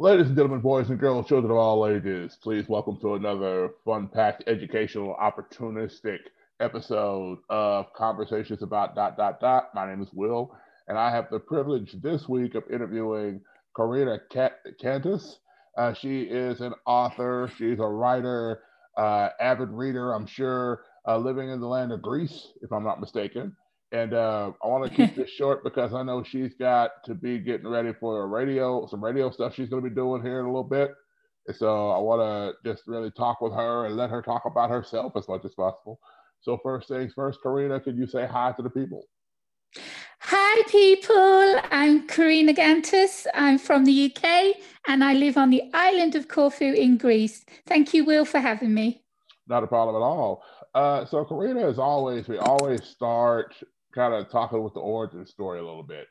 Ladies 0.00 0.28
and 0.28 0.36
gentlemen, 0.36 0.60
boys 0.60 0.90
and 0.90 1.00
girls, 1.00 1.26
children 1.26 1.50
of 1.50 1.56
all 1.56 1.84
ages, 1.84 2.38
please 2.40 2.68
welcome 2.68 2.98
to 3.00 3.16
another 3.16 3.70
fun-packed, 3.84 4.44
educational, 4.46 5.16
opportunistic 5.20 6.18
episode 6.60 7.38
of 7.50 7.92
Conversations 7.94 8.62
About 8.62 8.94
Dot 8.94 9.16
Dot 9.16 9.40
Dot. 9.40 9.70
My 9.74 9.88
name 9.90 10.00
is 10.00 10.08
Will, 10.12 10.56
and 10.86 10.96
I 10.96 11.10
have 11.10 11.28
the 11.32 11.40
privilege 11.40 11.96
this 12.00 12.28
week 12.28 12.54
of 12.54 12.62
interviewing 12.70 13.40
Karina 13.74 14.20
Kantas. 14.80 15.38
Uh, 15.76 15.92
she 15.94 16.20
is 16.20 16.60
an 16.60 16.74
author, 16.86 17.50
she's 17.58 17.80
a 17.80 17.84
writer, 17.84 18.60
uh, 18.96 19.30
avid 19.40 19.70
reader, 19.70 20.12
I'm 20.12 20.26
sure, 20.26 20.82
uh, 21.08 21.18
living 21.18 21.50
in 21.50 21.58
the 21.58 21.66
land 21.66 21.90
of 21.90 22.02
Greece, 22.02 22.52
if 22.62 22.70
I'm 22.70 22.84
not 22.84 23.00
mistaken. 23.00 23.56
And 23.90 24.12
uh, 24.12 24.52
I 24.62 24.66
want 24.66 24.84
to 24.84 24.94
keep 24.94 25.14
this 25.14 25.30
short 25.30 25.64
because 25.64 25.94
I 25.94 26.02
know 26.02 26.22
she's 26.22 26.54
got 26.54 27.02
to 27.04 27.14
be 27.14 27.38
getting 27.38 27.68
ready 27.68 27.92
for 27.98 28.22
a 28.22 28.26
radio, 28.26 28.86
some 28.86 29.02
radio 29.02 29.30
stuff 29.30 29.54
she's 29.54 29.68
going 29.68 29.82
to 29.82 29.88
be 29.88 29.94
doing 29.94 30.22
here 30.22 30.40
in 30.40 30.44
a 30.44 30.48
little 30.48 30.64
bit. 30.64 30.92
And 31.46 31.56
so 31.56 31.90
I 31.90 31.98
want 31.98 32.20
to 32.20 32.70
just 32.70 32.86
really 32.86 33.10
talk 33.10 33.40
with 33.40 33.54
her 33.54 33.86
and 33.86 33.96
let 33.96 34.10
her 34.10 34.20
talk 34.20 34.42
about 34.44 34.68
herself 34.68 35.14
as 35.16 35.26
much 35.28 35.44
as 35.46 35.54
possible. 35.54 35.98
So 36.40 36.58
first 36.62 36.88
things 36.88 37.14
first, 37.14 37.40
Karina, 37.42 37.80
can 37.80 37.96
you 37.96 38.06
say 38.06 38.26
hi 38.26 38.52
to 38.52 38.62
the 38.62 38.70
people? 38.70 39.04
Hi, 40.20 40.62
people. 40.68 41.60
I'm 41.70 42.06
Karina 42.06 42.52
Kantas. 42.52 43.26
I'm 43.34 43.58
from 43.58 43.84
the 43.86 44.12
UK 44.12 44.56
and 44.86 45.02
I 45.02 45.14
live 45.14 45.38
on 45.38 45.48
the 45.48 45.62
island 45.72 46.14
of 46.14 46.28
Corfu 46.28 46.74
in 46.74 46.98
Greece. 46.98 47.46
Thank 47.66 47.94
you, 47.94 48.04
Will, 48.04 48.26
for 48.26 48.40
having 48.40 48.74
me. 48.74 49.02
Not 49.46 49.64
a 49.64 49.66
problem 49.66 49.96
at 49.96 50.04
all. 50.04 50.42
Uh, 50.74 51.06
so, 51.06 51.24
Karina, 51.24 51.66
as 51.66 51.78
always, 51.78 52.28
we 52.28 52.36
always 52.36 52.84
start 52.84 53.54
kind 53.94 54.14
of 54.14 54.30
talking 54.30 54.62
with 54.62 54.74
the 54.74 54.80
origin 54.80 55.26
story 55.26 55.58
a 55.60 55.64
little 55.64 55.82
bit, 55.82 56.06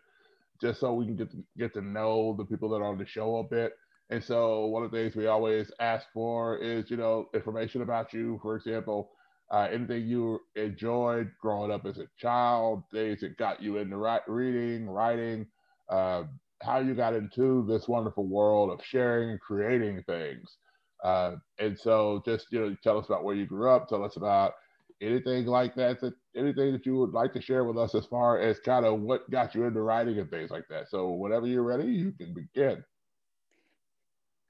just 0.61 0.79
so 0.79 0.93
we 0.93 1.05
can 1.05 1.15
get 1.15 1.31
to, 1.31 1.37
get 1.57 1.73
to 1.73 1.81
know 1.81 2.35
the 2.37 2.45
people 2.45 2.69
that 2.69 2.77
are 2.77 2.85
on 2.85 2.97
the 2.97 3.05
show 3.05 3.37
a 3.37 3.43
bit. 3.43 3.73
And 4.09 4.23
so, 4.23 4.67
one 4.67 4.83
of 4.83 4.91
the 4.91 4.97
things 4.97 5.15
we 5.15 5.27
always 5.27 5.71
ask 5.79 6.07
for 6.13 6.57
is, 6.57 6.89
you 6.89 6.97
know, 6.97 7.27
information 7.33 7.81
about 7.81 8.13
you. 8.13 8.39
For 8.41 8.55
example, 8.55 9.11
uh, 9.51 9.67
anything 9.71 10.07
you 10.07 10.39
enjoyed 10.55 11.31
growing 11.41 11.71
up 11.71 11.85
as 11.85 11.97
a 11.97 12.07
child, 12.17 12.83
things 12.91 13.21
that 13.21 13.37
got 13.37 13.61
you 13.61 13.77
into 13.77 13.97
reading, 14.27 14.89
writing, 14.89 15.45
uh, 15.89 16.23
how 16.61 16.79
you 16.79 16.95
got 16.95 17.13
into 17.13 17.65
this 17.67 17.87
wonderful 17.87 18.25
world 18.25 18.71
of 18.71 18.83
sharing 18.83 19.31
and 19.31 19.39
creating 19.41 20.03
things. 20.03 20.57
Uh, 21.03 21.35
and 21.59 21.77
so, 21.77 22.21
just 22.25 22.47
you 22.51 22.59
know, 22.59 22.75
tell 22.83 22.97
us 22.97 23.05
about 23.07 23.23
where 23.23 23.35
you 23.35 23.45
grew 23.45 23.69
up. 23.69 23.87
Tell 23.87 24.03
us 24.03 24.15
about 24.17 24.53
anything 25.01 25.45
like 25.45 25.75
that, 25.75 26.01
that 26.01 26.13
anything 26.35 26.71
that 26.71 26.85
you 26.85 26.95
would 26.97 27.13
like 27.13 27.33
to 27.33 27.41
share 27.41 27.63
with 27.63 27.77
us 27.77 27.95
as 27.95 28.05
far 28.05 28.39
as 28.39 28.59
kind 28.59 28.85
of 28.85 29.01
what 29.01 29.29
got 29.29 29.53
you 29.53 29.65
into 29.65 29.81
writing 29.81 30.19
and 30.19 30.29
things 30.29 30.49
like 30.49 30.67
that. 30.69 30.89
So 30.89 31.11
whenever 31.11 31.47
you're 31.47 31.63
ready, 31.63 31.85
you 31.85 32.11
can 32.11 32.33
begin. 32.33 32.83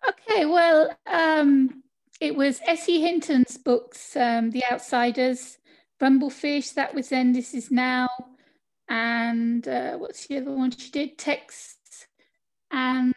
Okay, 0.07 0.45
well, 0.45 0.95
um, 1.05 1.83
it 2.21 2.35
was 2.35 2.61
S.E. 2.65 3.01
Hinton's 3.01 3.57
books, 3.57 4.15
um, 4.15 4.51
The 4.51 4.63
Outsiders, 4.71 5.57
Rumblefish, 6.01 6.73
that 6.75 6.93
was 6.93 7.09
then, 7.09 7.33
this 7.33 7.53
is 7.53 7.71
now, 7.71 8.07
and 8.87 9.67
uh, 9.67 9.97
what's 9.97 10.27
the 10.27 10.37
other 10.37 10.51
one 10.51 10.71
she 10.71 10.91
did? 10.91 11.17
Texts 11.17 12.07
and 12.71 13.13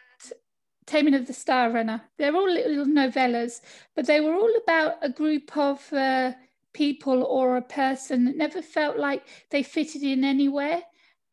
Taming 0.85 1.13
of 1.13 1.27
the 1.27 1.33
Star 1.33 1.71
Runner. 1.71 2.01
They're 2.17 2.35
all 2.35 2.51
little 2.51 2.85
novellas, 2.85 3.61
but 3.95 4.07
they 4.07 4.19
were 4.19 4.33
all 4.33 4.53
about 4.61 4.95
a 5.01 5.09
group 5.09 5.55
of 5.55 5.81
uh, 5.93 6.33
people 6.73 7.23
or 7.23 7.57
a 7.57 7.61
person 7.61 8.25
that 8.25 8.37
never 8.37 8.61
felt 8.61 8.97
like 8.97 9.23
they 9.49 9.63
fitted 9.63 10.03
in 10.03 10.23
anywhere. 10.23 10.81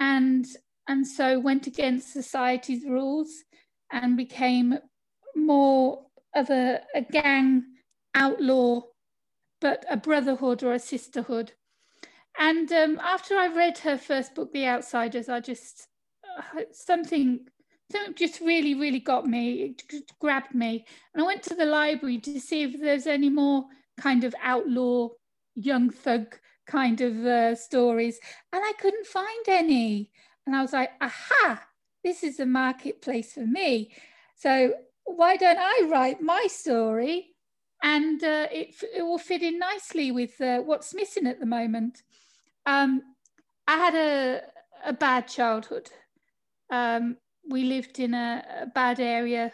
And 0.01 0.47
and 0.89 1.07
so 1.07 1.39
went 1.39 1.67
against 1.67 2.13
society's 2.13 2.85
rules 2.85 3.45
and 3.93 4.17
became 4.17 4.79
more 5.37 6.07
of 6.35 6.51
a, 6.51 6.81
a 6.95 7.03
gang 7.03 7.65
outlaw 8.15 8.81
but 9.61 9.85
a 9.91 9.97
brotherhood 9.97 10.63
or 10.63 10.73
a 10.73 10.79
sisterhood. 10.79 11.53
And 12.39 12.71
um, 12.73 13.01
after 13.03 13.37
i 13.37 13.49
read 13.49 13.79
her 13.79 13.99
first 13.99 14.35
book 14.35 14.53
the 14.53 14.67
outsiders 14.67 15.29
i 15.29 15.41
just 15.41 15.89
uh, 16.39 16.61
something 16.73 17.41
something 17.91 18.15
just 18.15 18.41
really 18.41 18.75
really 18.75 19.01
got 19.01 19.27
me. 19.27 19.75
It 19.79 19.83
grabbed 20.21 20.55
me. 20.55 20.85
And 21.13 21.23
i 21.23 21.27
went 21.27 21.43
to 21.45 21.55
the 21.55 21.67
library 21.67 22.19
to 22.19 22.41
see 22.41 22.63
if 22.63 22.81
there's 22.81 23.07
any 23.07 23.31
more 23.31 23.65
kind 23.99 24.25
of 24.25 24.35
outlaw 24.43 25.09
young 25.59 25.91
thug 25.91 26.39
kind 26.67 27.01
of 27.01 27.25
uh, 27.25 27.55
stories, 27.55 28.21
and 28.53 28.63
I 28.65 28.73
couldn't 28.79 29.07
find 29.07 29.49
any. 29.49 30.11
And 30.47 30.57
I 30.57 30.63
was 30.63 30.73
like, 30.73 30.91
aha, 31.01 31.63
this 32.05 32.23
is 32.23 32.41
a 32.41 32.47
marketplace 32.47 33.35
for 33.35 33.47
me. 33.47 33.93
So 34.37 34.75
why 35.05 35.37
don't 35.37 35.59
I 35.59 35.89
write 35.91 36.23
my 36.23 36.47
story? 36.49 37.35
And 37.83 38.23
uh, 38.23 38.47
it, 38.51 38.75
it 38.95 39.03
will 39.03 39.19
fit 39.19 39.43
in 39.43 39.59
nicely 39.59 40.11
with 40.11 40.41
uh, 40.41 40.59
what's 40.61 40.95
missing 40.95 41.27
at 41.27 41.41
the 41.41 41.47
moment. 41.47 42.03
Um, 42.67 43.03
I 43.67 43.77
had 43.77 43.95
a, 43.95 44.41
a 44.85 44.93
bad 44.93 45.29
childhood. 45.29 45.91
Um, 46.71 47.17
we 47.49 47.65
lived 47.65 47.99
in 47.99 48.15
a, 48.15 48.45
a 48.63 48.67
bad 48.67 49.01
area 49.01 49.53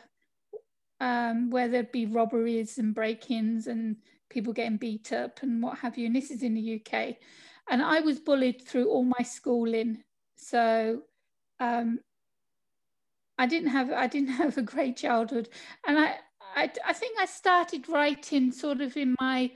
um, 1.00 1.50
where 1.50 1.69
there'd 1.69 1.93
be 1.93 2.06
robberies 2.06 2.78
and 2.78 2.94
break 2.94 3.31
ins 3.31 3.66
and 3.66 3.97
people 4.34 4.52
getting 4.52 4.76
beat 4.76 5.12
up 5.12 5.42
and 5.42 5.62
what 5.62 5.78
have 5.78 5.96
you. 5.96 6.06
And 6.06 6.16
this 6.16 6.30
is 6.30 6.42
in 6.42 6.54
the 6.54 6.80
UK. 6.80 7.16
And 7.70 7.80
I 7.80 8.00
was 8.00 8.18
bullied 8.18 8.60
through 8.60 8.90
all 8.90 9.04
my 9.04 9.22
schooling. 9.24 10.02
So 10.36 11.02
um, 11.60 12.00
I 13.38 13.46
didn't 13.46 13.70
have 13.70 13.90
I 13.92 14.06
didn't 14.06 14.34
have 14.42 14.58
a 14.58 14.62
great 14.62 14.96
childhood. 14.96 15.48
And 15.86 15.98
I, 15.98 16.16
I 16.56 16.70
I 16.84 16.92
think 16.92 17.18
I 17.18 17.26
started 17.26 17.88
writing 17.88 18.52
sort 18.52 18.80
of 18.80 18.96
in 18.96 19.14
my 19.20 19.52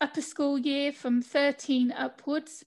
upper 0.00 0.22
school 0.22 0.58
year 0.58 0.92
from 0.92 1.22
13 1.22 1.92
upwards. 1.92 2.64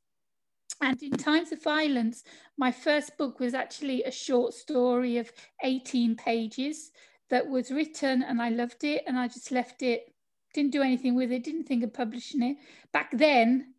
And 0.81 1.01
in 1.01 1.11
Times 1.11 1.51
of 1.51 1.63
Violence, 1.63 2.23
my 2.57 2.71
first 2.71 3.17
book 3.17 3.39
was 3.39 3.53
actually 3.53 4.03
a 4.03 4.11
short 4.11 4.53
story 4.53 5.17
of 5.17 5.31
18 5.63 6.15
pages 6.15 6.91
that 7.29 7.47
was 7.47 7.71
written 7.71 8.21
and 8.23 8.41
I 8.41 8.49
loved 8.49 8.83
it 8.83 9.03
and 9.07 9.17
I 9.17 9.27
just 9.27 9.51
left 9.51 9.81
it 9.81 10.12
didn't 10.53 10.71
do 10.71 10.81
anything 10.81 11.15
with 11.15 11.31
it, 11.31 11.43
didn't 11.43 11.65
think 11.65 11.83
of 11.83 11.93
publishing 11.93 12.43
it. 12.43 12.57
Back 12.91 13.11
then, 13.13 13.73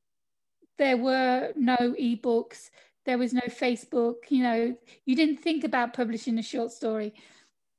there 0.78 0.96
were 0.96 1.52
no 1.56 1.76
ebooks, 1.76 2.70
there 3.06 3.18
was 3.18 3.32
no 3.32 3.42
Facebook, 3.42 4.14
you 4.28 4.42
know, 4.42 4.76
you 5.04 5.14
didn't 5.16 5.40
think 5.40 5.64
about 5.64 5.92
publishing 5.94 6.38
a 6.38 6.42
short 6.42 6.72
story. 6.72 7.14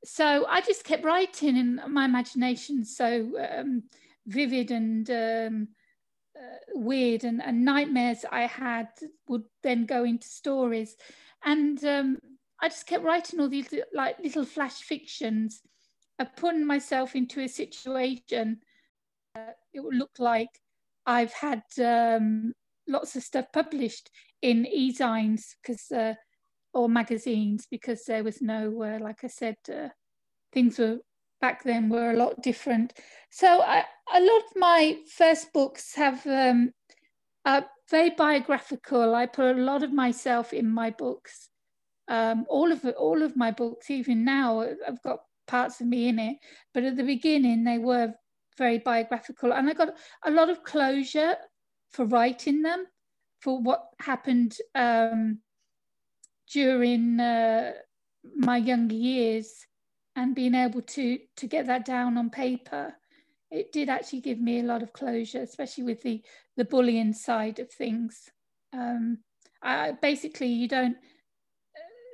So 0.04 0.46
I 0.48 0.60
just 0.60 0.84
kept 0.84 1.04
writing, 1.04 1.56
and 1.58 1.80
my 1.92 2.04
imagination 2.04 2.84
so 2.84 3.32
um, 3.50 3.82
vivid 4.26 4.70
and 4.70 5.10
um, 5.10 5.68
uh, 6.36 6.58
weird, 6.74 7.24
and, 7.24 7.42
and, 7.42 7.64
nightmares 7.64 8.24
I 8.30 8.42
had 8.42 8.88
would 9.28 9.44
then 9.62 9.84
go 9.84 10.04
into 10.04 10.28
stories. 10.28 10.96
And 11.44 11.82
um, 11.84 12.18
I 12.60 12.68
just 12.68 12.86
kept 12.86 13.04
writing 13.04 13.40
all 13.40 13.48
these 13.48 13.72
like 13.92 14.18
little 14.20 14.44
flash 14.44 14.80
fictions 14.80 15.62
of 16.18 16.34
putting 16.36 16.66
myself 16.66 17.16
into 17.16 17.40
a 17.40 17.48
situation 17.48 18.60
it 19.72 19.80
would 19.80 19.96
look 19.96 20.18
like 20.18 20.50
I've 21.06 21.32
had 21.32 21.62
um, 21.82 22.52
lots 22.88 23.16
of 23.16 23.22
stuff 23.22 23.46
published 23.52 24.10
in 24.42 24.66
e-zines 24.66 25.42
because 25.62 25.90
uh, 25.90 26.14
or 26.74 26.88
magazines 26.88 27.66
because 27.70 28.04
there 28.04 28.22
was 28.22 28.42
no, 28.42 28.82
uh, 28.82 28.98
like 29.00 29.24
I 29.24 29.28
said, 29.28 29.56
uh, 29.72 29.88
things 30.52 30.78
were 30.78 30.98
back 31.40 31.64
then 31.64 31.88
were 31.88 32.10
a 32.10 32.16
lot 32.16 32.42
different. 32.42 32.92
So 33.30 33.62
I, 33.62 33.84
a 34.12 34.20
lot 34.20 34.42
of 34.44 34.56
my 34.56 34.98
first 35.16 35.52
books 35.52 35.94
have 35.94 36.26
um, 36.26 36.72
are 37.44 37.66
very 37.90 38.10
biographical. 38.10 39.14
I 39.14 39.26
put 39.26 39.56
a 39.56 39.60
lot 39.60 39.82
of 39.82 39.92
myself 39.92 40.52
in 40.52 40.68
my 40.68 40.90
books. 40.90 41.48
Um, 42.08 42.44
all 42.48 42.70
of 42.70 42.84
all 42.98 43.22
of 43.22 43.36
my 43.36 43.50
books, 43.50 43.90
even 43.90 44.24
now, 44.24 44.60
I've 44.60 45.02
got 45.02 45.20
parts 45.46 45.80
of 45.80 45.86
me 45.86 46.08
in 46.08 46.18
it. 46.18 46.36
But 46.74 46.84
at 46.84 46.96
the 46.96 47.04
beginning, 47.04 47.64
they 47.64 47.78
were 47.78 48.14
very 48.56 48.78
biographical. 48.78 49.52
And 49.52 49.68
I 49.68 49.74
got 49.74 49.94
a 50.24 50.30
lot 50.30 50.50
of 50.50 50.64
closure 50.64 51.36
for 51.90 52.04
writing 52.06 52.62
them, 52.62 52.86
for 53.40 53.60
what 53.60 53.88
happened 54.00 54.56
um, 54.74 55.38
during 56.52 57.20
uh, 57.20 57.72
my 58.34 58.56
younger 58.56 58.94
years 58.94 59.66
and 60.14 60.34
being 60.34 60.54
able 60.54 60.82
to, 60.82 61.18
to 61.36 61.46
get 61.46 61.66
that 61.66 61.84
down 61.84 62.16
on 62.16 62.30
paper. 62.30 62.94
It 63.50 63.72
did 63.72 63.88
actually 63.88 64.22
give 64.22 64.40
me 64.40 64.60
a 64.60 64.64
lot 64.64 64.82
of 64.82 64.92
closure, 64.92 65.42
especially 65.42 65.84
with 65.84 66.02
the, 66.02 66.22
the 66.56 66.64
bullying 66.64 67.12
side 67.12 67.58
of 67.58 67.70
things. 67.70 68.30
Um, 68.72 69.18
I, 69.62 69.92
basically, 69.92 70.48
you 70.48 70.68
don't 70.68 70.96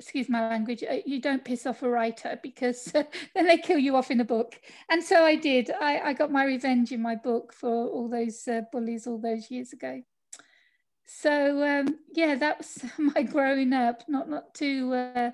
excuse 0.02 0.28
my 0.28 0.48
language, 0.48 0.82
uh, 0.82 0.96
you 1.06 1.20
don't 1.20 1.44
piss 1.44 1.64
off 1.64 1.82
a 1.82 1.88
writer 1.88 2.38
because 2.42 2.84
then 3.34 3.46
they 3.46 3.56
kill 3.56 3.78
you 3.78 3.96
off 3.96 4.10
in 4.10 4.20
a 4.20 4.24
book. 4.24 4.60
And 4.90 5.02
so 5.02 5.24
I 5.24 5.36
did. 5.36 5.70
I, 5.70 6.00
I 6.00 6.12
got 6.12 6.32
my 6.32 6.44
revenge 6.44 6.92
in 6.92 7.00
my 7.00 7.14
book 7.14 7.52
for 7.52 7.88
all 7.88 8.08
those 8.08 8.46
uh, 8.48 8.62
bullies 8.72 9.06
all 9.06 9.18
those 9.18 9.50
years 9.50 9.72
ago. 9.72 10.02
So 11.06 11.62
um, 11.62 11.98
yeah, 12.12 12.34
that 12.34 12.58
was 12.58 12.84
my 12.98 13.22
growing 13.22 13.72
up. 13.72 14.02
Not 14.08 14.28
not 14.28 14.54
too 14.54 14.92
uh, 14.92 15.30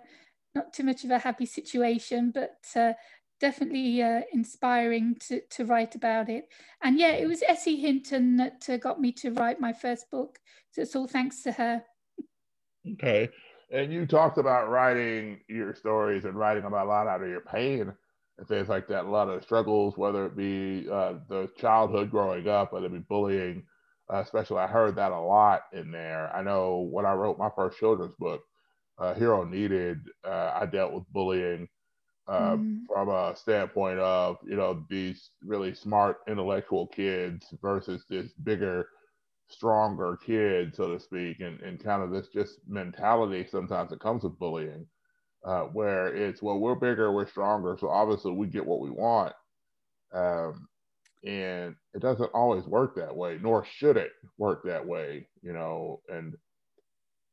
not 0.55 0.73
too 0.73 0.85
much 0.85 1.05
of 1.05 1.11
a 1.11 1.19
happy 1.19 1.47
situation, 1.47 2.31
but 2.31 2.59
uh, 2.77 2.93
definitely 3.41 4.03
uh, 4.03 4.23
inspiring 4.33 5.17
to, 5.29 5.41
to 5.51 5.65
write 5.65 5.95
about 5.95 6.29
it. 6.29 6.49
And 6.83 6.99
yeah, 6.99 7.13
it 7.13 7.27
was 7.27 7.43
S.E. 7.47 7.77
Hinton 7.77 8.37
that 8.37 8.69
got 8.81 9.01
me 9.01 9.13
to 9.13 9.31
write 9.31 9.61
my 9.61 9.73
first 9.73 10.11
book. 10.11 10.39
So 10.73 10.83
it's 10.83 10.97
all 10.97 11.07
thanks 11.07 11.43
to 11.43 11.53
her. 11.53 11.83
Okay. 12.93 13.31
And 13.71 13.93
you 13.93 14.07
talked 14.07 14.39
about 14.39 14.71
writing 14.71 15.41
your 15.49 15.75
stories 15.75 16.25
and 16.25 16.35
writing 16.35 16.65
about 16.65 16.87
a 16.87 16.89
lot 16.89 17.07
out 17.07 17.23
of 17.23 17.29
your 17.29 17.43
pain 17.43 17.93
and 18.39 18.49
things 18.49 18.69
like 18.69 18.89
that, 18.89 19.05
a 19.05 19.11
lot 19.11 19.29
of 19.29 19.43
struggles, 19.43 19.97
whether 19.97 20.27
it 20.27 20.37
be 20.37 20.89
uh, 20.91 21.15
the 21.29 21.51
childhood 21.59 22.11
growing 22.11 22.49
up, 22.49 22.73
whether 22.73 22.87
it 22.87 22.93
be 22.93 22.99
bullying, 22.99 23.63
uh, 24.13 24.19
especially 24.19 24.59
I 24.59 24.67
heard 24.67 24.97
that 24.97 25.13
a 25.13 25.21
lot 25.21 25.63
in 25.73 25.91
there. 25.91 26.35
I 26.35 26.43
know 26.43 26.89
when 26.91 27.05
I 27.05 27.13
wrote 27.13 27.39
my 27.39 27.51
first 27.55 27.79
children's 27.79 28.15
book, 28.19 28.43
uh, 28.99 29.15
Hero 29.15 29.45
Needed, 29.45 29.99
uh, 30.25 30.53
I 30.59 30.67
dealt 30.67 30.93
with 30.93 31.05
bullying 31.13 31.69
uh, 32.27 32.57
mm. 32.57 32.81
from 32.87 33.09
a 33.09 33.35
standpoint 33.37 33.99
of 33.99 34.37
you 34.45 34.57
know 34.57 34.85
these 34.89 35.31
really 35.45 35.75
smart 35.75 36.19
intellectual 36.29 36.87
kids 36.87 37.47
versus 37.63 38.05
this 38.09 38.33
bigger 38.45 38.89
stronger 39.49 40.19
kid 40.25 40.75
so 40.75 40.89
to 40.89 41.01
speak 41.01 41.41
and, 41.41 41.61
and 41.61 41.83
kind 41.83 42.03
of 42.03 42.11
this 42.11 42.29
just 42.29 42.61
mentality 42.67 43.47
sometimes 43.51 43.91
that 43.91 44.01
comes 44.01 44.23
with 44.23 44.39
bullying 44.39 44.87
uh, 45.45 45.63
where 45.63 46.15
it's 46.15 46.43
well 46.43 46.59
we're 46.59 46.75
bigger 46.75 47.13
we're 47.13 47.27
stronger 47.27 47.77
so 47.81 47.89
obviously 47.89 48.33
we 48.33 48.47
get 48.47 48.65
what 48.65 48.81
we 48.81 48.91
want 48.91 49.33
um, 50.13 50.69
and 51.25 51.75
it 51.95 52.01
doesn't 52.01 52.31
always 52.35 52.65
work 52.65 52.95
that 52.95 53.15
way 53.15 53.39
nor 53.43 53.65
should 53.65 53.97
it 53.97 54.13
work 54.37 54.63
that 54.65 54.85
way 54.85 55.27
you 55.43 55.53
know 55.53 56.01
and 56.09 56.37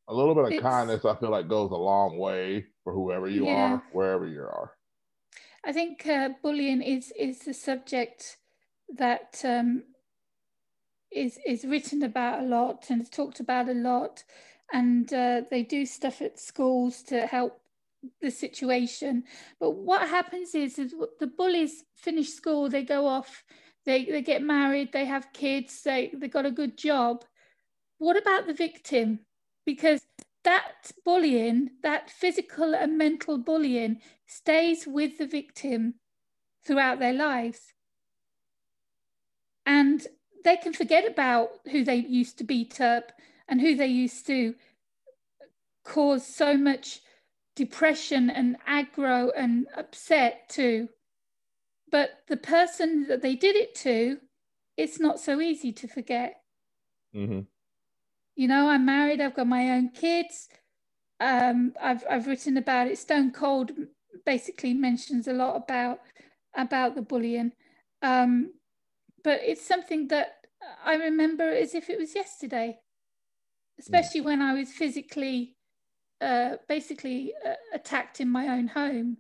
a 0.08 0.14
little 0.14 0.36
bit 0.36 0.46
of 0.46 0.52
it's, 0.52 0.62
kindness 0.62 1.04
i 1.04 1.16
feel 1.16 1.32
like 1.32 1.50
goes 1.50 1.72
a 1.72 1.76
long 1.76 2.18
way 2.18 2.66
for 2.84 2.94
whoever 2.94 3.28
you 3.28 3.46
yeah. 3.46 3.74
are 3.74 3.84
wherever 3.92 4.26
you 4.26 4.42
are 4.42 4.72
I 5.66 5.74
think 5.74 6.06
uh, 6.06 6.30
bullying 6.44 6.84
is 6.84 7.12
is 7.20 7.48
a 7.48 7.54
subject 7.54 8.38
that 8.98 9.42
um, 9.44 9.84
is 11.12 11.40
is 11.46 11.66
written 11.66 12.04
about 12.04 12.44
a 12.44 12.46
lot 12.48 12.90
and 12.90 13.10
talked 13.12 13.40
about 13.40 13.70
a 13.70 13.74
lot, 13.74 14.24
and 14.74 15.12
uh, 15.14 15.42
they 15.50 15.64
do 15.64 15.86
stuff 15.86 16.22
at 16.22 16.40
schools 16.40 17.02
to 17.04 17.26
help 17.28 17.62
the 18.22 18.32
situation. 18.32 19.24
But 19.60 19.72
what 19.72 20.08
happens 20.10 20.54
is, 20.56 20.78
is 20.78 20.94
the 21.20 21.28
bullies 21.28 21.84
finish 21.96 22.30
school, 22.30 22.70
they 22.70 22.84
go 22.84 23.08
off, 23.08 23.44
they 23.86 24.06
they 24.06 24.22
get 24.22 24.42
married, 24.42 24.92
they 24.92 25.06
have 25.06 25.34
kids, 25.34 25.82
they 25.84 26.12
they 26.14 26.28
got 26.28 26.46
a 26.46 26.52
good 26.52 26.78
job. 26.78 27.24
What 27.98 28.18
about 28.18 28.48
the 28.48 28.54
victim? 28.54 29.20
Because 29.66 30.02
that 30.44 30.92
bullying, 31.04 31.72
that 31.82 32.10
physical 32.10 32.76
and 32.76 32.98
mental 32.98 33.38
bullying, 33.38 34.02
stays 34.28 34.86
with 34.86 35.18
the 35.18 35.26
victim 35.26 35.96
throughout 36.66 37.00
their 37.00 37.14
lives. 37.14 37.74
And 39.66 40.06
they 40.46 40.56
can 40.56 40.72
forget 40.72 41.06
about 41.06 41.50
who 41.72 41.84
they 41.84 41.98
used 41.98 42.38
to 42.38 42.46
beat 42.46 42.80
up 42.80 43.12
and 43.48 43.60
who 43.60 43.76
they 43.76 43.88
used 43.88 44.26
to 44.28 44.56
cause 45.84 46.26
so 46.26 46.58
much 46.58 47.02
depression 47.56 48.30
and 48.30 48.56
aggro 48.68 49.30
and 49.36 49.68
upset 49.76 50.48
to. 50.50 50.88
But 51.92 52.12
the 52.28 52.38
person 52.38 53.08
that 53.08 53.22
they 53.22 53.36
did 53.36 53.56
it 53.56 53.76
to, 53.76 54.20
it's 54.78 55.00
not 55.00 55.20
so 55.20 55.42
easy 55.42 55.74
to 55.74 55.88
forget. 55.88 56.42
Mm-hmm 57.14 57.42
you 58.36 58.48
know, 58.48 58.70
I'm 58.70 58.86
married, 58.86 59.22
I've 59.22 59.36
got 59.36 59.48
my 59.48 59.72
own 59.72 59.90
kids. 59.90 60.50
Um, 61.20 61.74
I've 61.82 62.04
I've 62.10 62.28
written 62.28 62.58
about 62.58 62.88
it. 62.88 62.98
Stone 62.98 63.32
Cold 63.32 63.72
basically 64.26 64.74
mentions 64.74 65.28
a 65.28 65.34
lot 65.34 65.56
about 65.56 66.00
about 66.56 66.96
the 66.96 67.02
bullying, 67.02 67.54
um, 68.02 68.54
but 69.24 69.40
it's 69.44 69.66
something 69.66 70.10
that 70.10 70.35
I 70.84 70.96
remember 70.96 71.50
as 71.50 71.76
if 71.76 71.90
it 71.90 72.00
was 72.00 72.16
yesterday, 72.16 72.80
especially 73.80 74.22
when 74.22 74.42
I 74.42 74.54
was 74.54 74.72
physically, 74.72 75.56
uh, 76.22 76.58
basically 76.68 77.34
uh, 77.46 77.54
attacked 77.74 78.22
in 78.22 78.30
my 78.30 78.48
own 78.48 78.68
home 78.68 79.18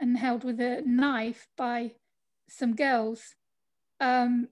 and 0.00 0.16
held 0.16 0.44
with 0.44 0.60
a 0.60 0.82
knife 0.84 1.48
by 1.56 1.92
some 2.48 2.74
girls. 2.74 3.34
Um, 4.00 4.48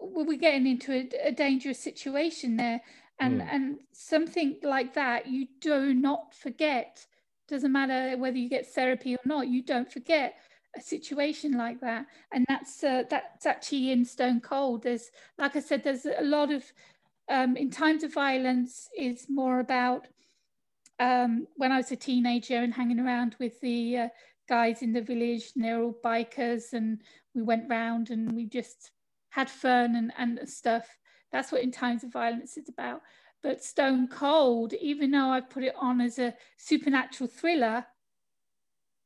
we're 0.00 0.38
getting 0.38 0.66
into 0.66 0.92
a, 0.92 1.28
a 1.28 1.32
dangerous 1.32 1.78
situation 1.78 2.56
there 2.56 2.80
and 3.20 3.40
mm. 3.40 3.48
and 3.50 3.78
something 3.92 4.56
like 4.62 4.94
that 4.94 5.26
you 5.26 5.46
do 5.60 5.94
not 5.94 6.34
forget 6.34 7.06
doesn't 7.48 7.72
matter 7.72 8.16
whether 8.16 8.38
you 8.38 8.48
get 8.48 8.66
therapy 8.66 9.14
or 9.14 9.18
not 9.24 9.48
you 9.48 9.62
don't 9.62 9.92
forget 9.92 10.34
a 10.76 10.80
situation 10.80 11.52
like 11.52 11.80
that. 11.80 12.06
And 12.32 12.44
that's 12.48 12.82
uh, 12.84 13.04
that's 13.08 13.46
actually 13.46 13.92
in 13.92 14.04
stone 14.04 14.40
cold. 14.40 14.82
There's 14.82 15.10
like 15.38 15.56
i 15.56 15.60
said 15.60 15.82
there's 15.82 16.06
a 16.06 16.22
lot 16.22 16.52
of 16.52 16.64
um, 17.28 17.56
in 17.56 17.70
times 17.70 18.02
of 18.02 18.12
violence 18.12 18.88
is 18.98 19.26
more 19.28 19.60
about 19.60 20.08
um, 20.98 21.46
when 21.56 21.70
i 21.72 21.76
was 21.76 21.92
a 21.92 21.96
teenager 21.96 22.56
and 22.56 22.74
hanging 22.74 22.98
around 22.98 23.36
with 23.38 23.60
the 23.60 23.96
uh, 23.98 24.08
guys 24.48 24.82
in 24.82 24.92
the 24.92 25.00
village 25.00 25.52
and 25.54 25.64
they're 25.64 25.80
all 25.80 25.96
bikers 26.04 26.72
and 26.72 27.00
we 27.34 27.40
went 27.40 27.70
round 27.70 28.10
and 28.10 28.32
we 28.32 28.44
just 28.44 28.90
had 29.30 29.48
fun 29.48 29.94
and, 29.94 30.12
and 30.18 30.48
stuff. 30.48 30.98
That's 31.32 31.52
what 31.52 31.62
In 31.62 31.70
Times 31.70 32.02
of 32.02 32.12
Violence 32.12 32.56
is 32.56 32.68
about. 32.68 33.02
But 33.42 33.64
Stone 33.64 34.08
Cold, 34.08 34.74
even 34.74 35.12
though 35.12 35.30
I 35.30 35.40
put 35.40 35.62
it 35.62 35.74
on 35.80 36.00
as 36.00 36.18
a 36.18 36.34
supernatural 36.58 37.30
thriller 37.30 37.86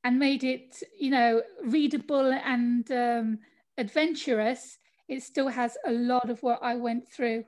and 0.05 0.19
made 0.19 0.45
it, 0.45 0.83
you 1.01 1.11
know, 1.11 1.43
readable 1.65 2.31
and 2.33 2.91
um, 2.93 3.39
adventurous, 3.79 4.79
it 5.09 5.23
still 5.23 5.49
has 5.49 5.77
a 5.87 5.91
lot 5.91 6.31
of 6.31 6.43
what 6.43 6.63
I 6.63 6.77
went 6.77 7.09
through, 7.09 7.45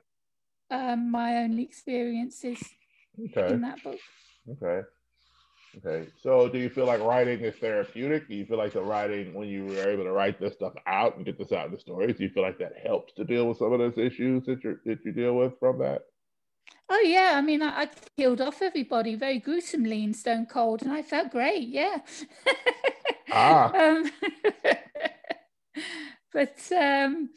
um, 0.71 1.11
my 1.11 1.37
own 1.37 1.59
experiences 1.59 2.59
okay. 3.25 3.53
in 3.53 3.61
that 3.61 3.81
book. 3.83 3.99
Okay. 4.49 4.85
Okay. 5.77 6.09
So 6.23 6.49
do 6.49 6.57
you 6.57 6.69
feel 6.69 6.85
like 6.85 7.01
writing 7.01 7.41
is 7.41 7.55
therapeutic? 7.55 8.27
Do 8.27 8.35
you 8.35 8.45
feel 8.45 8.57
like 8.57 8.73
the 8.73 8.81
writing, 8.81 9.33
when 9.33 9.47
you 9.47 9.65
were 9.65 9.89
able 9.89 10.05
to 10.05 10.11
write 10.11 10.39
this 10.39 10.53
stuff 10.53 10.73
out 10.87 11.17
and 11.17 11.25
get 11.25 11.37
this 11.37 11.51
out 11.51 11.67
in 11.67 11.73
the 11.73 11.79
stories, 11.79 12.17
do 12.17 12.23
you 12.23 12.29
feel 12.29 12.43
like 12.43 12.57
that 12.57 12.73
helps 12.83 13.13
to 13.13 13.23
deal 13.23 13.47
with 13.47 13.57
some 13.57 13.73
of 13.73 13.79
those 13.79 13.97
issues 13.97 14.45
that 14.45 14.63
you 14.63 14.79
that 14.85 15.05
you 15.05 15.11
deal 15.11 15.35
with 15.35 15.53
from 15.59 15.79
that? 15.79 16.03
Oh 16.89 17.01
yeah, 17.05 17.33
I 17.35 17.41
mean, 17.41 17.61
I, 17.61 17.81
I, 17.81 17.89
killed 18.17 18.39
off 18.39 18.61
everybody 18.61 19.15
very 19.15 19.39
gruesomely 19.39 20.03
in 20.03 20.13
Stone 20.13 20.45
Cold, 20.45 20.83
and 20.83 20.91
I 20.91 21.01
felt 21.01 21.31
great. 21.31 21.67
Yeah. 21.67 21.97
ah. 23.31 23.71
um, 23.75 24.09
but 26.33 26.57
um, 26.71 27.29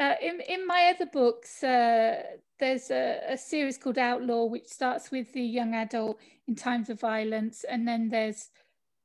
uh, 0.00 0.14
in 0.20 0.40
in 0.48 0.66
my 0.66 0.92
other 0.94 1.06
books, 1.06 1.62
uh, 1.62 2.22
there's 2.58 2.90
a, 2.90 3.20
a, 3.28 3.38
series 3.38 3.78
called 3.78 3.98
Outlaw, 3.98 4.46
which 4.46 4.66
starts 4.66 5.12
with 5.12 5.32
the 5.32 5.42
young 5.42 5.74
adult 5.74 6.18
in 6.48 6.56
times 6.56 6.90
of 6.90 6.98
violence, 7.00 7.64
and 7.68 7.86
then 7.86 8.08
there's 8.08 8.50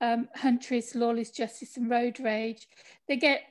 um, 0.02 0.28
Huntress, 0.36 0.96
Lawless 0.96 1.30
Justice, 1.30 1.78
and 1.78 1.90
Road 1.90 2.20
Rage. 2.20 2.68
They 3.08 3.18
get 3.18 3.42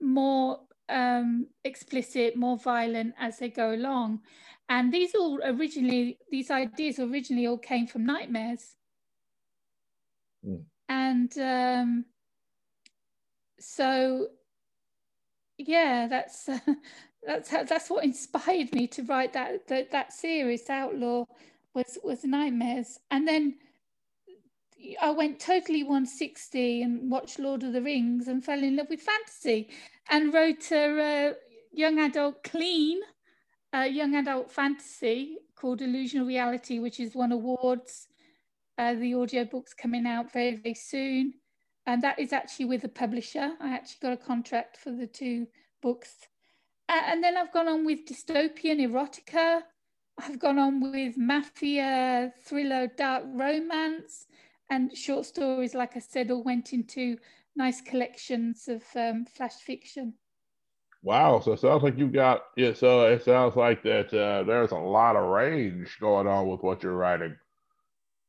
more 0.00 0.60
um, 0.88 1.46
explicit, 1.64 2.36
more 2.36 2.58
violent 2.58 3.14
as 3.18 3.38
they 3.38 3.50
go 3.50 3.72
along. 3.72 4.20
And 4.68 4.92
these 4.92 5.14
all 5.14 5.38
originally, 5.44 6.18
these 6.30 6.50
ideas 6.50 6.98
originally 6.98 7.46
all 7.46 7.58
came 7.58 7.86
from 7.86 8.04
nightmares. 8.04 8.74
Mm. 10.44 10.64
And 10.88 11.38
um, 11.38 12.04
so, 13.60 14.28
yeah, 15.58 16.08
that's 16.08 16.48
uh, 16.48 16.58
that's 17.26 17.50
how, 17.50 17.64
that's 17.64 17.90
what 17.90 18.04
inspired 18.04 18.72
me 18.72 18.86
to 18.88 19.02
write 19.02 19.32
that 19.32 19.66
that, 19.68 19.90
that 19.90 20.12
series 20.12 20.68
outlaw 20.70 21.24
was 21.74 21.98
was 22.04 22.24
nightmares 22.24 23.00
and 23.10 23.26
then 23.26 23.56
I 25.00 25.10
went 25.10 25.40
totally 25.40 25.82
160 25.82 26.82
and 26.82 27.10
watched 27.10 27.38
Lord 27.38 27.62
of 27.62 27.72
the 27.72 27.82
Rings 27.82 28.28
and 28.28 28.44
fell 28.44 28.62
in 28.62 28.76
love 28.76 28.88
with 28.88 29.00
fantasy 29.00 29.70
and 30.10 30.32
wrote 30.32 30.70
a, 30.70 31.34
young 31.72 31.98
adult 31.98 32.42
clean 32.42 33.00
young 33.82 34.14
adult 34.14 34.50
fantasy 34.50 35.38
called 35.56 35.80
Illusional 35.80 36.26
Reality, 36.26 36.78
which 36.78 37.00
is 37.00 37.14
won 37.14 37.32
awards. 37.32 38.08
Uh, 38.78 38.94
the 38.94 39.14
audiobook's 39.14 39.74
coming 39.74 40.06
out 40.06 40.32
very, 40.32 40.56
very 40.56 40.74
soon. 40.74 41.34
And 41.86 42.02
that 42.02 42.18
is 42.18 42.32
actually 42.32 42.66
with 42.66 42.84
a 42.84 42.88
publisher. 42.88 43.52
I 43.60 43.74
actually 43.74 43.98
got 44.02 44.12
a 44.12 44.16
contract 44.16 44.76
for 44.76 44.90
the 44.90 45.06
two 45.06 45.46
books 45.82 46.26
uh, 46.88 47.02
and 47.06 47.22
then 47.22 47.36
I've 47.36 47.52
gone 47.52 47.68
on 47.68 47.84
with 47.84 48.06
dystopian 48.06 48.80
erotica. 48.80 49.62
I've 50.18 50.38
gone 50.38 50.58
on 50.58 50.80
with 50.80 51.16
mafia, 51.18 52.32
thriller, 52.44 52.86
dark 52.86 53.24
romance, 53.26 54.26
and 54.70 54.96
short 54.96 55.26
stories. 55.26 55.74
Like 55.74 55.96
I 55.96 56.00
said, 56.00 56.30
all 56.30 56.44
went 56.44 56.72
into 56.72 57.18
nice 57.56 57.80
collections 57.80 58.68
of 58.68 58.84
um, 58.94 59.26
flash 59.26 59.54
fiction. 59.54 60.14
Wow! 61.02 61.40
So 61.40 61.52
it 61.52 61.60
sounds 61.60 61.82
like 61.82 61.98
you've 61.98 62.12
got 62.12 62.42
yeah. 62.56 62.72
So 62.74 63.06
it 63.06 63.24
sounds 63.24 63.56
like 63.56 63.82
that 63.84 64.12
uh, 64.12 64.42
there's 64.42 64.72
a 64.72 64.76
lot 64.76 65.16
of 65.16 65.28
range 65.28 65.96
going 66.00 66.26
on 66.26 66.48
with 66.48 66.62
what 66.62 66.82
you're 66.82 66.96
writing, 66.96 67.36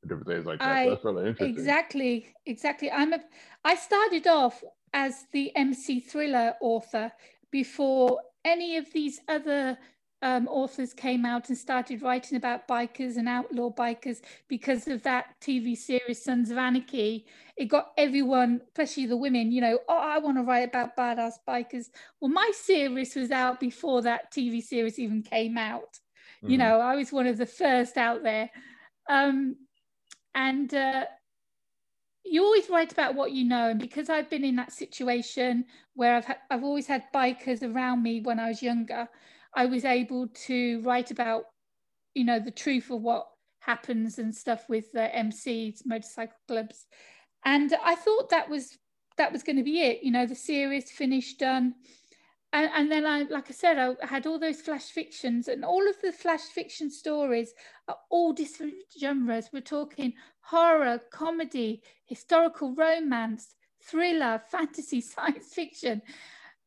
different 0.03 0.27
things 0.27 0.45
like 0.45 0.59
that. 0.59 0.77
I, 0.77 0.89
That's 0.89 1.03
really 1.03 1.27
interesting. 1.27 1.57
Exactly, 1.57 2.27
exactly. 2.45 2.91
I'm 2.91 3.13
a. 3.13 3.19
I 3.63 3.75
started 3.75 4.27
off 4.27 4.63
as 4.93 5.25
the 5.31 5.55
MC 5.55 5.99
thriller 5.99 6.53
author 6.61 7.11
before 7.51 8.19
any 8.45 8.77
of 8.77 8.91
these 8.93 9.19
other 9.27 9.77
um, 10.21 10.47
authors 10.47 10.93
came 10.93 11.25
out 11.25 11.49
and 11.49 11.57
started 11.57 12.01
writing 12.01 12.37
about 12.37 12.67
bikers 12.67 13.17
and 13.17 13.29
outlaw 13.29 13.69
bikers 13.69 14.21
because 14.47 14.87
of 14.87 15.03
that 15.03 15.35
TV 15.41 15.77
series 15.77 16.23
Sons 16.23 16.49
of 16.49 16.57
Anarchy. 16.57 17.25
It 17.55 17.65
got 17.65 17.91
everyone, 17.97 18.61
especially 18.67 19.05
the 19.05 19.17
women, 19.17 19.51
you 19.51 19.61
know, 19.61 19.79
oh, 19.87 19.97
I 19.97 20.17
want 20.17 20.37
to 20.37 20.43
write 20.43 20.69
about 20.69 20.97
badass 20.97 21.33
bikers. 21.47 21.87
Well, 22.19 22.31
my 22.31 22.49
series 22.53 23.15
was 23.15 23.29
out 23.29 23.59
before 23.59 24.01
that 24.03 24.33
TV 24.33 24.61
series 24.61 24.97
even 24.97 25.21
came 25.21 25.57
out. 25.57 25.99
Mm-hmm. 26.43 26.51
You 26.51 26.57
know, 26.57 26.79
I 26.79 26.95
was 26.95 27.11
one 27.11 27.27
of 27.27 27.37
the 27.37 27.45
first 27.45 27.97
out 27.97 28.23
there. 28.23 28.49
Um, 29.09 29.55
and 30.33 30.73
uh, 30.73 31.05
you 32.23 32.43
always 32.43 32.69
write 32.69 32.91
about 32.91 33.15
what 33.15 33.31
you 33.31 33.45
know 33.45 33.69
and 33.69 33.79
because 33.79 34.09
i've 34.09 34.29
been 34.29 34.43
in 34.43 34.57
that 34.57 34.71
situation 34.71 35.65
where 35.95 36.15
i've 36.15 36.25
ha- 36.25 36.37
i've 36.51 36.63
always 36.63 36.85
had 36.85 37.03
bikers 37.13 37.63
around 37.63 38.03
me 38.03 38.19
when 38.21 38.39
i 38.39 38.49
was 38.49 38.61
younger 38.61 39.07
i 39.57 39.65
was 39.65 39.83
able 39.83 40.27
to 40.29 40.81
write 40.81 41.11
about 41.11 41.43
you 42.13 42.23
know 42.23 42.39
the 42.39 42.51
truth 42.51 42.89
of 42.89 43.01
what 43.01 43.27
happens 43.59 44.17
and 44.17 44.33
stuff 44.33 44.63
with 44.69 44.91
the 44.93 45.09
mcs 45.15 45.85
motorcycle 45.85 46.37
clubs 46.47 46.85
and 47.43 47.75
i 47.83 47.95
thought 47.95 48.29
that 48.29 48.49
was 48.49 48.77
that 49.17 49.33
was 49.33 49.43
going 49.43 49.57
to 49.57 49.63
be 49.63 49.81
it 49.81 50.01
you 50.01 50.11
know 50.11 50.25
the 50.25 50.35
series 50.35 50.89
finished 50.91 51.39
done 51.39 51.73
and, 52.53 52.69
and 52.73 52.91
then 52.91 53.05
I, 53.05 53.23
like 53.23 53.49
I 53.49 53.53
said, 53.53 53.77
I 53.77 54.05
had 54.05 54.25
all 54.25 54.39
those 54.39 54.61
flash 54.61 54.85
fictions, 54.85 55.47
and 55.47 55.65
all 55.65 55.87
of 55.87 55.95
the 56.01 56.11
flash 56.11 56.41
fiction 56.41 56.89
stories 56.89 57.53
are 57.87 57.97
all 58.09 58.31
different 58.31 58.75
genres. 58.99 59.49
We're 59.51 59.61
talking 59.61 60.13
horror, 60.39 61.01
comedy, 61.11 61.83
historical 62.05 62.73
romance, 62.73 63.53
thriller, 63.83 64.41
fantasy, 64.51 65.01
science 65.01 65.53
fiction. 65.53 66.01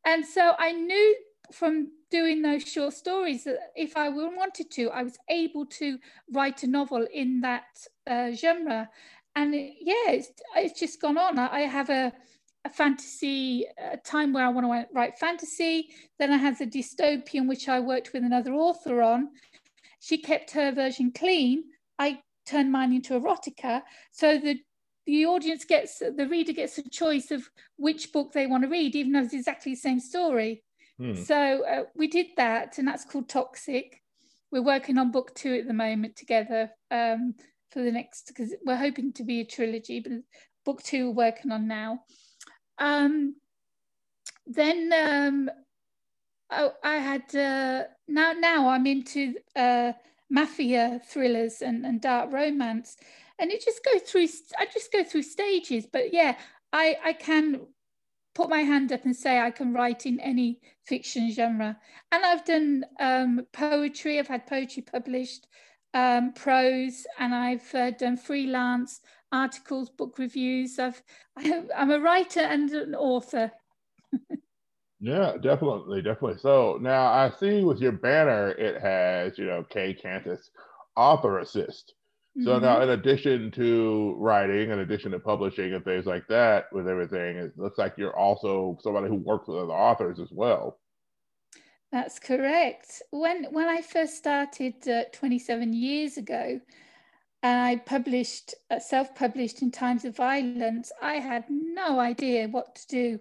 And 0.04 0.24
so 0.24 0.52
I 0.58 0.72
knew 0.72 1.16
from 1.52 1.88
doing 2.10 2.42
those 2.42 2.64
short 2.64 2.94
stories 2.94 3.46
if 3.76 3.96
I 3.96 4.08
wanted 4.08 4.70
to, 4.72 4.90
I 4.90 5.02
was 5.02 5.16
able 5.28 5.66
to 5.66 5.98
write 6.32 6.62
a 6.62 6.66
novel 6.66 7.06
in 7.12 7.40
that 7.42 7.64
uh, 8.08 8.32
genre. 8.32 8.88
And 9.36 9.54
it, 9.54 9.74
yeah, 9.80 10.12
it's, 10.12 10.30
it's 10.56 10.78
just 10.78 11.00
gone 11.00 11.18
on. 11.18 11.38
I, 11.38 11.48
I 11.48 11.60
have 11.60 11.90
a 11.90 12.12
a 12.64 12.68
fantasy 12.68 13.64
a 13.78 13.96
time 13.96 14.32
where 14.32 14.44
I 14.44 14.48
want 14.48 14.66
to 14.66 14.94
write 14.94 15.18
fantasy. 15.18 15.88
Then 16.18 16.32
I 16.32 16.36
had 16.36 16.58
the 16.58 16.66
dystopian, 16.66 17.48
which 17.48 17.68
I 17.68 17.80
worked 17.80 18.12
with 18.12 18.22
another 18.24 18.52
author 18.52 19.02
on. 19.02 19.30
She 20.00 20.18
kept 20.18 20.50
her 20.52 20.72
version 20.72 21.12
clean. 21.12 21.64
I 21.98 22.20
turned 22.46 22.72
mine 22.72 22.92
into 22.92 23.18
erotica. 23.18 23.82
So 24.12 24.38
the 24.38 24.60
the 25.06 25.24
audience 25.26 25.64
gets 25.64 25.98
the 26.00 26.28
reader 26.28 26.52
gets 26.52 26.78
a 26.78 26.88
choice 26.88 27.30
of 27.30 27.48
which 27.76 28.12
book 28.12 28.32
they 28.32 28.46
want 28.46 28.64
to 28.64 28.68
read, 28.68 28.94
even 28.94 29.12
though 29.12 29.22
it's 29.22 29.34
exactly 29.34 29.72
the 29.72 29.80
same 29.80 30.00
story. 30.00 30.62
Hmm. 31.00 31.14
So 31.14 31.64
uh, 31.64 31.84
we 31.96 32.08
did 32.08 32.26
that, 32.36 32.76
and 32.76 32.86
that's 32.86 33.06
called 33.06 33.28
Toxic. 33.28 34.02
We're 34.52 34.62
working 34.62 34.98
on 34.98 35.10
book 35.10 35.34
two 35.34 35.54
at 35.54 35.66
the 35.66 35.72
moment 35.72 36.16
together 36.16 36.70
um, 36.90 37.34
for 37.70 37.82
the 37.82 37.90
next 37.90 38.26
because 38.26 38.54
we're 38.66 38.76
hoping 38.76 39.14
to 39.14 39.24
be 39.24 39.40
a 39.40 39.44
trilogy, 39.46 40.00
but 40.00 40.12
book 40.66 40.82
two 40.82 41.06
we're 41.06 41.28
working 41.28 41.52
on 41.52 41.66
now. 41.66 42.00
Um, 42.78 43.36
then 44.46 44.92
um, 44.92 45.50
I, 46.50 46.68
I, 46.84 46.96
had 46.96 47.34
uh, 47.34 47.84
now 48.06 48.32
now 48.32 48.68
I'm 48.68 48.86
into 48.86 49.36
uh, 49.56 49.92
mafia 50.28 51.00
thrillers 51.08 51.62
and, 51.62 51.86
and 51.86 52.02
dark 52.02 52.30
romance, 52.30 52.98
and 53.38 53.50
it 53.50 53.64
just 53.64 53.82
go 53.84 53.98
through. 53.98 54.26
I 54.58 54.66
just 54.66 54.92
go 54.92 55.02
through 55.02 55.22
stages, 55.22 55.86
but 55.90 56.12
yeah, 56.12 56.36
I 56.74 56.96
I 57.02 57.12
can 57.14 57.60
put 58.34 58.48
my 58.48 58.60
hand 58.60 58.92
up 58.92 59.04
and 59.04 59.14
say 59.14 59.40
I 59.40 59.50
can 59.50 59.72
write 59.72 60.06
in 60.06 60.20
any 60.20 60.60
fiction 60.84 61.30
genre, 61.30 61.76
and 62.12 62.24
I've 62.24 62.44
done 62.44 62.84
um, 62.98 63.46
poetry. 63.52 64.18
I've 64.18 64.28
had 64.28 64.46
poetry 64.46 64.82
published, 64.82 65.46
um, 65.94 66.32
prose, 66.32 67.06
and 67.18 67.34
I've 67.34 67.74
uh, 67.74 67.90
done 67.92 68.16
freelance 68.16 69.00
articles, 69.32 69.90
book 69.90 70.18
reviews. 70.18 70.78
I've, 70.78 71.02
I'm 71.76 71.90
a 71.90 72.00
writer 72.00 72.40
and 72.40 72.70
an 72.70 72.94
author. 72.94 73.50
yeah, 75.00 75.36
definitely, 75.40 76.02
definitely. 76.02 76.38
So 76.38 76.78
now 76.80 77.06
I 77.06 77.30
see 77.38 77.64
with 77.64 77.80
your 77.80 77.92
banner, 77.92 78.50
it 78.50 78.80
has, 78.80 79.38
you 79.38 79.46
know, 79.46 79.64
Kay 79.68 79.94
Kantas, 79.94 80.50
author 80.96 81.38
assist. 81.38 81.94
So 82.38 82.52
mm-hmm. 82.52 82.64
now, 82.64 82.80
in 82.80 82.90
addition 82.90 83.50
to 83.52 84.14
writing, 84.16 84.70
in 84.70 84.78
addition 84.78 85.10
to 85.12 85.18
publishing 85.18 85.74
and 85.74 85.84
things 85.84 86.06
like 86.06 86.28
that, 86.28 86.66
with 86.72 86.86
everything, 86.86 87.36
it 87.36 87.58
looks 87.58 87.76
like 87.76 87.94
you're 87.96 88.16
also 88.16 88.78
somebody 88.82 89.08
who 89.08 89.16
works 89.16 89.48
with 89.48 89.58
other 89.58 89.72
authors 89.72 90.20
as 90.20 90.30
well. 90.30 90.78
That's 91.90 92.20
correct. 92.20 93.02
When 93.10 93.46
when 93.50 93.68
I 93.68 93.82
first 93.82 94.16
started 94.16 94.86
uh, 94.88 95.04
27 95.12 95.72
years 95.72 96.18
ago, 96.18 96.60
and 97.42 97.58
I 97.58 97.76
published, 97.76 98.54
uh, 98.70 98.78
self-published 98.78 99.62
in 99.62 99.72
Times 99.72 100.04
of 100.04 100.16
Violence, 100.16 100.92
I 101.02 101.14
had 101.14 101.44
no 101.48 101.98
idea 101.98 102.46
what 102.48 102.76
to 102.76 102.86
do, 102.86 103.20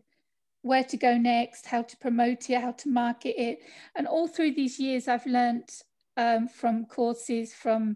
where 0.62 0.84
to 0.84 0.98
go 0.98 1.18
next, 1.18 1.66
how 1.66 1.82
to 1.82 1.98
promote 1.98 2.50
it, 2.50 2.62
how 2.62 2.74
to 2.74 2.90
market 2.90 3.42
it. 3.42 3.60
And 3.96 4.06
all 4.06 4.28
through 4.28 4.54
these 4.54 4.80
years, 4.80 5.08
I've 5.08 5.26
learned 5.26 5.70
um, 6.18 6.48
from 6.48 6.86
courses, 6.86 7.54
from 7.54 7.96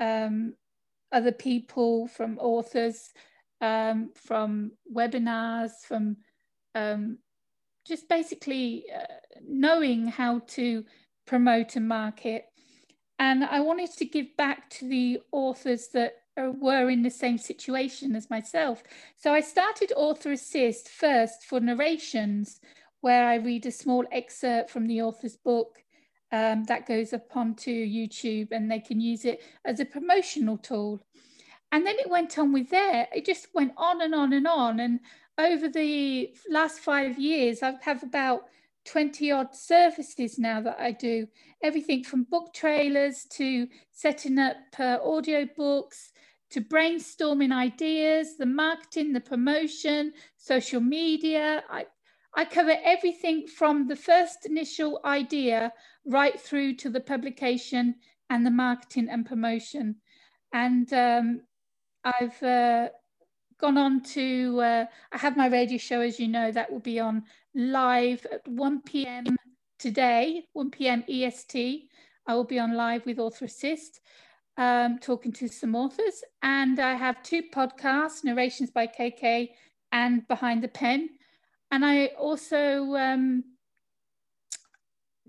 um, 0.00 0.54
other 1.12 1.32
people, 1.32 2.08
from 2.08 2.38
authors, 2.38 3.10
um, 3.60 4.10
from 4.14 4.72
webinars, 4.92 5.72
from 5.86 6.16
um, 6.74 7.18
just 7.86 8.08
basically 8.08 8.84
uh, 8.94 9.04
knowing 9.46 10.06
how 10.06 10.40
to 10.48 10.84
promote 11.26 11.76
and 11.76 11.86
market. 11.86 12.46
And 13.18 13.44
I 13.44 13.60
wanted 13.60 13.92
to 13.98 14.04
give 14.06 14.36
back 14.36 14.70
to 14.70 14.88
the 14.88 15.20
authors 15.30 15.88
that 15.88 16.14
were 16.36 16.88
in 16.88 17.02
the 17.02 17.10
same 17.10 17.38
situation 17.38 18.16
as 18.16 18.30
myself. 18.30 18.82
So 19.18 19.32
I 19.32 19.40
started 19.40 19.92
Author 19.94 20.32
Assist 20.32 20.88
first 20.88 21.44
for 21.44 21.60
narrations, 21.60 22.60
where 23.00 23.26
I 23.26 23.36
read 23.36 23.66
a 23.66 23.70
small 23.70 24.04
excerpt 24.10 24.70
from 24.70 24.86
the 24.86 25.02
author's 25.02 25.36
book 25.36 25.82
um, 26.32 26.64
that 26.64 26.86
goes 26.86 27.12
up 27.12 27.36
onto 27.36 27.70
YouTube 27.70 28.48
and 28.52 28.70
they 28.70 28.80
can 28.80 29.00
use 29.00 29.24
it 29.24 29.42
as 29.64 29.80
a 29.80 29.84
promotional 29.84 30.58
tool. 30.58 31.00
And 31.72 31.86
then 31.86 31.96
it 31.98 32.10
went 32.10 32.38
on 32.38 32.52
with 32.52 32.70
there. 32.70 33.08
It 33.14 33.24
just 33.24 33.48
went 33.54 33.72
on 33.76 34.02
and 34.02 34.14
on 34.14 34.32
and 34.32 34.46
on. 34.46 34.80
And 34.80 35.00
over 35.38 35.68
the 35.68 36.34
last 36.48 36.80
five 36.80 37.18
years, 37.18 37.62
I 37.62 37.74
have 37.82 38.02
about 38.02 38.42
20 38.86 39.30
odd 39.30 39.54
services 39.54 40.38
now 40.38 40.60
that 40.60 40.78
I 40.80 40.92
do. 40.92 41.26
Everything 41.62 42.02
from 42.02 42.24
book 42.24 42.52
trailers 42.54 43.24
to 43.32 43.68
setting 43.92 44.38
up 44.38 44.56
uh, 44.78 44.98
audio 45.02 45.46
books 45.56 46.12
to 46.50 46.60
brainstorming 46.60 47.52
ideas, 47.52 48.36
the 48.36 48.46
marketing, 48.46 49.12
the 49.12 49.20
promotion, 49.20 50.12
social 50.36 50.80
media. 50.80 51.62
I, 51.70 51.86
I 52.34 52.44
cover 52.44 52.74
everything 52.84 53.46
from 53.46 53.86
the 53.86 53.96
first 53.96 54.46
initial 54.46 55.00
idea 55.04 55.72
right 56.06 56.40
through 56.40 56.74
to 56.76 56.90
the 56.90 57.00
publication 57.00 57.96
and 58.28 58.46
the 58.46 58.50
marketing 58.50 59.08
and 59.10 59.26
promotion. 59.26 59.96
And 60.52 60.92
um, 60.92 61.40
I've 62.04 62.42
uh, 62.42 62.88
gone 63.60 63.76
on 63.76 64.02
to, 64.02 64.60
uh, 64.60 64.84
I 65.12 65.18
have 65.18 65.36
my 65.36 65.46
radio 65.46 65.78
show, 65.78 66.00
as 66.00 66.18
you 66.18 66.28
know, 66.28 66.50
that 66.52 66.72
will 66.72 66.80
be 66.80 66.98
on 66.98 67.24
live 67.54 68.26
at 68.32 68.46
1 68.48 68.82
p.m. 68.82 69.24
today, 69.78 70.44
1 70.52 70.70
p.m. 70.70 71.04
EST. 71.08 71.88
I 72.26 72.34
will 72.34 72.44
be 72.44 72.58
on 72.58 72.74
live 72.74 73.04
with 73.06 73.18
Author 73.18 73.46
Assist, 73.46 74.00
um, 74.56 74.98
talking 74.98 75.32
to 75.32 75.48
some 75.48 75.74
authors. 75.74 76.22
And 76.42 76.78
I 76.80 76.94
have 76.94 77.22
two 77.22 77.42
podcasts, 77.54 78.24
Narrations 78.24 78.70
by 78.70 78.86
KK 78.86 79.50
and 79.92 80.26
Behind 80.28 80.62
the 80.62 80.68
Pen. 80.68 81.10
And 81.70 81.84
I 81.84 82.06
also 82.18 82.94
um, 82.94 83.44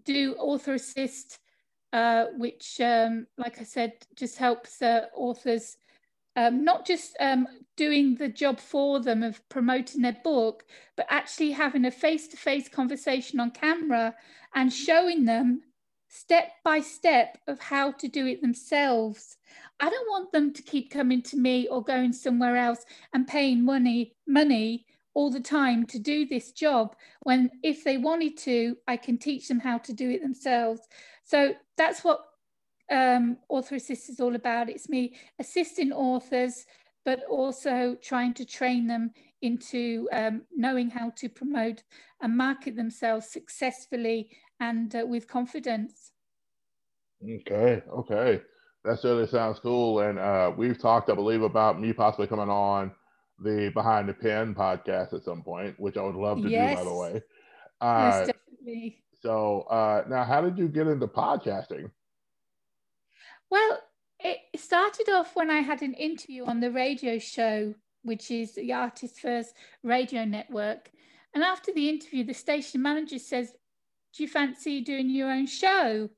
do 0.03 0.35
Author 0.35 0.73
Assist, 0.73 1.39
uh, 1.93 2.25
which, 2.37 2.79
um, 2.81 3.27
like 3.37 3.59
I 3.59 3.63
said, 3.63 3.93
just 4.15 4.37
helps 4.37 4.81
uh, 4.81 5.05
authors 5.15 5.77
um, 6.35 6.63
not 6.63 6.85
just 6.85 7.15
um, 7.19 7.47
doing 7.75 8.15
the 8.15 8.29
job 8.29 8.59
for 8.59 8.99
them 8.99 9.23
of 9.23 9.47
promoting 9.49 10.01
their 10.01 10.17
book, 10.23 10.63
but 10.95 11.05
actually 11.09 11.51
having 11.51 11.85
a 11.85 11.91
face 11.91 12.27
to 12.29 12.37
face 12.37 12.69
conversation 12.69 13.39
on 13.39 13.51
camera 13.51 14.15
and 14.55 14.71
showing 14.71 15.25
them 15.25 15.61
step 16.07 16.51
by 16.63 16.79
step 16.79 17.37
of 17.47 17.59
how 17.59 17.91
to 17.91 18.07
do 18.07 18.25
it 18.27 18.41
themselves. 18.41 19.37
I 19.79 19.89
don't 19.89 20.09
want 20.09 20.31
them 20.31 20.53
to 20.53 20.61
keep 20.61 20.91
coming 20.91 21.21
to 21.23 21.37
me 21.37 21.67
or 21.67 21.83
going 21.83 22.13
somewhere 22.13 22.55
else 22.55 22.85
and 23.13 23.27
paying 23.27 23.63
money 23.63 24.15
money 24.27 24.85
all 25.13 25.29
the 25.29 25.39
time 25.39 25.85
to 25.85 25.99
do 25.99 26.25
this 26.25 26.51
job 26.51 26.95
when 27.23 27.49
if 27.63 27.83
they 27.83 27.97
wanted 27.97 28.37
to 28.37 28.77
I 28.87 28.97
can 28.97 29.17
teach 29.17 29.47
them 29.47 29.59
how 29.59 29.77
to 29.79 29.93
do 29.93 30.09
it 30.09 30.21
themselves. 30.21 30.81
So 31.23 31.53
that's 31.77 32.03
what 32.03 32.21
um, 32.91 33.37
Author 33.49 33.75
Assist 33.75 34.09
is 34.09 34.19
all 34.19 34.35
about. 34.35 34.69
It's 34.69 34.89
me 34.89 35.15
assisting 35.39 35.91
authors, 35.91 36.65
but 37.05 37.23
also 37.29 37.95
trying 38.01 38.33
to 38.35 38.45
train 38.45 38.87
them 38.87 39.11
into 39.41 40.07
um, 40.11 40.43
knowing 40.55 40.89
how 40.89 41.11
to 41.17 41.29
promote 41.29 41.83
and 42.21 42.37
market 42.37 42.75
themselves 42.75 43.31
successfully 43.31 44.29
and 44.59 44.95
uh, 44.95 45.05
with 45.05 45.27
confidence. 45.27 46.11
Okay, 47.23 47.81
okay. 47.91 48.41
That 48.83 48.99
certainly 48.99 49.27
sounds 49.27 49.59
cool. 49.59 49.99
And 49.99 50.19
uh, 50.19 50.51
we've 50.55 50.79
talked, 50.79 51.09
I 51.09 51.15
believe, 51.15 51.43
about 51.43 51.79
me 51.79 51.93
possibly 51.93 52.27
coming 52.27 52.49
on 52.49 52.91
the 53.41 53.71
Behind 53.73 54.07
the 54.07 54.13
Pen 54.13 54.53
podcast 54.53 55.13
at 55.13 55.23
some 55.23 55.41
point, 55.41 55.79
which 55.79 55.97
I 55.97 56.03
would 56.03 56.15
love 56.15 56.41
to 56.41 56.49
yes. 56.49 56.77
do, 56.77 56.83
by 56.83 56.89
the 56.89 56.95
way. 56.95 57.21
Uh, 57.79 58.25
definitely. 58.25 59.03
So 59.21 59.61
uh, 59.61 60.03
now, 60.09 60.23
how 60.23 60.41
did 60.41 60.57
you 60.57 60.67
get 60.67 60.87
into 60.87 61.07
podcasting? 61.07 61.91
Well, 63.49 63.79
it 64.19 64.37
started 64.55 65.09
off 65.09 65.35
when 65.35 65.49
I 65.49 65.59
had 65.59 65.81
an 65.81 65.93
interview 65.93 66.45
on 66.45 66.59
the 66.59 66.71
radio 66.71 67.17
show, 67.17 67.73
which 68.03 68.31
is 68.31 68.55
the 68.55 68.73
Artist 68.73 69.19
First 69.19 69.55
Radio 69.83 70.25
Network. 70.25 70.91
And 71.33 71.43
after 71.43 71.71
the 71.73 71.89
interview, 71.89 72.23
the 72.23 72.33
station 72.33 72.81
manager 72.81 73.19
says, 73.19 73.53
Do 74.13 74.23
you 74.23 74.29
fancy 74.29 74.81
doing 74.81 75.09
your 75.09 75.31
own 75.31 75.47
show? 75.47 76.09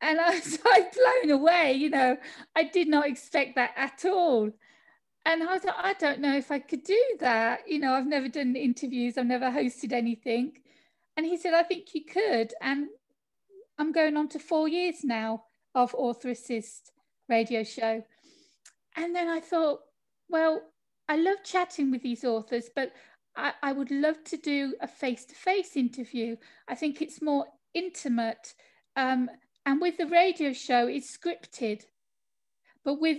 And 0.00 0.20
I 0.20 0.30
was 0.30 0.58
like 0.64 0.94
blown 0.94 1.30
away, 1.38 1.74
you 1.74 1.90
know, 1.90 2.16
I 2.54 2.64
did 2.64 2.88
not 2.88 3.06
expect 3.06 3.56
that 3.56 3.72
at 3.76 4.04
all. 4.04 4.50
And 5.26 5.42
I 5.42 5.54
was 5.54 5.64
like, 5.64 5.74
I 5.78 5.94
don't 5.94 6.20
know 6.20 6.36
if 6.36 6.50
I 6.50 6.58
could 6.58 6.84
do 6.84 7.02
that. 7.20 7.60
You 7.66 7.78
know, 7.78 7.94
I've 7.94 8.06
never 8.06 8.28
done 8.28 8.56
interviews, 8.56 9.16
I've 9.16 9.26
never 9.26 9.50
hosted 9.50 9.92
anything. 9.92 10.52
And 11.16 11.24
he 11.24 11.36
said, 11.36 11.54
I 11.54 11.62
think 11.62 11.94
you 11.94 12.04
could. 12.04 12.52
And 12.60 12.88
I'm 13.78 13.92
going 13.92 14.16
on 14.16 14.28
to 14.30 14.38
four 14.38 14.68
years 14.68 15.04
now 15.04 15.44
of 15.74 15.94
Author 15.94 16.30
Assist 16.30 16.92
radio 17.28 17.62
show. 17.62 18.02
And 18.96 19.14
then 19.14 19.28
I 19.28 19.40
thought, 19.40 19.80
well, 20.28 20.62
I 21.08 21.16
love 21.16 21.38
chatting 21.44 21.90
with 21.90 22.02
these 22.02 22.24
authors, 22.24 22.70
but 22.74 22.92
I, 23.36 23.52
I 23.62 23.72
would 23.72 23.90
love 23.90 24.22
to 24.24 24.36
do 24.36 24.74
a 24.80 24.88
face 24.88 25.24
to 25.26 25.34
face 25.34 25.76
interview. 25.76 26.36
I 26.68 26.74
think 26.74 27.02
it's 27.02 27.20
more 27.20 27.46
intimate. 27.74 28.54
Um, 28.96 29.28
and 29.66 29.80
with 29.80 29.96
the 29.96 30.06
radio 30.06 30.52
show, 30.52 30.86
it's 30.86 31.16
scripted. 31.16 31.82
But 32.84 33.00
with 33.00 33.18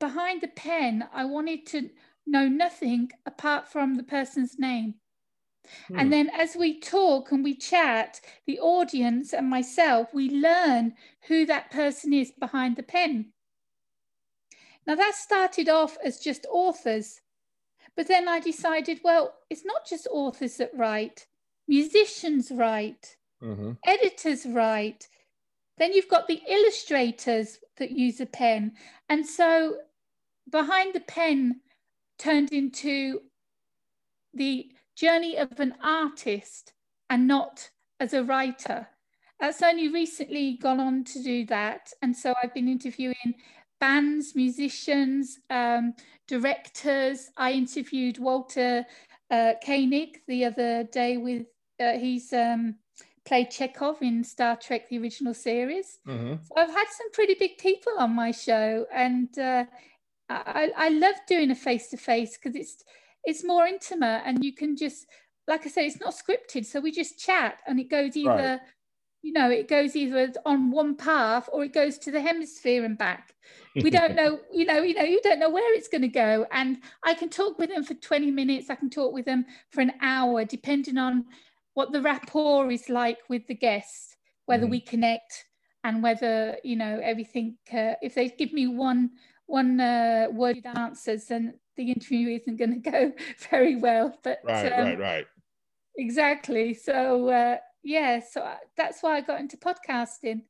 Behind 0.00 0.40
the 0.40 0.48
Pen, 0.48 1.08
I 1.12 1.24
wanted 1.24 1.66
to 1.66 1.90
know 2.26 2.48
nothing 2.48 3.10
apart 3.26 3.68
from 3.68 3.94
the 3.94 4.02
person's 4.02 4.58
name. 4.58 4.94
Hmm. 5.88 5.98
And 5.98 6.12
then 6.12 6.30
as 6.30 6.56
we 6.56 6.80
talk 6.80 7.32
and 7.32 7.42
we 7.42 7.54
chat, 7.54 8.20
the 8.46 8.58
audience 8.60 9.32
and 9.32 9.48
myself, 9.48 10.12
we 10.12 10.28
learn 10.30 10.94
who 11.28 11.46
that 11.46 11.70
person 11.70 12.12
is 12.12 12.32
behind 12.32 12.76
the 12.76 12.82
pen. 12.82 13.32
Now 14.86 14.94
that 14.96 15.14
started 15.14 15.68
off 15.68 15.96
as 16.04 16.20
just 16.20 16.46
authors, 16.50 17.20
but 17.96 18.08
then 18.08 18.28
I 18.28 18.40
decided, 18.40 19.00
well, 19.04 19.34
it's 19.48 19.64
not 19.64 19.86
just 19.86 20.06
authors 20.10 20.56
that 20.56 20.70
write, 20.74 21.26
musicians 21.68 22.50
write, 22.50 23.16
mm-hmm. 23.42 23.72
editors 23.84 24.44
write. 24.46 25.08
Then 25.78 25.92
you've 25.92 26.08
got 26.08 26.28
the 26.28 26.42
illustrators 26.48 27.58
that 27.78 27.90
use 27.90 28.20
a 28.20 28.26
pen. 28.26 28.72
And 29.08 29.26
so 29.26 29.76
behind 30.50 30.94
the 30.94 31.00
pen 31.00 31.60
turned 32.18 32.52
into 32.52 33.20
the 34.32 34.70
journey 34.96 35.36
of 35.36 35.58
an 35.58 35.74
artist 35.82 36.72
and 37.10 37.26
not 37.26 37.70
as 38.00 38.12
a 38.12 38.24
writer. 38.24 38.88
That's 39.40 39.62
only 39.62 39.88
recently 39.88 40.56
gone 40.56 40.80
on 40.80 41.04
to 41.04 41.22
do 41.22 41.44
that. 41.46 41.92
And 42.02 42.16
so 42.16 42.34
I've 42.42 42.54
been 42.54 42.68
interviewing 42.68 43.34
bands, 43.80 44.34
musicians, 44.34 45.40
um, 45.50 45.94
directors. 46.28 47.30
I 47.36 47.52
interviewed 47.52 48.18
Walter 48.18 48.86
uh, 49.30 49.54
Koenig 49.64 50.20
the 50.28 50.44
other 50.44 50.84
day 50.84 51.16
with, 51.16 51.46
uh, 51.80 51.92
he's 51.98 52.32
um, 52.32 52.76
played 53.24 53.50
Chekov 53.50 54.02
in 54.02 54.24
Star 54.24 54.56
Trek, 54.56 54.88
the 54.88 54.98
original 54.98 55.34
series. 55.34 55.98
Mm-hmm. 56.06 56.34
So 56.42 56.54
I've 56.56 56.70
had 56.70 56.86
some 56.90 57.10
pretty 57.12 57.34
big 57.34 57.58
people 57.58 57.92
on 57.98 58.14
my 58.14 58.30
show. 58.30 58.86
And 58.92 59.36
uh, 59.38 59.64
I, 60.28 60.70
I 60.76 60.88
love 60.90 61.14
doing 61.26 61.50
a 61.50 61.54
face 61.54 61.88
to 61.88 61.96
face 61.96 62.36
because 62.36 62.54
it's, 62.54 62.84
it's 63.24 63.44
more 63.44 63.66
intimate 63.66 64.22
and 64.26 64.44
you 64.44 64.52
can 64.52 64.76
just 64.76 65.06
like 65.46 65.66
I 65.66 65.68
said, 65.68 65.84
it's 65.84 66.00
not 66.00 66.14
scripted. 66.14 66.64
So 66.64 66.80
we 66.80 66.90
just 66.90 67.18
chat 67.18 67.58
and 67.66 67.78
it 67.78 67.90
goes 67.90 68.16
either, 68.16 68.30
right. 68.30 68.60
you 69.22 69.32
know, 69.32 69.50
it 69.50 69.68
goes 69.68 69.94
either 69.94 70.32
on 70.46 70.70
one 70.70 70.96
path 70.96 71.48
or 71.52 71.64
it 71.64 71.72
goes 71.72 71.98
to 71.98 72.10
the 72.10 72.20
hemisphere 72.20 72.84
and 72.84 72.96
back. 72.96 73.34
We 73.74 73.90
don't 73.90 74.14
know, 74.16 74.40
you 74.52 74.64
know, 74.64 74.82
you 74.82 74.94
know, 74.94 75.02
you 75.02 75.20
don't 75.22 75.38
know 75.38 75.50
where 75.50 75.74
it's 75.74 75.88
going 75.88 76.02
to 76.02 76.08
go. 76.08 76.46
And 76.50 76.78
I 77.02 77.14
can 77.14 77.28
talk 77.28 77.58
with 77.58 77.70
them 77.70 77.84
for 77.84 77.94
20 77.94 78.30
minutes. 78.30 78.70
I 78.70 78.74
can 78.74 78.90
talk 78.90 79.12
with 79.12 79.26
them 79.26 79.44
for 79.70 79.80
an 79.80 79.92
hour, 80.00 80.44
depending 80.44 80.98
on 80.98 81.26
what 81.74 81.92
the 81.92 82.02
rapport 82.02 82.70
is 82.70 82.88
like 82.88 83.18
with 83.28 83.46
the 83.46 83.54
guests, 83.54 84.16
whether 84.46 84.66
mm. 84.66 84.70
we 84.70 84.80
connect 84.80 85.44
and 85.82 86.02
whether, 86.02 86.56
you 86.64 86.76
know, 86.76 87.00
everything, 87.02 87.56
uh, 87.72 87.94
if 88.00 88.14
they 88.14 88.28
give 88.28 88.52
me 88.52 88.66
one, 88.66 89.10
one 89.46 89.80
uh, 89.80 90.28
worded 90.30 90.66
answers, 90.66 91.26
then 91.26 91.54
the 91.76 91.90
interview 91.90 92.28
isn't 92.40 92.56
going 92.56 92.82
to 92.82 92.90
go 92.90 93.12
very 93.50 93.76
well. 93.76 94.18
But 94.22 94.40
right, 94.44 94.72
um, 94.72 94.86
right, 94.86 94.98
right. 94.98 95.26
Exactly. 95.96 96.74
So 96.74 97.28
uh, 97.28 97.56
yeah, 97.82 98.20
so 98.20 98.42
I, 98.42 98.56
that's 98.76 99.02
why 99.02 99.16
I 99.16 99.20
got 99.20 99.40
into 99.40 99.56
podcasting, 99.56 100.42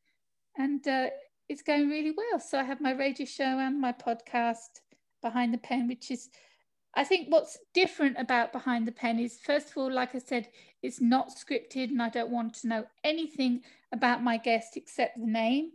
and 0.56 0.86
uh, 0.86 1.08
it's 1.48 1.62
going 1.62 1.88
really 1.88 2.14
well. 2.16 2.40
So 2.40 2.58
I 2.58 2.62
have 2.62 2.80
my 2.80 2.92
radio 2.92 3.26
show 3.26 3.58
and 3.58 3.80
my 3.80 3.92
podcast 3.92 4.80
behind 5.20 5.52
the 5.52 5.58
pen, 5.58 5.88
which 5.88 6.10
is, 6.10 6.28
I 6.96 7.04
think, 7.04 7.28
what's 7.28 7.58
different 7.72 8.16
about 8.18 8.52
behind 8.52 8.86
the 8.86 8.92
pen 8.92 9.18
is 9.18 9.38
first 9.38 9.70
of 9.70 9.78
all, 9.78 9.92
like 9.92 10.14
I 10.14 10.18
said, 10.18 10.48
it's 10.82 11.00
not 11.00 11.30
scripted, 11.30 11.88
and 11.90 12.00
I 12.00 12.08
don't 12.08 12.30
want 12.30 12.54
to 12.54 12.68
know 12.68 12.84
anything 13.02 13.62
about 13.92 14.22
my 14.22 14.36
guest 14.36 14.76
except 14.76 15.18
the 15.18 15.26
name 15.26 15.72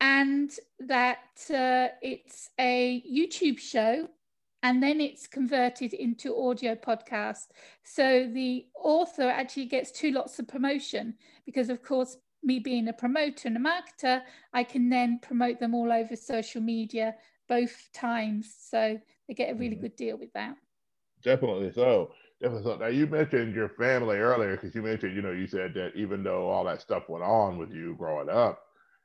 and 0.00 0.50
that 0.80 1.18
uh, 1.50 1.88
it's 2.02 2.50
a 2.58 3.02
YouTube 3.10 3.58
show 3.58 4.08
and 4.62 4.82
then 4.82 5.00
it's 5.00 5.26
converted 5.26 5.92
into 5.92 6.36
audio 6.36 6.74
podcast. 6.74 7.48
So 7.84 8.28
the 8.32 8.66
author 8.74 9.28
actually 9.28 9.66
gets 9.66 9.90
two 9.92 10.10
lots 10.10 10.38
of 10.38 10.48
promotion 10.48 11.14
because, 11.46 11.70
of 11.70 11.82
course, 11.82 12.16
me 12.42 12.58
being 12.58 12.88
a 12.88 12.92
promoter 12.92 13.48
and 13.48 13.56
a 13.56 13.60
marketer, 13.60 14.22
I 14.52 14.64
can 14.64 14.88
then 14.88 15.18
promote 15.20 15.60
them 15.60 15.74
all 15.74 15.92
over 15.92 16.16
social 16.16 16.60
media 16.60 17.14
both 17.48 17.88
times. 17.92 18.54
So 18.58 19.00
they 19.28 19.34
get 19.34 19.50
a 19.50 19.54
really 19.54 19.76
mm-hmm. 19.76 19.82
good 19.82 19.96
deal 19.96 20.16
with 20.16 20.32
that. 20.32 20.56
Definitely 21.22 21.72
so. 21.72 22.12
Definitely 22.40 22.64
so. 22.64 22.76
Now 22.78 22.86
you 22.86 23.06
mentioned 23.06 23.54
your 23.54 23.68
family 23.70 24.16
earlier 24.16 24.56
because 24.56 24.74
you 24.74 24.82
mentioned, 24.82 25.14
you 25.14 25.22
know, 25.22 25.32
you 25.32 25.46
said 25.46 25.74
that 25.74 25.92
even 25.94 26.22
though 26.22 26.48
all 26.48 26.64
that 26.64 26.80
stuff 26.80 27.08
went 27.08 27.24
on 27.24 27.58
with 27.58 27.70
you 27.72 27.94
growing 27.98 28.28
up 28.28 28.60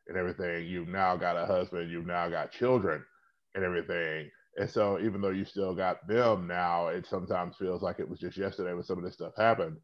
and 0.07 0.17
everything, 0.17 0.67
you've 0.67 0.88
now 0.88 1.15
got 1.15 1.38
a 1.38 1.45
husband, 1.45 1.91
you've 1.91 2.05
now 2.05 2.29
got 2.29 2.51
children 2.51 3.03
and 3.55 3.63
everything 3.63 4.29
and 4.57 4.69
so 4.69 4.99
even 4.99 5.21
though 5.21 5.29
you 5.29 5.45
still 5.45 5.73
got 5.73 6.07
them 6.07 6.47
now, 6.47 6.88
it 6.88 7.07
sometimes 7.07 7.55
feels 7.55 7.81
like 7.81 7.99
it 7.99 8.07
was 8.07 8.19
just 8.19 8.38
yesterday 8.38 8.73
when 8.73 8.83
some 8.83 8.97
of 8.97 9.03
this 9.03 9.15
stuff 9.15 9.33
happened. 9.36 9.77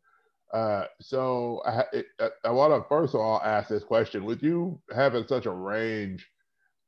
Uh, 0.54 0.86
so 1.00 1.62
I, 1.66 1.84
it, 1.94 2.06
I 2.44 2.52
want 2.52 2.74
to 2.74 2.88
first 2.88 3.16
of 3.16 3.22
all 3.22 3.42
ask 3.44 3.70
this 3.70 3.84
question: 3.84 4.26
With 4.26 4.44
you 4.44 4.80
having 4.96 5.26
such 5.28 5.46
a 5.46 5.52
range, 5.52 6.28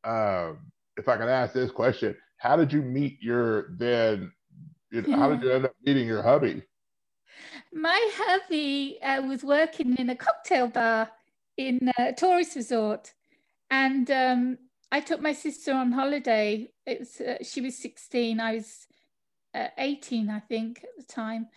um, 0.04 0.60
if 0.98 1.08
I 1.08 1.18
can 1.18 1.30
ask 1.30 1.54
this 1.54 1.72
question, 1.72 2.16
how 2.42 2.56
did 2.56 2.74
you 2.74 2.82
meet 2.82 3.22
your 3.22 3.70
then? 3.78 4.32
You 4.90 5.04
know, 5.04 5.16
How 5.16 5.30
did 5.30 5.44
you 5.44 5.52
end 5.52 5.66
up 5.66 5.76
meeting 5.86 6.08
your 6.08 6.24
hubby? 6.24 6.64
My 7.72 8.12
hubby 8.16 8.98
uh, 9.02 9.22
was 9.22 9.44
working 9.44 9.96
in 9.98 10.10
a 10.10 10.16
cocktail 10.16 10.68
bar 10.68 11.12
in 11.56 11.92
a 12.00 12.14
tourist 12.14 12.56
resort, 12.56 13.14
and 13.70 14.10
um, 14.10 14.58
I 14.92 15.02
took 15.02 15.22
my 15.22 15.34
sister 15.34 15.72
on 15.72 15.92
holiday. 15.92 16.72
It 16.88 17.00
was 17.00 17.22
uh, 17.22 17.38
she 17.44 17.62
was 17.62 17.78
16. 17.78 18.40
I 18.40 18.56
was 18.56 18.88
uh, 19.54 19.68
18, 19.78 20.30
I 20.32 20.40
think, 20.40 20.84
at 20.84 20.98
the 20.98 21.14
time. 21.14 21.48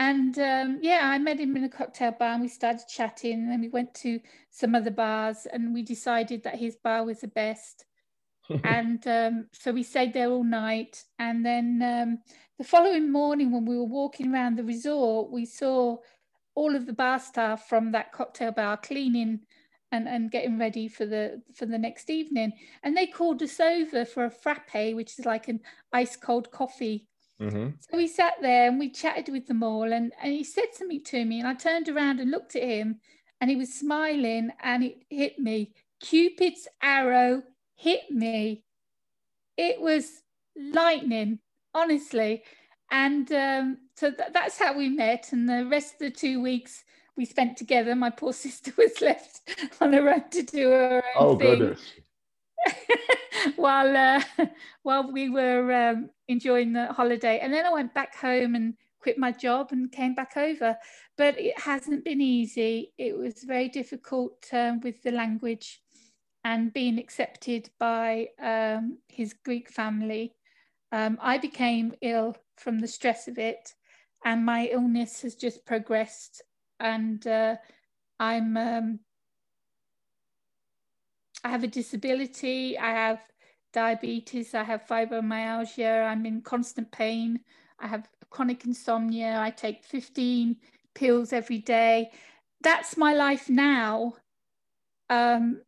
And 0.00 0.36
um, 0.40 0.80
yeah, 0.82 1.02
I 1.04 1.18
met 1.18 1.38
him 1.38 1.56
in 1.56 1.64
a 1.64 1.68
cocktail 1.68 2.10
bar 2.10 2.32
and 2.32 2.42
we 2.42 2.48
started 2.48 2.88
chatting. 2.88 3.34
And 3.34 3.52
then 3.52 3.60
we 3.60 3.68
went 3.68 3.94
to 3.96 4.18
some 4.50 4.74
other 4.74 4.90
bars 4.90 5.46
and 5.52 5.72
we 5.72 5.82
decided 5.82 6.42
that 6.42 6.56
his 6.56 6.74
bar 6.74 7.04
was 7.04 7.20
the 7.20 7.28
best. 7.28 7.84
and 8.64 9.06
um, 9.06 9.46
so 9.52 9.72
we 9.72 9.82
stayed 9.82 10.12
there 10.12 10.30
all 10.30 10.44
night. 10.44 11.02
And 11.18 11.44
then 11.44 11.80
um, 11.82 12.18
the 12.58 12.64
following 12.64 13.10
morning, 13.10 13.52
when 13.52 13.64
we 13.64 13.76
were 13.76 13.84
walking 13.84 14.32
around 14.32 14.56
the 14.56 14.64
resort, 14.64 15.30
we 15.30 15.46
saw 15.46 15.98
all 16.54 16.74
of 16.74 16.86
the 16.86 16.92
bar 16.92 17.18
staff 17.18 17.68
from 17.68 17.92
that 17.92 18.12
cocktail 18.12 18.52
bar 18.52 18.76
cleaning 18.76 19.40
and, 19.90 20.08
and 20.08 20.30
getting 20.30 20.58
ready 20.58 20.88
for 20.88 21.06
the 21.06 21.42
for 21.54 21.66
the 21.66 21.78
next 21.78 22.10
evening. 22.10 22.52
And 22.82 22.96
they 22.96 23.06
called 23.06 23.42
us 23.42 23.60
over 23.60 24.04
for 24.04 24.24
a 24.24 24.30
frappe, 24.30 24.94
which 24.94 25.18
is 25.18 25.26
like 25.26 25.48
an 25.48 25.60
ice 25.92 26.16
cold 26.16 26.50
coffee. 26.50 27.06
Mm-hmm. 27.40 27.70
So 27.80 27.96
we 27.96 28.06
sat 28.06 28.34
there 28.40 28.68
and 28.68 28.78
we 28.78 28.90
chatted 28.90 29.28
with 29.32 29.46
them 29.46 29.62
all, 29.62 29.92
and, 29.92 30.12
and 30.22 30.32
he 30.32 30.44
said 30.44 30.68
something 30.72 31.02
to 31.04 31.24
me, 31.24 31.40
and 31.40 31.48
I 31.48 31.54
turned 31.54 31.88
around 31.88 32.20
and 32.20 32.30
looked 32.30 32.54
at 32.54 32.62
him, 32.62 33.00
and 33.40 33.50
he 33.50 33.56
was 33.56 33.74
smiling, 33.74 34.50
and 34.62 34.84
it 34.84 35.02
hit 35.10 35.38
me. 35.38 35.72
Cupid's 36.00 36.68
arrow 36.80 37.42
hit 37.82 38.10
me. 38.10 38.62
It 39.56 39.80
was 39.80 40.22
lightning, 40.56 41.40
honestly. 41.74 42.44
and 42.90 43.30
um, 43.32 43.78
so 43.96 44.10
th- 44.10 44.30
that's 44.32 44.58
how 44.58 44.76
we 44.76 44.88
met. 44.88 45.32
And 45.32 45.48
the 45.48 45.66
rest 45.66 45.94
of 45.94 45.98
the 45.98 46.10
two 46.10 46.40
weeks 46.40 46.84
we 47.16 47.24
spent 47.24 47.56
together. 47.56 47.94
My 47.94 48.10
poor 48.10 48.32
sister 48.44 48.72
was 48.78 49.00
left 49.00 49.40
on 49.80 49.92
her 49.92 50.08
own 50.08 50.28
to 50.30 50.42
do 50.42 50.70
her 50.70 51.02
own 51.16 51.34
oh, 51.34 51.36
thing. 51.36 51.58
goodness. 51.58 51.80
while 53.56 53.96
uh, 53.96 54.22
while 54.84 55.10
we 55.12 55.28
were 55.28 55.72
um, 55.72 56.10
enjoying 56.28 56.72
the 56.72 56.86
holiday, 56.92 57.40
and 57.40 57.52
then 57.52 57.66
I 57.66 57.72
went 57.72 57.92
back 57.92 58.14
home 58.14 58.54
and 58.54 58.74
quit 59.00 59.18
my 59.18 59.32
job 59.32 59.72
and 59.72 59.90
came 59.90 60.14
back 60.14 60.36
over. 60.36 60.76
But 61.18 61.38
it 61.38 61.58
hasn't 61.58 62.04
been 62.04 62.20
easy. 62.20 62.92
It 62.96 63.18
was 63.18 63.42
very 63.42 63.68
difficult 63.68 64.46
um, 64.52 64.80
with 64.80 65.02
the 65.02 65.10
language 65.10 65.81
and 66.44 66.72
being 66.72 66.98
accepted 66.98 67.70
by 67.78 68.28
um, 68.40 68.98
his 69.08 69.34
Greek 69.44 69.68
family. 69.68 70.34
Um, 70.90 71.18
I 71.20 71.38
became 71.38 71.94
ill 72.02 72.36
from 72.56 72.80
the 72.80 72.88
stress 72.88 73.28
of 73.28 73.38
it, 73.38 73.74
and 74.24 74.44
my 74.44 74.66
illness 74.66 75.22
has 75.22 75.34
just 75.34 75.64
progressed. 75.64 76.42
And 76.80 77.26
uh, 77.26 77.56
I'm 78.18 78.56
um, 78.56 79.00
I 81.44 81.48
have 81.48 81.64
a 81.64 81.68
disability. 81.68 82.78
I 82.78 82.90
have 82.90 83.20
diabetes. 83.72 84.54
I 84.54 84.62
have 84.64 84.86
fibromyalgia. 84.86 86.06
I'm 86.06 86.26
in 86.26 86.42
constant 86.42 86.90
pain. 86.92 87.40
I 87.80 87.88
have 87.88 88.08
chronic 88.30 88.64
insomnia. 88.64 89.38
I 89.40 89.50
take 89.50 89.84
15 89.84 90.56
pills 90.94 91.32
every 91.32 91.58
day. 91.58 92.10
That's 92.62 92.96
my 92.96 93.14
life 93.14 93.48
now. 93.48 94.14
Um, 95.10 95.62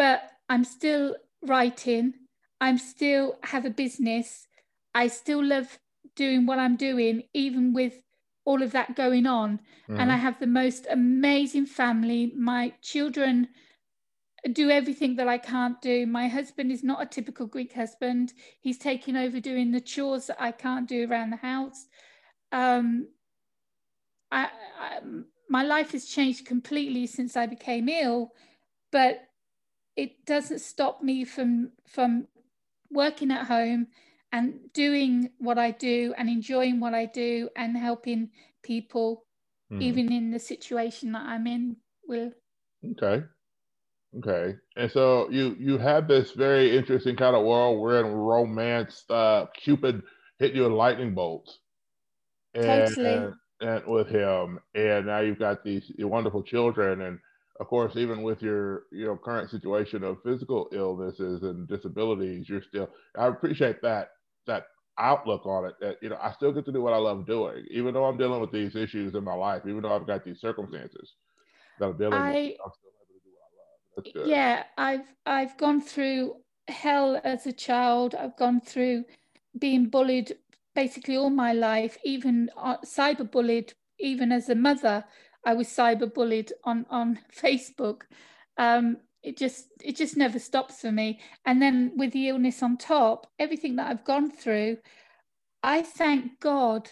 but 0.00 0.30
I'm 0.48 0.64
still 0.64 1.14
writing. 1.42 2.14
I'm 2.58 2.78
still 2.78 3.36
have 3.42 3.66
a 3.66 3.76
business. 3.84 4.46
I 4.94 5.08
still 5.08 5.44
love 5.44 5.78
doing 6.16 6.46
what 6.46 6.58
I'm 6.58 6.76
doing, 6.76 7.24
even 7.34 7.74
with 7.74 8.00
all 8.46 8.62
of 8.62 8.72
that 8.72 8.96
going 8.96 9.26
on. 9.26 9.58
Mm-hmm. 9.58 10.00
And 10.00 10.10
I 10.10 10.16
have 10.16 10.40
the 10.40 10.46
most 10.46 10.86
amazing 10.90 11.66
family. 11.66 12.32
My 12.34 12.72
children 12.80 13.48
do 14.50 14.70
everything 14.70 15.16
that 15.16 15.28
I 15.28 15.36
can't 15.36 15.78
do. 15.82 16.06
My 16.06 16.28
husband 16.28 16.72
is 16.72 16.82
not 16.82 17.02
a 17.02 17.06
typical 17.06 17.44
Greek 17.44 17.74
husband. 17.74 18.32
He's 18.62 18.78
taking 18.78 19.16
over 19.16 19.38
doing 19.38 19.70
the 19.70 19.82
chores 19.82 20.28
that 20.28 20.40
I 20.40 20.52
can't 20.52 20.88
do 20.88 21.10
around 21.10 21.28
the 21.28 21.36
house. 21.36 21.88
Um, 22.52 23.08
I, 24.32 24.48
I, 24.80 25.00
my 25.50 25.62
life 25.62 25.92
has 25.92 26.06
changed 26.06 26.46
completely 26.46 27.06
since 27.06 27.36
I 27.36 27.44
became 27.44 27.90
ill, 27.90 28.32
but 28.90 29.26
it 30.00 30.24
doesn't 30.24 30.60
stop 30.60 31.02
me 31.02 31.24
from 31.26 31.72
from 31.86 32.26
working 32.90 33.30
at 33.30 33.46
home 33.46 33.86
and 34.32 34.54
doing 34.72 35.30
what 35.38 35.58
I 35.58 35.72
do 35.72 36.14
and 36.16 36.28
enjoying 36.28 36.80
what 36.80 36.94
I 36.94 37.04
do 37.04 37.50
and 37.54 37.76
helping 37.76 38.30
people, 38.62 39.26
mm. 39.70 39.82
even 39.82 40.10
in 40.10 40.30
the 40.30 40.38
situation 40.38 41.12
that 41.12 41.26
I'm 41.26 41.46
in. 41.46 41.76
Will 42.08 42.32
okay, 42.92 43.24
okay, 44.18 44.56
and 44.74 44.90
so 44.90 45.28
you 45.30 45.54
you 45.60 45.76
have 45.76 46.08
this 46.08 46.32
very 46.32 46.74
interesting 46.74 47.14
kind 47.14 47.36
of 47.36 47.44
world 47.44 47.78
where 47.78 48.00
in 48.00 48.10
romance, 48.10 49.04
uh, 49.10 49.46
Cupid 49.54 50.02
hit 50.38 50.54
you 50.54 50.62
with 50.62 50.72
lightning 50.72 51.14
bolts, 51.14 51.58
and, 52.54 52.88
totally, 52.88 53.06
and, 53.06 53.34
and 53.60 53.86
with 53.86 54.08
him, 54.08 54.60
and 54.74 55.06
now 55.06 55.20
you've 55.20 55.38
got 55.38 55.62
these 55.62 55.92
wonderful 55.98 56.42
children 56.42 57.02
and 57.02 57.18
of 57.60 57.68
course, 57.68 57.94
even 57.96 58.22
with 58.22 58.42
your 58.42 58.84
you 58.90 59.04
know 59.06 59.16
current 59.16 59.50
situation 59.50 60.02
of 60.02 60.22
physical 60.24 60.68
illnesses 60.72 61.42
and 61.42 61.68
disabilities, 61.68 62.48
you're 62.48 62.62
still. 62.62 62.88
I 63.16 63.26
appreciate 63.26 63.82
that 63.82 64.08
that 64.46 64.64
outlook 64.98 65.44
on 65.44 65.66
it. 65.66 65.74
That 65.80 65.96
you 66.00 66.08
know, 66.08 66.18
I 66.20 66.32
still 66.32 66.52
get 66.52 66.64
to 66.64 66.72
do 66.72 66.80
what 66.80 66.94
I 66.94 66.96
love 66.96 67.26
doing, 67.26 67.66
even 67.70 67.92
though 67.92 68.06
I'm 68.06 68.16
dealing 68.16 68.40
with 68.40 68.50
these 68.50 68.74
issues 68.74 69.14
in 69.14 69.22
my 69.22 69.34
life, 69.34 69.62
even 69.66 69.82
though 69.82 69.94
I've 69.94 70.06
got 70.06 70.24
these 70.24 70.40
circumstances 70.40 71.14
that 71.78 71.86
I'm 71.86 71.98
dealing 71.98 72.14
I, 72.14 72.30
with. 72.32 72.60
I'm 72.64 72.72
still 72.78 72.90
able 72.96 73.06
to 73.08 73.20
do 73.24 73.30
what 73.36 74.16
I 74.16 74.20
love. 74.20 74.28
Yeah, 74.28 74.64
I've 74.78 75.14
I've 75.26 75.56
gone 75.58 75.82
through 75.82 76.36
hell 76.68 77.20
as 77.24 77.46
a 77.46 77.52
child. 77.52 78.14
I've 78.14 78.36
gone 78.36 78.62
through 78.62 79.04
being 79.58 79.90
bullied 79.90 80.32
basically 80.74 81.16
all 81.16 81.30
my 81.30 81.52
life, 81.52 81.98
even 82.04 82.48
uh, 82.56 82.78
cyber 82.84 83.30
bullied, 83.30 83.74
even 83.98 84.32
as 84.32 84.48
a 84.48 84.54
mother. 84.54 85.04
I 85.44 85.54
was 85.54 85.68
cyberbullied 85.68 86.52
on 86.64 86.86
on 86.90 87.18
Facebook. 87.34 88.02
Um, 88.56 88.98
it 89.22 89.36
just 89.36 89.66
it 89.82 89.96
just 89.96 90.16
never 90.16 90.38
stops 90.38 90.80
for 90.80 90.92
me. 90.92 91.20
And 91.44 91.60
then 91.60 91.92
with 91.96 92.12
the 92.12 92.28
illness 92.28 92.62
on 92.62 92.76
top, 92.76 93.26
everything 93.38 93.76
that 93.76 93.88
I've 93.88 94.04
gone 94.04 94.30
through, 94.30 94.78
I 95.62 95.82
thank 95.82 96.40
God, 96.40 96.90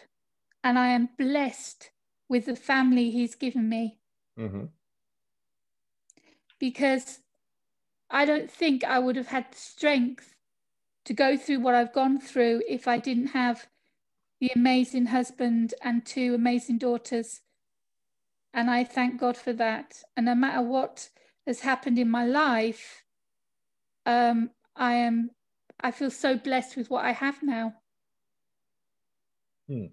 and 0.63 0.79
I 0.79 0.89
am 0.89 1.11
blessed 1.19 1.91
with 2.29 2.47
the 2.47 2.57
family 2.57 3.11
He's 3.11 3.35
given 3.35 3.69
me. 3.69 3.99
Mm-hmm. 4.39 4.67
Because 6.61 7.21
I 8.11 8.25
don't 8.25 8.51
think 8.51 8.85
I 8.85 8.99
would 8.99 9.17
have 9.17 9.29
had 9.29 9.47
the 9.53 9.59
strength 9.59 10.35
to 11.05 11.15
go 11.15 11.37
through 11.37 11.61
what 11.61 11.75
I've 11.75 11.93
gone 11.93 12.21
through 12.21 12.63
if 12.69 12.89
I 12.89 12.99
didn't 12.99 13.29
have 13.29 13.67
the 14.41 14.51
amazing 14.55 15.07
husband 15.07 15.75
and 15.83 16.05
two 16.05 16.35
amazing 16.35 16.79
daughters 16.79 17.41
and 18.55 18.71
I 18.71 18.85
thank 18.85 19.21
God 19.21 19.37
for 19.37 19.53
that. 19.55 20.03
And 20.17 20.27
no 20.27 20.35
matter 20.35 20.63
what 20.63 21.09
has 21.47 21.61
happened 21.61 21.99
in 21.99 22.11
my 22.11 22.25
life, 22.25 23.05
um, 24.07 24.51
I 24.77 24.95
am 24.95 25.31
I 25.81 25.91
feel 25.91 26.11
so 26.11 26.37
blessed 26.37 26.77
with 26.77 26.91
what 26.91 27.05
I 27.05 27.13
have 27.13 27.43
now. 27.43 27.75
Hmm. 29.69 29.87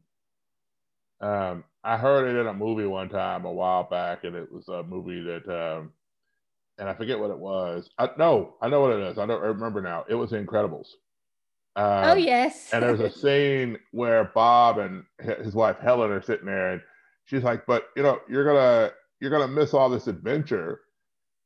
Um, 1.21 1.63
I 1.83 1.97
heard 1.97 2.27
it 2.27 2.39
in 2.39 2.47
a 2.47 2.53
movie 2.53 2.87
one 2.87 3.09
time 3.09 3.45
a 3.45 3.51
while 3.51 3.83
back, 3.83 4.23
and 4.23 4.35
it 4.35 4.51
was 4.51 4.67
a 4.67 4.83
movie 4.83 5.21
that, 5.23 5.47
um, 5.47 5.91
and 6.77 6.89
I 6.89 6.93
forget 6.93 7.19
what 7.19 7.29
it 7.29 7.37
was. 7.37 7.89
I, 7.97 8.09
no, 8.17 8.55
I 8.61 8.69
know 8.69 8.81
what 8.81 8.93
it 8.93 8.99
is. 9.07 9.17
I 9.17 9.25
don't 9.25 9.43
I 9.43 9.47
remember 9.47 9.81
now. 9.81 10.05
It 10.09 10.15
was 10.15 10.31
Incredibles. 10.31 10.87
Um, 11.77 12.05
oh 12.05 12.15
yes. 12.15 12.69
and 12.73 12.81
there's 12.83 13.01
a 13.01 13.11
scene 13.19 13.77
where 13.91 14.31
Bob 14.33 14.77
and 14.77 15.03
his 15.19 15.53
wife 15.53 15.77
Helen 15.79 16.11
are 16.11 16.21
sitting 16.21 16.45
there, 16.45 16.73
and 16.73 16.81
she's 17.25 17.43
like, 17.43 17.65
but 17.65 17.89
you 17.95 18.03
know, 18.03 18.19
you're 18.29 18.45
gonna 18.45 18.91
you're 19.19 19.31
gonna 19.31 19.47
miss 19.47 19.73
all 19.73 19.89
this 19.89 20.07
adventure. 20.07 20.81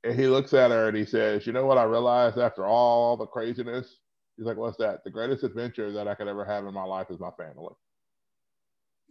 And 0.05 0.17
he 0.17 0.27
looks 0.27 0.53
at 0.53 0.71
her 0.71 0.87
and 0.87 0.95
he 0.95 1.05
says, 1.05 1.45
You 1.45 1.53
know 1.53 1.65
what 1.65 1.77
I 1.77 1.83
realized 1.83 2.37
after 2.37 2.65
all 2.65 3.17
the 3.17 3.25
craziness? 3.25 3.97
He's 4.37 4.45
like, 4.45 4.57
What's 4.57 4.77
that? 4.77 5.03
The 5.03 5.11
greatest 5.11 5.43
adventure 5.43 5.91
that 5.91 6.07
I 6.07 6.15
could 6.15 6.27
ever 6.27 6.45
have 6.45 6.65
in 6.65 6.73
my 6.73 6.83
life 6.83 7.07
is 7.09 7.19
my 7.19 7.31
family. 7.31 7.73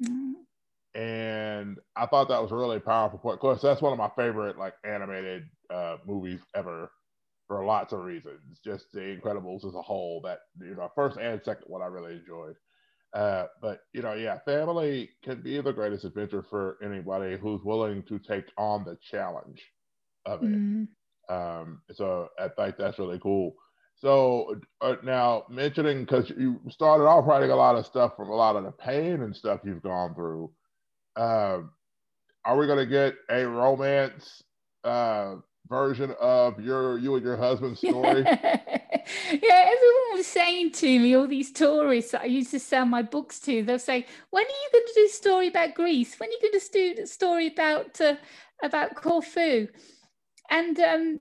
Mm-hmm. 0.02 0.32
And 0.98 1.78
I 1.96 2.06
thought 2.06 2.28
that 2.28 2.42
was 2.42 2.52
a 2.52 2.56
really 2.56 2.80
powerful 2.80 3.18
point. 3.18 3.34
Of 3.34 3.40
course, 3.40 3.60
that's 3.60 3.82
one 3.82 3.92
of 3.92 3.98
my 3.98 4.10
favorite 4.16 4.58
like 4.58 4.74
animated 4.84 5.44
uh, 5.70 5.98
movies 6.06 6.40
ever 6.56 6.90
for 7.46 7.64
lots 7.64 7.92
of 7.92 8.04
reasons. 8.04 8.60
Just 8.64 8.92
the 8.92 9.00
Incredibles 9.00 9.66
as 9.66 9.74
a 9.74 9.82
whole, 9.82 10.20
that 10.22 10.38
you 10.60 10.74
know, 10.74 10.90
first 10.94 11.18
and 11.18 11.40
second 11.44 11.64
one 11.66 11.82
I 11.82 11.86
really 11.86 12.14
enjoyed. 12.14 12.54
Uh, 13.14 13.46
but 13.62 13.80
you 13.92 14.02
know, 14.02 14.14
yeah, 14.14 14.38
family 14.44 15.10
can 15.24 15.40
be 15.40 15.60
the 15.60 15.72
greatest 15.72 16.04
adventure 16.04 16.44
for 16.48 16.76
anybody 16.82 17.38
who's 17.38 17.62
willing 17.64 18.02
to 18.04 18.18
take 18.18 18.44
on 18.58 18.84
the 18.84 18.96
challenge 19.10 19.62
of 20.26 20.42
it. 20.42 20.50
Mm. 20.50 20.88
Um, 21.30 21.82
so 21.92 22.28
I 22.38 22.48
think 22.48 22.76
that's 22.76 22.98
really 22.98 23.18
cool. 23.18 23.54
So 23.96 24.60
uh, 24.80 24.96
now 25.02 25.44
mentioning 25.50 26.00
because 26.00 26.30
you 26.30 26.60
started 26.68 27.04
off 27.04 27.26
writing 27.26 27.50
a 27.50 27.56
lot 27.56 27.76
of 27.76 27.86
stuff 27.86 28.12
from 28.16 28.28
a 28.28 28.34
lot 28.34 28.56
of 28.56 28.64
the 28.64 28.70
pain 28.70 29.22
and 29.22 29.34
stuff 29.34 29.60
you've 29.64 29.82
gone 29.82 30.14
through. 30.14 30.52
Um, 31.16 31.70
are 32.44 32.56
we 32.56 32.66
going 32.66 32.78
to 32.78 32.86
get 32.86 33.14
a 33.28 33.44
romance 33.44 34.42
uh, 34.84 35.36
version 35.68 36.14
of 36.20 36.60
your 36.60 36.98
you 36.98 37.16
and 37.16 37.24
your 37.24 37.36
husband's 37.36 37.80
story? 37.80 38.22
yeah, 38.26 39.70
was 40.18 40.26
saying 40.26 40.72
to 40.72 40.98
me, 40.98 41.14
all 41.14 41.26
these 41.26 41.52
tourists 41.52 42.12
that 42.12 42.22
I 42.22 42.26
used 42.26 42.50
to 42.50 42.60
sell 42.60 42.84
my 42.84 43.02
books 43.02 43.38
to, 43.40 43.62
they'll 43.62 43.78
say, 43.78 44.04
"When 44.30 44.44
are 44.44 44.48
you 44.48 44.68
going 44.72 44.86
to 44.86 44.92
do 44.94 45.06
a 45.06 45.08
story 45.08 45.48
about 45.48 45.74
Greece? 45.74 46.18
When 46.18 46.28
are 46.28 46.32
you 46.32 46.40
going 46.42 46.60
to 46.60 46.68
do 46.72 47.02
a 47.02 47.06
story 47.06 47.46
about 47.46 48.00
uh, 48.00 48.16
about 48.62 48.96
Corfu?" 48.96 49.68
And 50.50 50.78
um, 50.80 51.20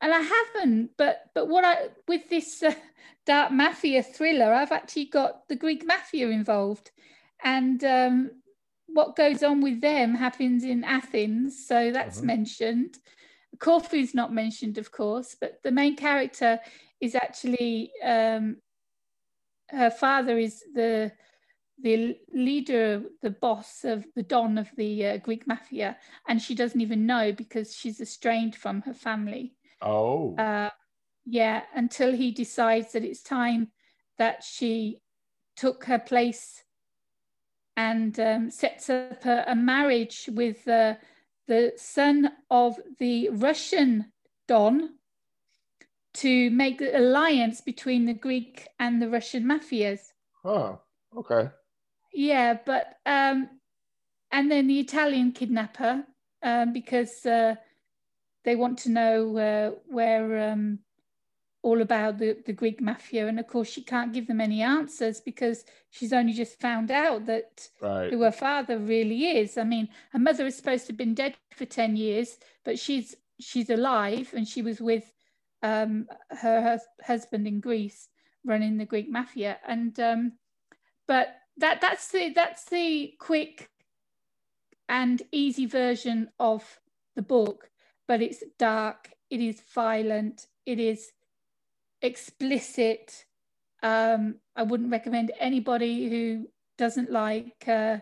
and 0.00 0.14
I 0.14 0.20
haven't. 0.20 0.90
But 0.96 1.22
but 1.34 1.48
what 1.48 1.64
I 1.64 1.88
with 2.06 2.28
this 2.28 2.62
uh, 2.62 2.74
dark 3.26 3.50
mafia 3.50 4.02
thriller, 4.02 4.52
I've 4.52 4.72
actually 4.72 5.06
got 5.06 5.48
the 5.48 5.56
Greek 5.56 5.84
mafia 5.86 6.28
involved, 6.28 6.90
and 7.42 7.82
um, 7.82 8.30
what 8.86 9.16
goes 9.16 9.42
on 9.42 9.62
with 9.62 9.80
them 9.80 10.14
happens 10.14 10.64
in 10.64 10.84
Athens, 10.84 11.66
so 11.66 11.90
that's 11.90 12.18
mm-hmm. 12.18 12.26
mentioned. 12.26 12.98
Corfu's 13.58 14.14
not 14.14 14.34
mentioned, 14.34 14.78
of 14.78 14.90
course, 14.90 15.36
but 15.40 15.60
the 15.62 15.70
main 15.70 15.96
character 15.96 16.58
is 17.04 17.14
actually 17.14 17.92
um, 18.02 18.56
her 19.68 19.90
father 19.90 20.38
is 20.38 20.62
the 20.74 21.12
the 21.82 22.16
leader, 22.32 23.02
the 23.20 23.30
boss 23.30 23.84
of 23.84 24.06
the 24.14 24.22
don 24.22 24.58
of 24.58 24.70
the 24.76 25.06
uh, 25.06 25.16
Greek 25.18 25.46
mafia, 25.46 25.96
and 26.28 26.40
she 26.40 26.54
doesn't 26.54 26.80
even 26.80 27.04
know 27.04 27.32
because 27.32 27.74
she's 27.74 28.00
estranged 28.00 28.56
from 28.56 28.80
her 28.82 28.94
family. 28.94 29.54
Oh, 29.82 30.36
uh, 30.36 30.70
yeah. 31.26 31.62
Until 31.74 32.12
he 32.12 32.30
decides 32.30 32.92
that 32.92 33.04
it's 33.04 33.22
time 33.22 33.72
that 34.18 34.44
she 34.44 35.00
took 35.56 35.84
her 35.84 35.98
place 35.98 36.62
and 37.76 38.18
um, 38.20 38.50
sets 38.50 38.88
up 38.88 39.24
a, 39.24 39.44
a 39.48 39.56
marriage 39.56 40.28
with 40.32 40.66
uh, 40.68 40.94
the 41.48 41.72
son 41.76 42.30
of 42.50 42.78
the 43.00 43.30
Russian 43.30 44.12
Don 44.46 44.90
to 46.14 46.50
make 46.50 46.78
the 46.78 46.96
alliance 46.96 47.60
between 47.60 48.06
the 48.06 48.14
Greek 48.14 48.68
and 48.78 49.00
the 49.00 49.08
Russian 49.08 49.44
mafias. 49.44 50.12
Oh, 50.44 50.80
okay. 51.16 51.50
Yeah, 52.12 52.58
but 52.64 52.98
um, 53.06 53.48
and 54.30 54.50
then 54.50 54.66
the 54.66 54.80
Italian 54.80 55.32
kidnapper 55.32 56.04
um, 56.42 56.72
because 56.72 57.26
uh, 57.26 57.56
they 58.44 58.54
want 58.54 58.78
to 58.80 58.90
know 58.90 59.36
uh, 59.36 59.70
where 59.86 60.50
um, 60.50 60.78
all 61.64 61.80
about 61.80 62.18
the, 62.18 62.36
the 62.46 62.52
Greek 62.52 62.80
mafia. 62.80 63.26
And 63.26 63.40
of 63.40 63.48
course, 63.48 63.68
she 63.68 63.82
can't 63.82 64.12
give 64.12 64.28
them 64.28 64.40
any 64.40 64.62
answers 64.62 65.20
because 65.20 65.64
she's 65.90 66.12
only 66.12 66.34
just 66.34 66.60
found 66.60 66.90
out 66.90 67.26
that 67.26 67.68
right. 67.80 68.12
who 68.12 68.20
her 68.20 68.30
father 68.30 68.78
really 68.78 69.38
is. 69.38 69.56
I 69.56 69.64
mean, 69.64 69.88
her 70.12 70.18
mother 70.18 70.46
is 70.46 70.56
supposed 70.56 70.86
to 70.86 70.92
have 70.92 70.98
been 70.98 71.14
dead 71.14 71.34
for 71.56 71.64
10 71.64 71.96
years, 71.96 72.38
but 72.64 72.78
she's 72.78 73.16
she's 73.40 73.68
alive 73.68 74.32
and 74.36 74.46
she 74.46 74.62
was 74.62 74.80
with 74.80 75.12
um, 75.64 76.06
her, 76.28 76.78
husband 77.02 77.48
in 77.48 77.58
Greece 77.58 78.08
running 78.44 78.76
the 78.76 78.84
Greek 78.84 79.10
mafia. 79.10 79.58
And 79.66 79.98
um, 79.98 80.32
but 81.08 81.34
that 81.56 81.80
that's 81.80 82.08
the 82.12 82.32
that's 82.34 82.66
the 82.66 83.14
quick 83.18 83.70
and 84.88 85.22
easy 85.32 85.64
version 85.66 86.28
of 86.38 86.62
the 87.16 87.22
book, 87.22 87.70
but 88.06 88.20
it's 88.20 88.44
dark, 88.58 89.10
it 89.30 89.40
is 89.40 89.62
violent, 89.74 90.46
it 90.66 90.78
is 90.78 91.12
explicit. 92.02 93.24
Um, 93.82 94.36
I 94.54 94.62
wouldn't 94.62 94.92
recommend 94.92 95.32
anybody 95.38 96.08
who 96.10 96.48
doesn't 96.76 97.10
like 97.10 97.64
uh, 97.66 97.98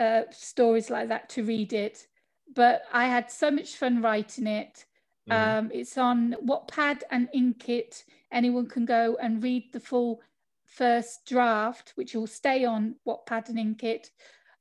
uh, 0.00 0.22
stories 0.32 0.90
like 0.90 1.08
that 1.08 1.28
to 1.30 1.44
read 1.44 1.72
it. 1.72 2.06
But 2.52 2.82
I 2.92 3.06
had 3.06 3.30
so 3.30 3.50
much 3.50 3.76
fun 3.76 4.02
writing 4.02 4.48
it. 4.48 4.86
Um, 5.30 5.70
it's 5.72 5.96
on 5.98 6.36
Wattpad 6.44 7.02
and 7.10 7.28
Inkitt. 7.34 8.04
Anyone 8.32 8.68
can 8.68 8.84
go 8.84 9.16
and 9.20 9.42
read 9.42 9.72
the 9.72 9.80
full 9.80 10.20
first 10.66 11.26
draft, 11.26 11.92
which 11.96 12.14
will 12.14 12.26
stay 12.26 12.64
on 12.64 12.96
Wattpad 13.06 13.48
and 13.48 13.58
Inkitt. 13.58 14.10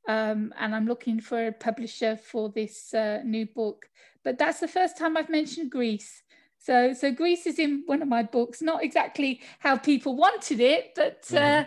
Um, 0.08 0.54
and 0.58 0.74
I'm 0.76 0.88
looking 0.88 1.20
for 1.20 1.48
a 1.48 1.52
publisher 1.52 2.18
for 2.18 2.50
this 2.50 2.94
uh, 2.94 3.22
new 3.24 3.46
book. 3.46 3.90
But 4.24 4.38
that's 4.38 4.60
the 4.60 4.68
first 4.68 4.98
time 4.98 5.18
I've 5.18 5.30
mentioned 5.30 5.72
Greece. 5.72 6.24
So, 6.58 6.94
so 6.94 7.12
Greece 7.12 7.46
is 7.46 7.58
in 7.58 7.84
one 7.86 8.02
of 8.02 8.08
my 8.08 8.24
books, 8.24 8.62
not 8.62 8.84
exactly 8.84 9.42
how 9.60 9.78
people 9.78 10.16
wanted 10.16 10.60
it, 10.60 10.92
but 10.96 11.22
mm. 11.24 11.62
uh, 11.62 11.66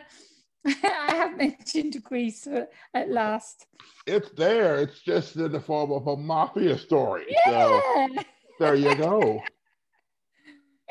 I 0.67 1.15
have 1.15 1.37
mentioned 1.37 2.03
Greece 2.03 2.47
at 2.95 3.09
last. 3.09 3.67
It's 4.07 4.31
there. 4.33 4.79
It's 4.81 5.01
just 5.01 5.37
in 5.37 5.53
the 5.53 5.61
form 5.61 5.93
of 5.93 6.07
a 6.09 6.17
mafia 6.17 6.77
story. 6.79 7.25
Yeah. 7.47 7.81
So 7.97 8.23
there 8.63 8.75
you 8.75 8.95
go. 8.95 9.43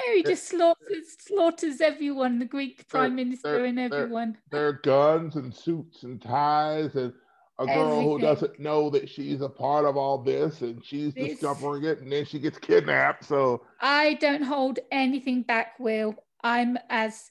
Oh, 0.04 0.14
he 0.16 0.24
just 0.24 0.48
slaughters 0.48 1.16
slaughters 1.20 1.80
everyone, 1.80 2.40
the 2.40 2.46
Greek 2.46 2.88
prime 2.88 3.14
minister 3.14 3.66
and 3.66 3.80
everyone. 3.80 4.36
There 4.50 4.70
are 4.70 4.82
guns 4.82 5.36
and 5.36 5.54
suits 5.54 6.02
and 6.02 6.20
ties 6.20 6.96
and 6.96 7.14
a 7.60 7.66
girl 7.68 7.92
Everything. 7.92 8.10
who 8.10 8.20
doesn't 8.20 8.60
know 8.60 8.90
that 8.90 9.08
she's 9.08 9.42
a 9.42 9.50
part 9.50 9.86
of 9.86 9.98
all 9.98 10.18
this 10.18 10.62
and 10.62 10.84
she's 10.84 11.14
this, 11.14 11.34
discovering 11.34 11.84
it 11.84 12.00
and 12.00 12.12
then 12.12 12.26
she 12.26 12.40
gets 12.40 12.58
kidnapped 12.58 13.24
so 13.24 13.62
i 13.82 14.16
don't 14.16 14.42
hold 14.42 14.80
anything 14.92 15.44
back 15.44 15.80
will 15.80 16.16
i'm 16.44 16.78
as 16.90 17.30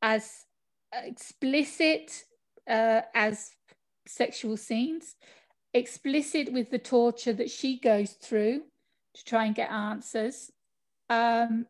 as 0.00 0.44
explicit 0.94 2.24
uh, 2.70 3.02
as 3.14 3.50
sexual 4.06 4.56
scenes 4.56 5.16
explicit 5.74 6.50
with 6.52 6.70
the 6.70 6.78
torture 6.78 7.32
that 7.32 7.50
she 7.50 7.78
goes 7.78 8.12
through 8.12 8.62
to 9.18 9.24
try 9.24 9.44
and 9.44 9.54
get 9.54 9.70
answers 9.70 10.50
um, 11.10 11.66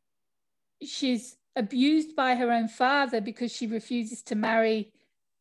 she's 0.82 1.36
abused 1.56 2.14
by 2.14 2.34
her 2.34 2.50
own 2.52 2.68
father 2.68 3.20
because 3.20 3.52
she 3.52 3.66
refuses 3.66 4.22
to 4.22 4.34
marry 4.34 4.92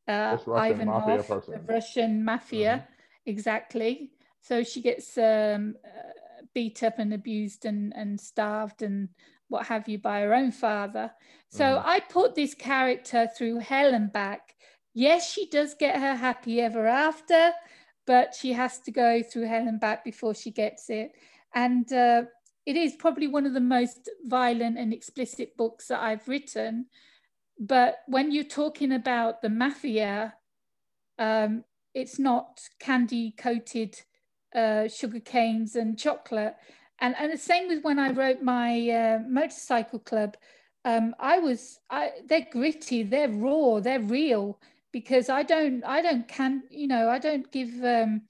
uh, 0.07 0.37
Ivanov, 0.47 1.27
the 1.27 1.61
Russian 1.67 2.23
mafia, 2.23 2.83
mm-hmm. 2.83 3.29
exactly. 3.29 4.11
So 4.41 4.63
she 4.63 4.81
gets 4.81 5.17
um, 5.17 5.75
uh, 5.85 6.43
beat 6.53 6.81
up 6.83 6.99
and 6.99 7.13
abused 7.13 7.65
and, 7.65 7.93
and 7.95 8.19
starved 8.19 8.81
and 8.81 9.09
what 9.49 9.67
have 9.67 9.87
you 9.89 9.97
by 9.97 10.21
her 10.21 10.33
own 10.33 10.51
father. 10.51 11.11
So 11.49 11.63
mm. 11.63 11.81
I 11.85 11.99
put 11.99 12.35
this 12.35 12.53
character 12.53 13.27
through 13.37 13.59
hell 13.59 13.93
and 13.93 14.11
back. 14.11 14.55
Yes, 14.93 15.31
she 15.31 15.47
does 15.49 15.73
get 15.73 15.99
her 15.99 16.15
happy 16.15 16.61
ever 16.61 16.87
after, 16.87 17.51
but 18.05 18.33
she 18.33 18.53
has 18.53 18.79
to 18.79 18.91
go 18.91 19.21
through 19.21 19.47
hell 19.47 19.67
and 19.67 19.79
back 19.79 20.03
before 20.03 20.33
she 20.33 20.51
gets 20.51 20.89
it. 20.89 21.11
And 21.53 21.91
uh, 21.91 22.23
it 22.65 22.75
is 22.75 22.95
probably 22.95 23.27
one 23.27 23.45
of 23.45 23.53
the 23.53 23.59
most 23.59 24.09
violent 24.25 24.77
and 24.77 24.93
explicit 24.93 25.57
books 25.57 25.87
that 25.87 26.01
I've 26.01 26.27
written 26.27 26.87
but 27.59 27.99
when 28.07 28.31
you're 28.31 28.43
talking 28.43 28.91
about 28.91 29.41
the 29.41 29.49
mafia, 29.49 30.35
um, 31.17 31.63
it's 31.93 32.19
not 32.19 32.61
candy 32.79 33.31
coated 33.31 33.99
uh, 34.55 34.87
sugar 34.87 35.19
canes 35.19 35.75
and 35.75 35.97
chocolate. 35.97 36.55
And, 36.99 37.15
and 37.17 37.31
the 37.31 37.37
same 37.37 37.67
with 37.67 37.83
when 37.83 37.99
I 37.99 38.11
wrote 38.11 38.41
my 38.41 38.89
uh, 38.89 39.19
motorcycle 39.27 39.99
club. 39.99 40.37
Um, 40.85 41.15
I 41.19 41.39
was, 41.39 41.79
I, 41.89 42.11
they're 42.27 42.47
gritty, 42.51 43.03
they're 43.03 43.29
raw, 43.29 43.79
they're 43.79 43.99
real 43.99 44.59
because 44.93 45.29
I 45.29 45.43
don't, 45.43 45.83
I 45.83 46.01
don't 46.01 46.27
can, 46.27 46.63
you 46.69 46.87
know, 46.87 47.09
I 47.09 47.19
don't 47.19 47.51
give 47.51 47.83
um, 47.83 48.21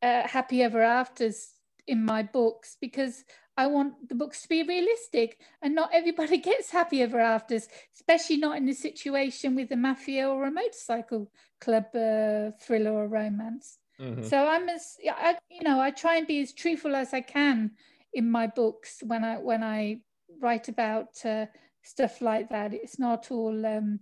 uh, 0.00 0.26
happy 0.26 0.62
ever 0.62 0.82
afters 0.82 1.48
in 1.86 2.04
my 2.04 2.22
books 2.22 2.76
because 2.80 3.24
I 3.56 3.66
want 3.66 4.08
the 4.08 4.14
books 4.14 4.42
to 4.42 4.48
be 4.48 4.62
realistic, 4.62 5.38
and 5.60 5.74
not 5.74 5.90
everybody 5.92 6.38
gets 6.50 6.70
happy 6.70 7.02
ever 7.02 7.20
afters, 7.20 7.68
especially 7.94 8.38
not 8.38 8.56
in 8.56 8.68
a 8.68 8.74
situation 8.74 9.54
with 9.54 9.70
a 9.72 9.76
mafia 9.76 10.28
or 10.28 10.44
a 10.44 10.50
motorcycle 10.50 11.30
club 11.60 11.84
uh, 11.94 12.52
thriller 12.60 12.92
or 12.92 13.08
romance. 13.08 13.78
Mm-hmm. 14.00 14.24
So 14.24 14.46
I'm 14.46 14.68
as 14.68 14.96
I, 15.10 15.36
you 15.50 15.62
know, 15.62 15.80
I 15.80 15.90
try 15.90 16.16
and 16.16 16.26
be 16.26 16.40
as 16.40 16.52
truthful 16.52 16.96
as 16.96 17.12
I 17.12 17.20
can 17.20 17.72
in 18.14 18.30
my 18.30 18.46
books 18.46 19.02
when 19.06 19.22
I 19.24 19.36
when 19.38 19.62
I 19.62 20.00
write 20.40 20.68
about 20.68 21.24
uh, 21.24 21.46
stuff 21.82 22.20
like 22.20 22.48
that. 22.50 22.72
It's 22.72 22.98
not 22.98 23.30
all, 23.30 23.66
um, 23.66 24.00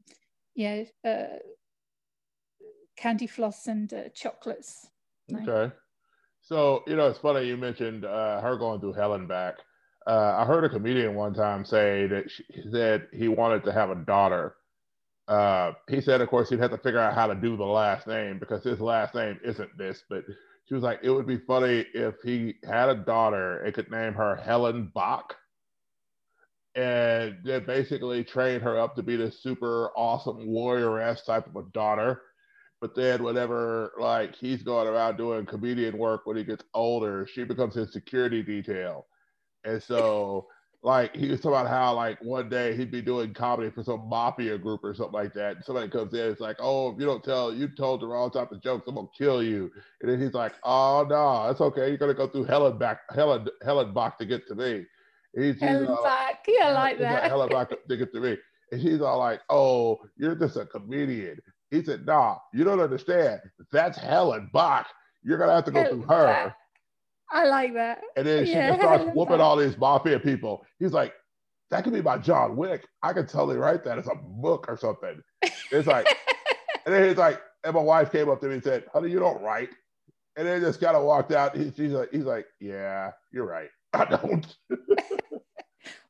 yeah, 0.54 0.84
uh, 1.04 1.38
candy 2.96 3.26
floss 3.26 3.66
and 3.66 3.92
uh, 3.92 4.08
chocolates. 4.14 4.88
Okay. 5.32 5.74
So 6.50 6.82
you 6.88 6.96
know, 6.96 7.06
it's 7.06 7.18
funny 7.20 7.46
you 7.46 7.56
mentioned 7.56 8.04
uh, 8.04 8.40
her 8.40 8.56
going 8.56 8.80
through 8.80 8.94
hell 8.94 9.14
and 9.14 9.28
back. 9.28 9.54
Uh, 10.04 10.34
I 10.36 10.44
heard 10.44 10.64
a 10.64 10.68
comedian 10.68 11.14
one 11.14 11.32
time 11.32 11.64
say 11.64 12.08
that 12.08 12.28
she 12.28 12.44
said 12.72 13.06
he 13.12 13.28
wanted 13.28 13.62
to 13.64 13.72
have 13.72 13.90
a 13.90 13.94
daughter. 13.94 14.56
Uh, 15.28 15.74
he 15.88 16.00
said, 16.00 16.20
of 16.20 16.28
course, 16.28 16.50
he'd 16.50 16.58
have 16.58 16.72
to 16.72 16.78
figure 16.78 16.98
out 16.98 17.14
how 17.14 17.28
to 17.28 17.36
do 17.36 17.56
the 17.56 17.64
last 17.64 18.08
name 18.08 18.40
because 18.40 18.64
his 18.64 18.80
last 18.80 19.14
name 19.14 19.38
isn't 19.44 19.78
this. 19.78 20.02
But 20.10 20.24
she 20.66 20.74
was 20.74 20.82
like, 20.82 20.98
it 21.04 21.10
would 21.10 21.28
be 21.28 21.38
funny 21.38 21.86
if 21.94 22.16
he 22.24 22.56
had 22.64 22.88
a 22.88 22.96
daughter 22.96 23.62
and 23.62 23.72
could 23.72 23.88
name 23.88 24.14
her 24.14 24.34
Helen 24.34 24.90
Bach 24.92 25.36
and 26.74 27.38
then 27.44 27.64
basically 27.64 28.24
train 28.24 28.60
her 28.60 28.76
up 28.76 28.96
to 28.96 29.04
be 29.04 29.14
this 29.14 29.40
super 29.40 29.90
awesome 29.96 30.48
warrior-esque 30.48 31.26
type 31.26 31.46
of 31.46 31.54
a 31.54 31.68
daughter 31.70 32.22
but 32.80 32.94
then 32.94 33.22
whenever 33.22 33.92
like 33.98 34.34
he's 34.34 34.62
going 34.62 34.88
around 34.88 35.16
doing 35.16 35.44
comedian 35.44 35.98
work 35.98 36.22
when 36.24 36.36
he 36.36 36.44
gets 36.44 36.64
older, 36.72 37.26
she 37.26 37.44
becomes 37.44 37.74
his 37.74 37.92
security 37.92 38.42
detail. 38.42 39.06
And 39.64 39.82
so 39.82 40.46
like 40.82 41.14
he 41.14 41.28
was 41.28 41.40
talking 41.40 41.60
about 41.60 41.68
how 41.68 41.94
like 41.94 42.18
one 42.22 42.48
day 42.48 42.74
he'd 42.74 42.90
be 42.90 43.02
doing 43.02 43.34
comedy 43.34 43.70
for 43.70 43.82
some 43.82 44.08
mafia 44.08 44.56
group 44.56 44.82
or 44.82 44.94
something 44.94 45.12
like 45.12 45.34
that. 45.34 45.56
And 45.56 45.64
somebody 45.64 45.88
comes 45.90 46.14
in, 46.14 46.20
it's 46.20 46.40
like, 46.40 46.56
oh, 46.58 46.90
if 46.90 46.98
you 46.98 47.04
don't 47.04 47.22
tell, 47.22 47.54
you 47.54 47.68
told 47.68 48.00
the 48.00 48.06
wrong 48.06 48.30
type 48.30 48.50
of 48.50 48.62
jokes, 48.62 48.88
I'm 48.88 48.94
gonna 48.94 49.08
kill 49.16 49.42
you. 49.42 49.70
And 50.00 50.10
then 50.10 50.18
he's 50.18 50.32
like, 50.32 50.54
oh 50.64 51.06
no, 51.08 51.46
that's 51.46 51.60
okay. 51.60 51.88
You're 51.88 51.98
gonna 51.98 52.14
go 52.14 52.28
through 52.28 52.44
Helen 52.44 52.78
back, 52.78 53.00
Helen, 53.14 53.46
Helen 53.62 53.92
Bach 53.92 54.16
to 54.18 54.24
get 54.24 54.48
to 54.48 54.54
me. 54.54 54.86
he's, 55.36 55.60
Helen 55.60 55.84
Bach, 55.84 56.38
yeah, 56.48 56.68
I 56.68 56.72
like 56.72 56.98
that. 56.98 57.24
Like, 57.24 57.30
Helen 57.30 57.48
Bach 57.50 57.70
to 57.88 57.96
get 57.96 58.12
to 58.14 58.20
me. 58.20 58.38
And 58.72 58.80
she's 58.80 59.02
all 59.02 59.18
like, 59.18 59.40
oh, 59.50 59.98
you're 60.16 60.36
just 60.36 60.56
a 60.56 60.64
comedian. 60.64 61.40
He 61.70 61.82
said, 61.84 62.04
nah, 62.06 62.36
you 62.52 62.64
don't 62.64 62.80
understand. 62.80 63.40
That's 63.70 63.96
Helen 63.96 64.50
Bach. 64.52 64.86
You're 65.22 65.38
gonna 65.38 65.54
have 65.54 65.64
to 65.66 65.70
go 65.70 65.84
oh, 65.84 65.90
through 65.90 66.02
her. 66.02 66.54
I 67.32 67.44
like 67.46 67.74
that. 67.74 68.00
And 68.16 68.26
then 68.26 68.44
she 68.44 68.52
yeah, 68.52 68.76
starts 68.76 69.02
Helen 69.02 69.08
whooping 69.14 69.38
Bach. 69.38 69.44
all 69.44 69.56
these 69.56 69.78
mafia 69.78 70.18
people. 70.18 70.64
He's 70.78 70.92
like, 70.92 71.14
that 71.70 71.84
could 71.84 71.92
be 71.92 72.00
by 72.00 72.18
John 72.18 72.56
Wick. 72.56 72.86
I 73.02 73.12
could 73.12 73.28
totally 73.28 73.56
write 73.56 73.84
that 73.84 73.98
as 73.98 74.08
a 74.08 74.16
book 74.16 74.66
or 74.68 74.76
something. 74.76 75.22
It's 75.70 75.86
like, 75.86 76.06
and 76.86 76.94
then 76.94 77.08
he's 77.08 77.16
like, 77.16 77.40
and 77.64 77.74
my 77.74 77.80
wife 77.82 78.10
came 78.10 78.28
up 78.28 78.40
to 78.40 78.48
me 78.48 78.54
and 78.54 78.64
said, 78.64 78.84
honey, 78.92 79.10
you 79.10 79.20
don't 79.20 79.42
write. 79.42 79.70
And 80.36 80.46
then 80.46 80.60
just 80.60 80.80
kind 80.80 80.96
of 80.96 81.04
walked 81.04 81.32
out. 81.32 81.56
He, 81.56 81.72
she's 81.76 81.92
like, 81.92 82.10
he's 82.10 82.24
like, 82.24 82.46
yeah, 82.60 83.12
you're 83.32 83.46
right. 83.46 83.68
I 83.92 84.04
don't. 84.04 84.56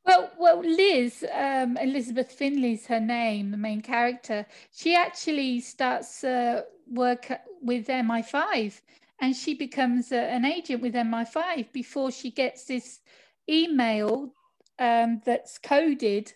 Well, 0.05 0.31
well, 0.39 0.61
Liz, 0.61 1.25
um, 1.31 1.77
Elizabeth 1.77 2.31
Finley's 2.31 2.87
her 2.87 2.99
name, 2.99 3.51
the 3.51 3.57
main 3.57 3.81
character. 3.81 4.45
She 4.71 4.95
actually 4.95 5.59
starts 5.59 6.23
uh, 6.23 6.63
work 6.91 7.31
with 7.61 7.87
MI5, 7.87 8.81
and 9.19 9.35
she 9.35 9.53
becomes 9.53 10.11
uh, 10.11 10.15
an 10.15 10.45
agent 10.45 10.81
with 10.81 10.95
MI5 10.95 11.71
before 11.71 12.11
she 12.11 12.31
gets 12.31 12.65
this 12.65 12.99
email 13.47 14.33
um, 14.79 15.21
that's 15.23 15.57
coded. 15.59 16.33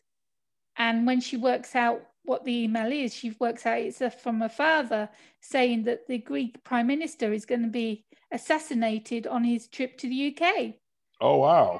And 0.77 1.07
when 1.07 1.19
she 1.19 1.37
works 1.37 1.75
out 1.75 2.01
what 2.23 2.43
the 2.45 2.63
email 2.63 2.91
is, 2.91 3.13
she 3.13 3.35
works 3.39 3.65
out 3.65 3.79
it's 3.79 4.01
from 4.21 4.41
her 4.41 4.49
father 4.49 5.09
saying 5.41 5.83
that 5.83 6.07
the 6.07 6.19
Greek 6.19 6.63
prime 6.63 6.87
minister 6.87 7.33
is 7.33 7.45
going 7.45 7.63
to 7.63 7.69
be 7.69 8.05
assassinated 8.31 9.25
on 9.25 9.43
his 9.43 9.67
trip 9.67 9.97
to 9.97 10.07
the 10.07 10.35
UK. 10.35 10.75
Oh, 11.21 11.37
wow. 11.37 11.79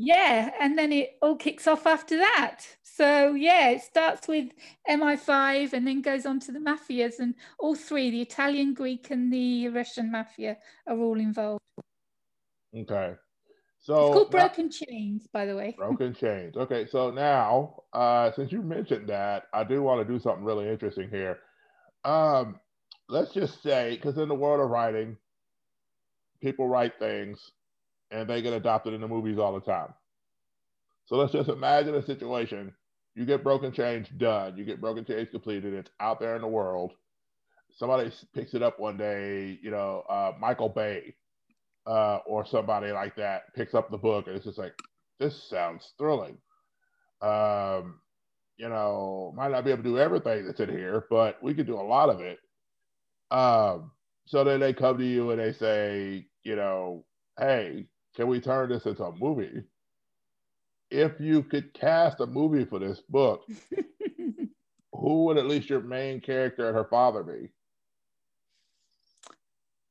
Yeah, 0.00 0.52
and 0.60 0.78
then 0.78 0.92
it 0.92 1.18
all 1.20 1.34
kicks 1.34 1.66
off 1.66 1.84
after 1.84 2.18
that. 2.18 2.60
So 2.84 3.34
yeah, 3.34 3.70
it 3.70 3.82
starts 3.82 4.28
with 4.28 4.52
MI5 4.88 5.72
and 5.72 5.84
then 5.84 6.02
goes 6.02 6.24
on 6.24 6.38
to 6.40 6.52
the 6.52 6.60
mafias, 6.60 7.18
and 7.18 7.34
all 7.58 7.74
three, 7.74 8.08
the 8.08 8.22
Italian, 8.22 8.74
Greek, 8.74 9.10
and 9.10 9.32
the 9.32 9.68
Russian 9.70 10.12
mafia, 10.12 10.56
are 10.86 10.96
all 10.96 11.18
involved. 11.18 11.64
Okay. 12.72 13.14
So 13.80 14.06
it's 14.06 14.14
called 14.14 14.30
Broken 14.30 14.66
now, 14.66 14.70
Chains, 14.70 15.26
by 15.32 15.46
the 15.46 15.56
way. 15.56 15.74
Broken 15.78 16.14
Chains. 16.14 16.56
Okay, 16.56 16.86
so 16.86 17.10
now, 17.10 17.82
uh, 17.92 18.30
since 18.30 18.52
you 18.52 18.62
mentioned 18.62 19.08
that, 19.08 19.44
I 19.52 19.64
do 19.64 19.82
want 19.82 20.06
to 20.06 20.12
do 20.12 20.20
something 20.20 20.44
really 20.44 20.68
interesting 20.68 21.10
here. 21.10 21.40
Um, 22.04 22.60
let's 23.08 23.32
just 23.32 23.64
say, 23.64 23.96
because 23.96 24.16
in 24.16 24.28
the 24.28 24.34
world 24.36 24.60
of 24.60 24.70
writing, 24.70 25.16
people 26.40 26.68
write 26.68 27.00
things 27.00 27.50
and 28.10 28.28
they 28.28 28.42
get 28.42 28.52
adopted 28.52 28.94
in 28.94 29.00
the 29.00 29.08
movies 29.08 29.38
all 29.38 29.52
the 29.52 29.60
time. 29.60 29.92
So 31.06 31.16
let's 31.16 31.32
just 31.32 31.48
imagine 31.48 31.94
a 31.94 32.04
situation. 32.04 32.72
You 33.14 33.24
get 33.24 33.42
Broken 33.42 33.72
Chains 33.72 34.08
done, 34.16 34.56
you 34.56 34.64
get 34.64 34.80
Broken 34.80 35.04
Chains 35.04 35.28
completed, 35.30 35.74
it's 35.74 35.90
out 36.00 36.20
there 36.20 36.36
in 36.36 36.42
the 36.42 36.48
world. 36.48 36.92
Somebody 37.76 38.12
picks 38.34 38.54
it 38.54 38.62
up 38.62 38.78
one 38.78 38.96
day, 38.96 39.58
you 39.62 39.70
know, 39.70 40.04
uh, 40.08 40.32
Michael 40.38 40.68
Bay 40.68 41.14
uh, 41.86 42.18
or 42.26 42.46
somebody 42.46 42.92
like 42.92 43.16
that 43.16 43.54
picks 43.54 43.74
up 43.74 43.90
the 43.90 43.96
book 43.98 44.26
and 44.26 44.36
it's 44.36 44.44
just 44.44 44.58
like, 44.58 44.74
this 45.18 45.48
sounds 45.48 45.92
thrilling. 45.98 46.38
Um, 47.22 48.00
you 48.56 48.68
know, 48.68 49.32
might 49.36 49.50
not 49.50 49.64
be 49.64 49.70
able 49.70 49.82
to 49.82 49.88
do 49.88 49.98
everything 49.98 50.46
that's 50.46 50.60
in 50.60 50.68
here, 50.68 51.06
but 51.10 51.42
we 51.42 51.54
could 51.54 51.66
do 51.66 51.80
a 51.80 51.82
lot 51.82 52.10
of 52.10 52.20
it. 52.20 52.38
Um, 53.30 53.92
so 54.26 54.44
then 54.44 54.60
they 54.60 54.72
come 54.72 54.98
to 54.98 55.04
you 55.04 55.30
and 55.30 55.40
they 55.40 55.52
say, 55.52 56.26
you 56.42 56.56
know, 56.56 57.04
hey, 57.38 57.86
can 58.18 58.26
we 58.26 58.40
turn 58.40 58.68
this 58.68 58.84
into 58.84 59.04
a 59.04 59.14
movie? 59.16 59.62
If 60.90 61.20
you 61.20 61.44
could 61.44 61.72
cast 61.72 62.18
a 62.18 62.26
movie 62.26 62.64
for 62.64 62.80
this 62.80 63.00
book, 63.00 63.42
who 64.92 65.24
would 65.24 65.38
at 65.38 65.46
least 65.46 65.70
your 65.70 65.82
main 65.82 66.20
character 66.20 66.66
and 66.66 66.76
her 66.76 66.88
father 66.90 67.22
be? 67.22 67.48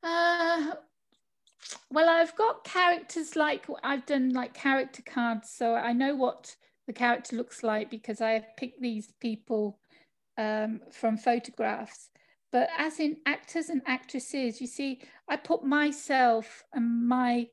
Uh, 0.03 0.73
well, 1.89 2.09
I've 2.09 2.35
got 2.35 2.65
characters 2.65 3.37
like 3.37 3.65
I've 3.81 4.05
done 4.05 4.31
like 4.31 4.53
character 4.53 5.03
cards, 5.03 5.49
so 5.49 5.75
I 5.75 5.93
know 5.93 6.13
what 6.13 6.53
the 6.85 6.91
character 6.91 7.37
looks 7.37 7.63
like 7.63 7.89
because 7.89 8.19
I 8.19 8.31
have 8.31 8.57
picked 8.57 8.81
these 8.81 9.13
people 9.21 9.79
um, 10.37 10.81
from 10.91 11.15
photographs. 11.15 12.09
But 12.51 12.67
as 12.77 12.99
in 12.99 13.17
actors 13.25 13.69
and 13.69 13.81
actresses, 13.85 14.59
you 14.59 14.67
see, 14.67 15.01
I 15.29 15.37
put 15.37 15.63
myself 15.63 16.65
and 16.73 17.07
my 17.07 17.47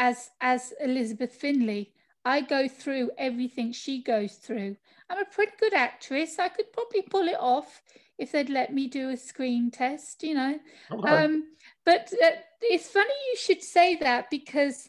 as 0.00 0.30
as 0.40 0.72
Elizabeth 0.80 1.34
Finley, 1.34 1.92
I 2.24 2.40
go 2.40 2.66
through 2.66 3.10
everything 3.18 3.70
she 3.72 4.02
goes 4.02 4.36
through. 4.36 4.76
I'm 5.10 5.18
a 5.18 5.24
pretty 5.26 5.52
good 5.60 5.74
actress. 5.74 6.38
I 6.38 6.48
could 6.48 6.72
probably 6.72 7.02
pull 7.02 7.28
it 7.28 7.38
off 7.38 7.82
if 8.18 8.32
they'd 8.32 8.48
let 8.48 8.72
me 8.72 8.88
do 8.88 9.10
a 9.10 9.16
screen 9.16 9.70
test, 9.70 10.22
you 10.22 10.34
know. 10.34 10.58
Okay. 10.90 11.08
Um, 11.08 11.44
but 11.84 12.12
uh, 12.24 12.30
it's 12.62 12.88
funny 12.88 13.14
you 13.30 13.36
should 13.36 13.62
say 13.62 13.96
that 13.96 14.30
because 14.30 14.88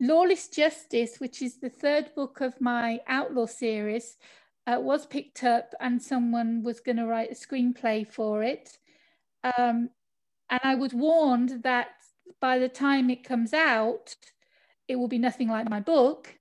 Lawless 0.00 0.48
Justice, 0.48 1.18
which 1.18 1.42
is 1.42 1.58
the 1.58 1.70
third 1.70 2.14
book 2.14 2.40
of 2.40 2.60
my 2.60 3.00
Outlaw 3.08 3.46
series, 3.46 4.16
uh, 4.66 4.78
was 4.80 5.06
picked 5.06 5.44
up 5.44 5.74
and 5.80 6.02
someone 6.02 6.62
was 6.62 6.80
going 6.80 6.96
to 6.96 7.06
write 7.06 7.30
a 7.30 7.34
screenplay 7.34 8.06
for 8.06 8.42
it. 8.42 8.78
Um, 9.58 9.90
and 10.48 10.60
I 10.62 10.74
was 10.76 10.94
warned 10.94 11.62
that 11.62 11.88
by 12.40 12.58
the 12.58 12.68
time 12.68 13.10
it 13.10 13.24
comes 13.24 13.52
out, 13.52 14.16
it 14.88 14.96
will 14.96 15.08
be 15.08 15.18
nothing 15.18 15.48
like 15.48 15.68
my 15.68 15.80
book 15.80 16.34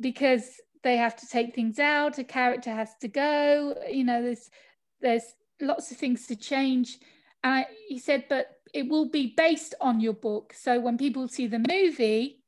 because 0.00 0.60
they 0.82 0.96
have 0.96 1.16
to 1.16 1.26
take 1.26 1.54
things 1.54 1.78
out 1.78 2.18
a 2.18 2.24
character 2.24 2.70
has 2.70 2.90
to 3.00 3.08
go 3.08 3.74
you 3.90 4.04
know 4.04 4.22
there's 4.22 4.50
there's 5.00 5.34
lots 5.60 5.90
of 5.90 5.96
things 5.96 6.26
to 6.26 6.36
change. 6.36 6.98
And 7.42 7.54
I, 7.54 7.66
he 7.88 7.98
said 7.98 8.24
but 8.28 8.48
it 8.74 8.88
will 8.88 9.08
be 9.08 9.34
based 9.36 9.74
on 9.80 10.00
your 10.00 10.12
book. 10.12 10.52
So 10.56 10.80
when 10.80 10.98
people 10.98 11.28
see 11.28 11.46
the 11.46 11.64
movie 11.68 12.42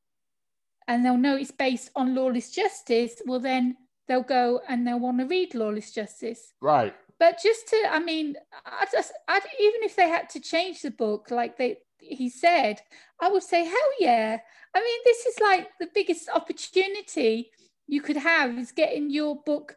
and 0.87 1.05
they'll 1.05 1.17
know 1.17 1.37
it's 1.37 1.51
based 1.51 1.91
on 1.95 2.15
lawless 2.15 2.51
justice 2.51 3.21
well 3.27 3.41
then 3.41 3.77
they'll 4.07 4.23
go 4.23 4.61
and 4.69 4.87
they'll 4.87 4.99
want 4.99 5.19
to 5.21 5.27
read 5.27 5.55
lawless 5.55 5.93
justice. 5.93 6.53
Right. 6.61 6.95
But 7.19 7.41
just 7.43 7.69
to 7.69 7.85
i 7.91 7.99
mean 7.99 8.37
I 8.65 8.87
just 8.91 9.13
I, 9.27 9.41
even 9.61 9.83
if 9.83 9.97
they 9.97 10.09
had 10.09 10.29
to 10.31 10.41
change 10.41 10.83
the 10.83 10.91
book 10.91 11.31
like 11.31 11.57
they 11.57 11.79
he 12.09 12.29
said, 12.29 12.81
I 13.21 13.29
would 13.31 13.43
say, 13.43 13.65
hell 13.65 13.93
yeah. 14.01 14.39
I 14.75 14.81
mean, 14.81 15.01
this 15.05 15.27
is 15.27 15.41
like 15.41 15.69
the 15.81 15.89
biggest 15.95 16.29
opportunity 16.29 17.51
you 17.87 18.01
could 18.01 18.17
have 18.17 18.59
is 18.59 18.73
getting 18.73 19.11
your 19.11 19.37
book, 19.45 19.77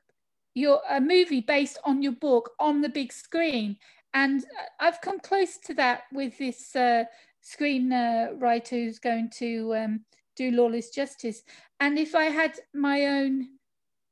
your 0.54 0.82
a 0.90 1.00
movie 1.00 1.42
based 1.42 1.80
on 1.86 2.02
your 2.02 2.12
book 2.14 2.52
on 2.60 2.82
the 2.82 2.90
big 2.90 3.14
screen. 3.14 3.78
And 4.14 4.44
I've 4.80 5.02
come 5.02 5.20
close 5.20 5.58
to 5.66 5.74
that 5.76 6.04
with 6.12 6.38
this 6.38 6.76
uh, 6.76 7.06
screenwriter 7.44 8.70
who's 8.70 9.00
going 9.00 9.30
to 9.38 9.76
um, 9.76 10.06
do 10.36 10.52
Lawless 10.52 10.90
Justice. 10.90 11.44
And 11.80 11.98
if 11.98 12.14
I 12.16 12.26
had 12.26 12.60
my 12.74 13.06
own 13.06 13.48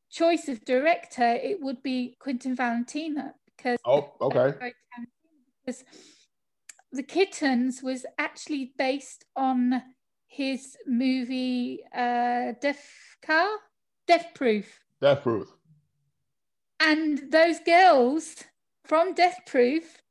choice 0.10 0.48
of 0.48 0.64
director, 0.66 1.34
it 1.34 1.62
would 1.62 1.84
be 1.84 2.16
Quentin 2.20 2.56
Tarantino 2.56 3.34
because 3.56 3.78
oh, 3.86 4.12
okay. 4.22 4.54
Because 5.66 5.84
the 6.92 7.04
Kittens 7.04 7.84
was 7.84 8.06
actually 8.18 8.74
based 8.78 9.26
on 9.36 9.82
his 10.28 10.78
movie 10.88 11.84
uh, 11.94 12.54
Death 12.62 13.18
Car, 13.26 13.48
Death 14.08 14.28
Proof. 14.34 14.80
Death 15.02 15.24
Proof. 15.24 15.48
And 16.80 17.32
those 17.32 17.60
girls 17.60 18.44
from 18.86 19.14
Death 19.14 19.40
Proof 19.46 20.02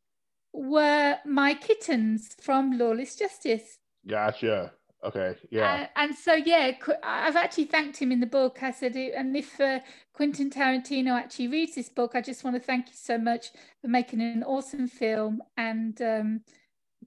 were 0.53 1.19
my 1.25 1.55
kittens 1.55 2.35
from 2.41 2.79
Lawless 2.79 3.17
Justice. 3.17 3.79
Gotcha. 4.07 4.73
Okay. 5.05 5.37
Yeah. 5.51 5.73
Uh, 5.73 5.87
and 5.97 6.15
so 6.15 6.35
yeah, 6.35 6.73
I've 7.05 7.37
actually 7.37 7.67
thanked 7.67 7.99
him 7.99 8.11
in 8.11 8.21
the 8.21 8.27
book. 8.27 8.63
I 8.63 8.73
said, 8.73 8.97
and 8.97 9.37
if 9.37 9.61
uh, 9.61 9.81
Quentin 10.13 10.51
Tarantino 10.51 11.13
actually 11.13 11.49
reads 11.49 11.77
this 11.77 11.89
book, 11.89 12.13
I 12.15 12.21
just 12.21 12.43
want 12.43 12.57
to 12.57 12.61
thank 12.61 12.89
you 12.89 12.95
so 12.97 13.17
much 13.17 13.47
for 13.81 13.89
making 13.89 14.21
an 14.21 14.43
awesome 14.43 14.89
film 14.89 15.41
and 15.57 16.01
um, 16.03 16.41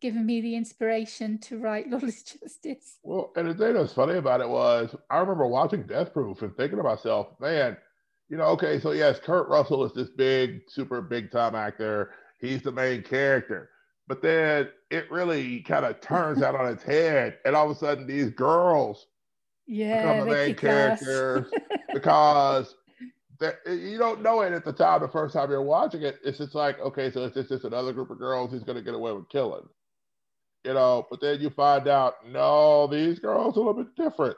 given 0.02 0.26
me 0.26 0.42
the 0.42 0.56
inspiration 0.56 1.38
to 1.38 1.60
write 1.60 1.90
Lawless 1.90 2.24
Justice. 2.24 2.98
Well, 3.04 3.32
and 3.36 3.48
the 3.48 3.54
thing 3.54 3.74
that 3.74 3.82
was 3.82 3.94
funny 3.94 4.18
about 4.18 4.42
it 4.42 4.50
was 4.50 4.94
I 5.10 5.20
remember 5.20 5.48
watching 5.48 5.84
Death 5.84 6.12
Proof 6.12 6.42
and 6.42 6.56
thinking 6.58 6.78
to 6.78 6.84
myself, 6.84 7.28
man, 7.40 7.78
you 8.28 8.38
know, 8.38 8.46
okay, 8.46 8.80
so 8.80 8.92
yes, 8.92 9.20
Kurt 9.20 9.48
Russell 9.48 9.86
is 9.86 9.94
this 9.94 10.10
big, 10.10 10.62
super 10.68 11.02
big 11.02 11.32
time 11.32 11.56
actor. 11.56 12.12
He's 12.40 12.62
the 12.62 12.72
main 12.72 13.04
character. 13.04 13.70
But 14.08 14.22
then 14.22 14.70
it 14.90 15.10
really 15.12 15.62
kind 15.62 15.86
of 15.86 16.02
turns 16.02 16.42
out 16.42 16.56
on 16.56 16.72
its 16.72 16.84
head. 16.84 17.38
And 17.46 17.56
all 17.56 17.70
of 17.70 17.78
a 17.78 17.80
sudden, 17.80 18.08
these 18.08 18.30
girls 18.32 19.06
yeah, 19.68 20.02
become 20.02 20.28
the 20.28 20.36
main 20.36 20.56
characters 20.56 21.52
because 21.94 22.76
eh, 23.42 23.52
you 23.70 23.98
don't 23.98 24.22
know 24.22 24.42
it 24.42 24.54
at 24.54 24.66
the 24.66 24.74
time, 24.74 25.02
the 25.02 25.08
first 25.08 25.34
time 25.34 25.50
you're 25.50 25.62
watching 25.62 26.02
it. 26.02 26.20
It's 26.26 26.40
just 26.40 26.56
like, 26.56 26.80
okay, 26.80 27.12
so 27.12 27.26
it's 27.26 27.36
just, 27.36 27.50
just 27.50 27.64
another 27.64 27.94
group 27.94 28.10
of 28.10 28.18
girls 28.18 28.52
he's 28.52 28.64
going 28.64 28.78
to 28.78 28.84
get 28.84 28.96
away 28.96 29.12
with 29.12 29.30
killing 29.30 29.68
you 30.66 30.74
know, 30.74 31.08
but 31.10 31.22
then 31.22 31.42
you 31.42 31.50
find 31.50 31.88
out, 31.88 32.16
no, 32.28 32.88
these 32.88 33.20
girls 33.20 33.58
are 33.58 33.62
a 33.62 33.64
little 33.64 33.84
bit 33.84 33.96
different. 33.96 34.38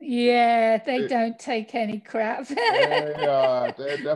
Yeah, 0.00 0.78
they 0.78 0.98
it, 0.98 1.08
don't 1.08 1.38
take 1.38 1.74
any 1.74 1.98
crap. 1.98 2.46
they, 2.48 3.14
uh. 3.18 3.72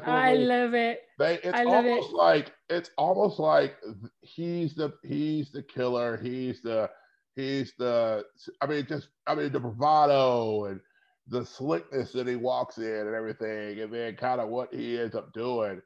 I 0.06 0.34
love 0.34 0.74
it. 0.74 1.00
They, 1.18 1.34
it's 1.42 1.54
I 1.54 1.64
almost 1.64 2.10
it. 2.10 2.14
like 2.14 2.52
it's 2.68 2.90
almost 2.96 3.40
like 3.40 3.76
he's 4.20 4.76
the 4.76 4.92
he's 5.02 5.50
the 5.50 5.62
killer. 5.62 6.18
He's 6.22 6.62
the 6.62 6.88
he's 7.34 7.72
the. 7.78 8.24
I 8.60 8.66
mean, 8.66 8.86
just 8.88 9.08
I 9.26 9.34
mean 9.34 9.50
the 9.50 9.58
bravado 9.58 10.66
and 10.66 10.80
the 11.26 11.44
slickness 11.44 12.12
that 12.12 12.28
he 12.28 12.36
walks 12.36 12.78
in 12.78 12.84
and 12.84 13.14
everything, 13.14 13.80
and 13.80 13.92
then 13.92 14.14
kind 14.14 14.40
of 14.40 14.50
what 14.50 14.72
he 14.72 15.00
ends 15.00 15.16
up 15.16 15.32
doing 15.32 15.82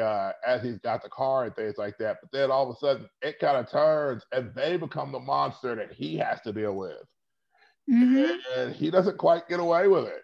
uh, 0.00 0.32
as 0.46 0.62
he's 0.62 0.78
got 0.78 1.02
the 1.02 1.08
car 1.10 1.44
and 1.44 1.54
things 1.56 1.76
like 1.78 1.98
that. 1.98 2.18
But 2.22 2.30
then 2.32 2.50
all 2.50 2.68
of 2.70 2.76
a 2.76 2.78
sudden, 2.78 3.08
it 3.22 3.38
kind 3.38 3.56
of 3.56 3.70
turns 3.70 4.24
and 4.32 4.54
they 4.54 4.76
become 4.76 5.12
the 5.12 5.20
monster 5.20 5.74
that 5.74 5.92
he 5.92 6.16
has 6.18 6.40
to 6.42 6.52
deal 6.52 6.74
with. 6.76 7.06
Mhm. 7.88 8.38
and 8.56 8.74
he 8.74 8.90
doesn't 8.90 9.18
quite 9.18 9.48
get 9.48 9.60
away 9.60 9.88
with 9.88 10.06
it. 10.06 10.22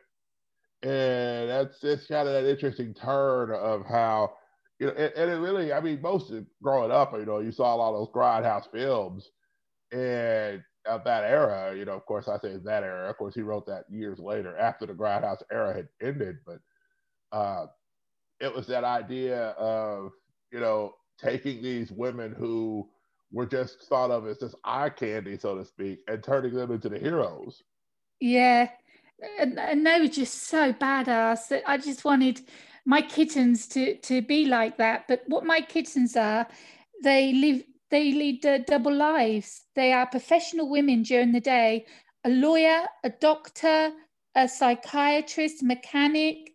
And 0.82 1.50
that's 1.50 1.82
it's 1.84 2.06
kind 2.06 2.28
of 2.28 2.34
that 2.34 2.50
interesting 2.50 2.94
turn 2.94 3.50
of 3.52 3.86
how 3.86 4.36
you 4.80 4.88
know, 4.88 4.92
and, 4.94 5.12
and 5.14 5.30
it 5.30 5.36
really, 5.36 5.72
I 5.72 5.80
mean, 5.80 6.02
most 6.02 6.30
of 6.32 6.46
growing 6.62 6.90
up, 6.90 7.12
you 7.14 7.24
know, 7.26 7.40
you 7.40 7.52
saw 7.52 7.74
a 7.74 7.78
lot 7.78 7.94
of 7.94 8.00
those 8.00 8.14
grindhouse 8.14 8.70
films, 8.70 9.30
and 9.92 10.62
of 10.86 11.04
that 11.04 11.24
era, 11.24 11.76
you 11.76 11.84
know, 11.84 11.94
of 11.94 12.06
course, 12.06 12.28
I 12.28 12.38
say 12.38 12.56
that 12.58 12.84
era. 12.84 13.10
Of 13.10 13.18
course, 13.18 13.34
he 13.34 13.42
wrote 13.42 13.66
that 13.66 13.86
years 13.90 14.18
later 14.20 14.56
after 14.58 14.86
the 14.86 14.94
grindhouse 14.94 15.42
era 15.52 15.74
had 15.74 15.88
ended, 16.02 16.38
but 16.46 16.60
uh, 17.32 17.66
it 18.40 18.54
was 18.54 18.66
that 18.66 18.84
idea 18.84 19.50
of 19.50 20.12
you 20.52 20.60
know 20.60 20.94
taking 21.18 21.62
these 21.62 21.90
women 21.90 22.32
who 22.32 22.88
were 23.32 23.46
just 23.46 23.82
thought 23.88 24.10
of 24.10 24.26
as 24.26 24.38
just 24.38 24.54
eye 24.64 24.88
candy, 24.88 25.36
so 25.36 25.56
to 25.56 25.64
speak, 25.64 26.00
and 26.08 26.22
turning 26.22 26.54
them 26.54 26.70
into 26.70 26.88
the 26.88 26.98
heroes. 26.98 27.62
Yeah. 28.20 28.68
And, 29.38 29.58
and 29.58 29.86
they 29.86 30.00
were 30.00 30.08
just 30.08 30.44
so 30.44 30.72
badass 30.72 31.48
that 31.48 31.62
I 31.66 31.78
just 31.78 32.04
wanted 32.04 32.40
my 32.84 33.00
kittens 33.00 33.66
to 33.68 33.96
to 33.96 34.22
be 34.22 34.46
like 34.46 34.76
that. 34.78 35.06
But 35.08 35.22
what 35.26 35.44
my 35.44 35.60
kittens 35.60 36.16
are, 36.16 36.46
they 37.02 37.32
live 37.32 37.64
they 37.90 38.12
lead 38.12 38.44
uh, 38.44 38.58
double 38.58 38.94
lives. 38.94 39.62
They 39.74 39.92
are 39.92 40.06
professional 40.06 40.68
women 40.68 41.02
during 41.02 41.32
the 41.32 41.40
day, 41.40 41.86
a 42.24 42.30
lawyer, 42.30 42.86
a 43.04 43.10
doctor, 43.10 43.92
a 44.34 44.48
psychiatrist, 44.48 45.62
mechanic, 45.62 46.53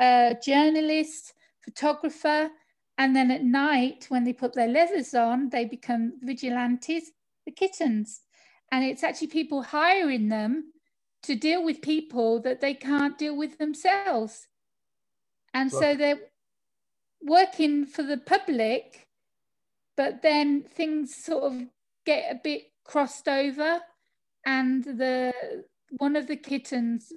a 0.00 0.36
journalist, 0.44 1.34
photographer, 1.64 2.50
and 2.98 3.14
then 3.14 3.30
at 3.30 3.44
night 3.44 4.06
when 4.08 4.24
they 4.24 4.32
put 4.32 4.54
their 4.54 4.68
leathers 4.68 5.14
on, 5.14 5.50
they 5.50 5.64
become 5.64 6.14
vigilantes, 6.22 7.12
the 7.44 7.52
kittens. 7.52 8.22
And 8.72 8.84
it's 8.84 9.04
actually 9.04 9.28
people 9.28 9.62
hiring 9.62 10.28
them 10.28 10.72
to 11.24 11.34
deal 11.34 11.64
with 11.64 11.82
people 11.82 12.40
that 12.40 12.60
they 12.60 12.74
can't 12.74 13.18
deal 13.18 13.36
with 13.36 13.58
themselves. 13.58 14.48
And 15.52 15.70
so 15.70 15.94
they're 15.94 16.20
working 17.22 17.86
for 17.86 18.02
the 18.02 18.18
public, 18.18 19.06
but 19.96 20.22
then 20.22 20.62
things 20.62 21.14
sort 21.14 21.44
of 21.44 21.62
get 22.04 22.30
a 22.30 22.40
bit 22.42 22.64
crossed 22.84 23.28
over. 23.28 23.80
And 24.44 24.84
the 24.84 25.32
one 25.98 26.16
of 26.16 26.26
the 26.26 26.36
kittens, 26.36 27.12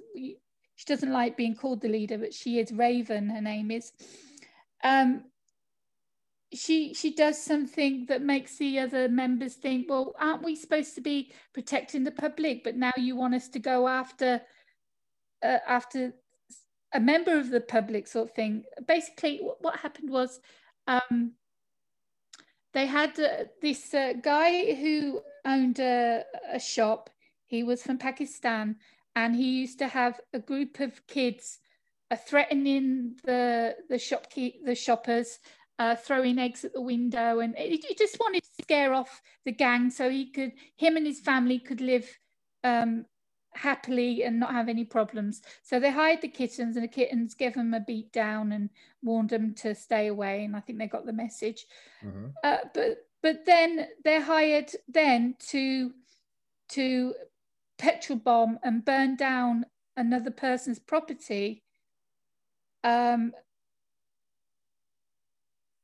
she 0.80 0.86
doesn't 0.86 1.12
like 1.12 1.36
being 1.36 1.54
called 1.54 1.82
the 1.82 1.90
leader, 1.90 2.16
but 2.16 2.32
she 2.32 2.58
is 2.58 2.72
Raven, 2.72 3.28
her 3.28 3.42
name 3.42 3.70
is. 3.70 3.92
Um, 4.82 5.24
she 6.54 6.94
she 6.94 7.12
does 7.14 7.36
something 7.36 8.06
that 8.08 8.22
makes 8.22 8.56
the 8.56 8.78
other 8.78 9.06
members 9.06 9.56
think, 9.56 9.90
well, 9.90 10.14
aren't 10.18 10.42
we 10.42 10.56
supposed 10.56 10.94
to 10.94 11.02
be 11.02 11.32
protecting 11.52 12.02
the 12.02 12.10
public? 12.10 12.64
But 12.64 12.76
now 12.76 12.92
you 12.96 13.14
want 13.14 13.34
us 13.34 13.48
to 13.48 13.58
go 13.58 13.88
after 13.88 14.40
uh, 15.42 15.58
after 15.68 16.14
a 16.94 16.98
member 16.98 17.38
of 17.38 17.50
the 17.50 17.60
public, 17.60 18.06
sort 18.06 18.30
of 18.30 18.34
thing. 18.34 18.64
Basically, 18.88 19.40
what, 19.42 19.62
what 19.62 19.76
happened 19.80 20.08
was 20.08 20.40
um, 20.86 21.32
they 22.72 22.86
had 22.86 23.20
uh, 23.20 23.44
this 23.60 23.92
uh, 23.92 24.14
guy 24.22 24.74
who 24.76 25.20
owned 25.44 25.78
a, 25.78 26.24
a 26.50 26.58
shop. 26.58 27.10
He 27.48 27.64
was 27.64 27.82
from 27.82 27.98
Pakistan, 27.98 28.76
and 29.16 29.34
he 29.34 29.60
used 29.60 29.78
to 29.78 29.88
have 29.88 30.20
a 30.32 30.38
group 30.38 30.80
of 30.80 31.06
kids 31.06 31.58
uh, 32.10 32.16
threatening 32.16 33.16
the 33.24 33.76
the 33.88 33.96
shopkeep 33.96 34.64
the 34.64 34.74
shoppers 34.74 35.38
uh, 35.80 35.96
throwing 35.96 36.38
eggs 36.38 36.62
at 36.62 36.74
the 36.74 36.80
window, 36.80 37.40
and 37.40 37.56
he, 37.56 37.82
he, 37.88 37.94
just 37.94 38.20
wanted 38.20 38.42
to 38.42 38.62
scare 38.62 38.92
off 38.92 39.22
the 39.46 39.50
gang 39.50 39.88
so 39.88 40.10
he 40.10 40.26
could, 40.26 40.52
him 40.76 40.94
and 40.98 41.06
his 41.06 41.20
family 41.20 41.58
could 41.58 41.80
live 41.80 42.06
um, 42.64 43.06
happily 43.54 44.22
and 44.22 44.38
not 44.38 44.52
have 44.52 44.68
any 44.68 44.84
problems. 44.84 45.40
So 45.62 45.80
they 45.80 45.90
hired 45.90 46.20
the 46.20 46.28
kittens, 46.28 46.76
and 46.76 46.84
the 46.84 46.88
kittens 46.88 47.34
gave 47.34 47.54
them 47.54 47.72
a 47.72 47.80
beat 47.80 48.12
down 48.12 48.52
and 48.52 48.68
warned 49.02 49.30
them 49.30 49.54
to 49.54 49.74
stay 49.74 50.08
away. 50.08 50.44
And 50.44 50.54
I 50.54 50.60
think 50.60 50.78
they 50.78 50.86
got 50.86 51.06
the 51.06 51.14
message. 51.14 51.64
Mm-hmm. 52.04 52.26
Uh, 52.44 52.58
but 52.74 52.98
but 53.22 53.46
then 53.46 53.88
they're 54.04 54.20
hired 54.20 54.70
then 54.86 55.34
to 55.48 55.94
to 56.70 57.14
petrol 57.80 58.18
bomb 58.18 58.58
and 58.62 58.84
burn 58.84 59.16
down 59.16 59.64
another 59.96 60.30
person's 60.30 60.78
property 60.78 61.62
um, 62.84 63.32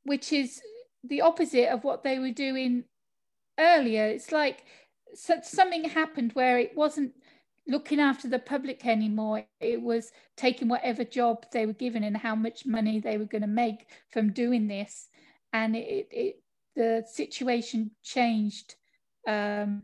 which 0.03 0.31
is 0.31 0.61
the 1.03 1.21
opposite 1.21 1.69
of 1.69 1.83
what 1.83 2.03
they 2.03 2.19
were 2.19 2.31
doing 2.31 2.83
earlier. 3.59 4.05
It's 4.05 4.31
like 4.31 4.63
something 5.13 5.83
happened 5.85 6.31
where 6.33 6.57
it 6.59 6.75
wasn't 6.75 7.13
looking 7.67 7.99
after 7.99 8.27
the 8.27 8.39
public 8.39 8.85
anymore. 8.85 9.45
It 9.59 9.81
was 9.81 10.11
taking 10.37 10.69
whatever 10.69 11.03
job 11.03 11.45
they 11.51 11.65
were 11.65 11.73
given 11.73 12.03
and 12.03 12.17
how 12.17 12.35
much 12.35 12.65
money 12.65 12.99
they 12.99 13.17
were 13.17 13.25
going 13.25 13.41
to 13.41 13.47
make 13.47 13.87
from 14.09 14.31
doing 14.31 14.67
this. 14.67 15.09
And 15.53 15.75
it, 15.75 16.07
it 16.11 16.41
the 16.75 17.03
situation 17.11 17.91
changed. 18.03 18.75
Um, 19.27 19.83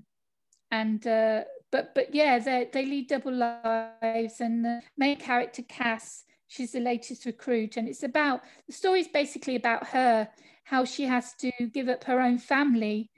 and 0.71 1.05
uh, 1.05 1.43
but 1.73 1.93
but 1.93 2.15
yeah, 2.15 2.39
they 2.39 2.69
they 2.71 2.85
lead 2.85 3.09
double 3.09 3.33
lives, 3.33 4.39
and 4.39 4.63
the 4.63 4.81
main 4.95 5.17
character 5.17 5.63
Cass 5.63 6.23
She's 6.53 6.73
the 6.73 6.79
latest 6.79 7.25
recruit, 7.25 7.77
and 7.77 7.87
it's 7.87 8.03
about 8.03 8.41
the 8.67 8.73
story 8.73 8.99
is 8.99 9.07
basically 9.07 9.55
about 9.55 9.87
her, 9.87 10.29
how 10.65 10.85
she 10.85 11.05
has 11.05 11.33
to 11.39 11.51
give 11.73 11.89
up 11.89 12.03
her 12.03 12.21
own 12.21 12.37
family 12.37 13.09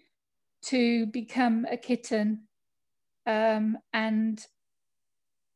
to 0.68 1.06
become 1.08 1.66
a 1.70 1.76
kitten, 1.76 2.48
um, 3.26 3.78
and 3.92 4.40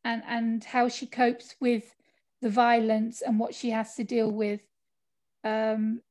and 0.03 0.23
and 0.27 0.61
how 0.65 0.89
she 0.89 1.05
copes 1.05 1.55
with 1.61 1.95
the 2.41 2.49
violence 2.49 3.21
and 3.21 3.39
what 3.39 3.55
she 3.55 3.69
has 3.69 3.95
to 3.95 4.03
deal 4.03 4.29
with. 4.29 4.59
Um, 5.45 6.01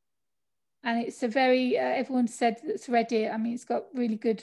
and 0.82 1.02
it's 1.04 1.22
a 1.22 1.28
very 1.28 1.76
uh, 1.76 1.82
everyone 1.82 2.28
said 2.28 2.56
that's 2.66 2.88
read 2.88 3.12
it. 3.12 3.30
I 3.30 3.36
mean, 3.36 3.52
it's 3.52 3.66
got 3.66 3.84
really 3.92 4.16
good 4.16 4.42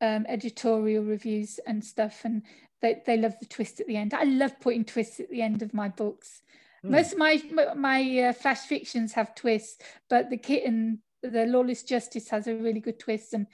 um, 0.00 0.26
editorial 0.28 1.04
reviews 1.04 1.58
and 1.66 1.84
stuff, 1.84 2.24
and 2.24 2.42
they, 2.80 3.02
they 3.06 3.16
love 3.16 3.34
the 3.40 3.46
twist 3.46 3.80
at 3.80 3.86
the 3.86 3.96
end. 3.96 4.14
I 4.14 4.24
love 4.24 4.60
putting 4.60 4.84
twists 4.84 5.20
at 5.20 5.30
the 5.30 5.42
end 5.42 5.62
of 5.62 5.74
my 5.74 5.88
books. 5.88 6.42
Mm. 6.84 6.90
Most 6.90 7.12
of 7.12 7.18
my 7.18 7.42
my 7.76 8.20
uh, 8.20 8.32
flash 8.32 8.60
fictions 8.60 9.12
have 9.14 9.34
twists, 9.34 9.82
but 10.08 10.30
the 10.30 10.36
kitten, 10.36 11.00
the 11.22 11.46
Lawless 11.46 11.82
Justice, 11.82 12.28
has 12.28 12.46
a 12.46 12.54
really 12.54 12.80
good 12.80 12.98
twist, 12.98 13.34
and 13.34 13.46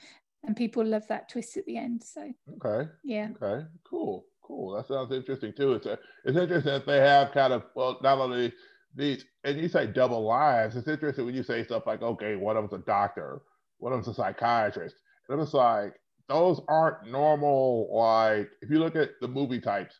and 0.43 0.55
people 0.55 0.85
love 0.85 1.07
that 1.07 1.29
twist 1.29 1.57
at 1.57 1.65
the 1.65 1.77
end. 1.77 2.03
So 2.03 2.31
okay, 2.63 2.89
yeah, 3.03 3.29
okay, 3.41 3.65
cool, 3.83 4.25
cool. 4.43 4.75
That 4.75 4.87
sounds 4.87 5.11
interesting 5.11 5.53
too. 5.57 5.73
It's 5.73 5.87
a, 5.87 5.97
it's 6.23 6.37
interesting 6.37 6.73
that 6.73 6.85
they 6.85 6.99
have 6.99 7.31
kind 7.31 7.53
of 7.53 7.63
well, 7.75 7.97
not 8.03 8.19
only 8.19 8.53
these, 8.95 9.25
and 9.43 9.59
you 9.59 9.67
say 9.67 9.87
double 9.87 10.23
lives. 10.23 10.75
It's 10.75 10.87
interesting 10.87 11.25
when 11.25 11.35
you 11.35 11.43
say 11.43 11.63
stuff 11.63 11.87
like, 11.87 12.03
okay, 12.03 12.35
one 12.35 12.57
of 12.57 12.69
them's 12.69 12.83
a 12.83 12.85
doctor, 12.85 13.41
one 13.79 13.91
of 13.91 13.97
them's 13.97 14.15
a 14.15 14.21
psychiatrist, 14.21 14.95
and 15.29 15.41
it's 15.41 15.53
like 15.53 15.93
those 16.27 16.61
aren't 16.67 17.09
normal. 17.11 17.89
Like 17.93 18.49
if 18.61 18.69
you 18.69 18.79
look 18.79 18.95
at 18.95 19.11
the 19.21 19.27
movie 19.27 19.61
types, 19.61 19.99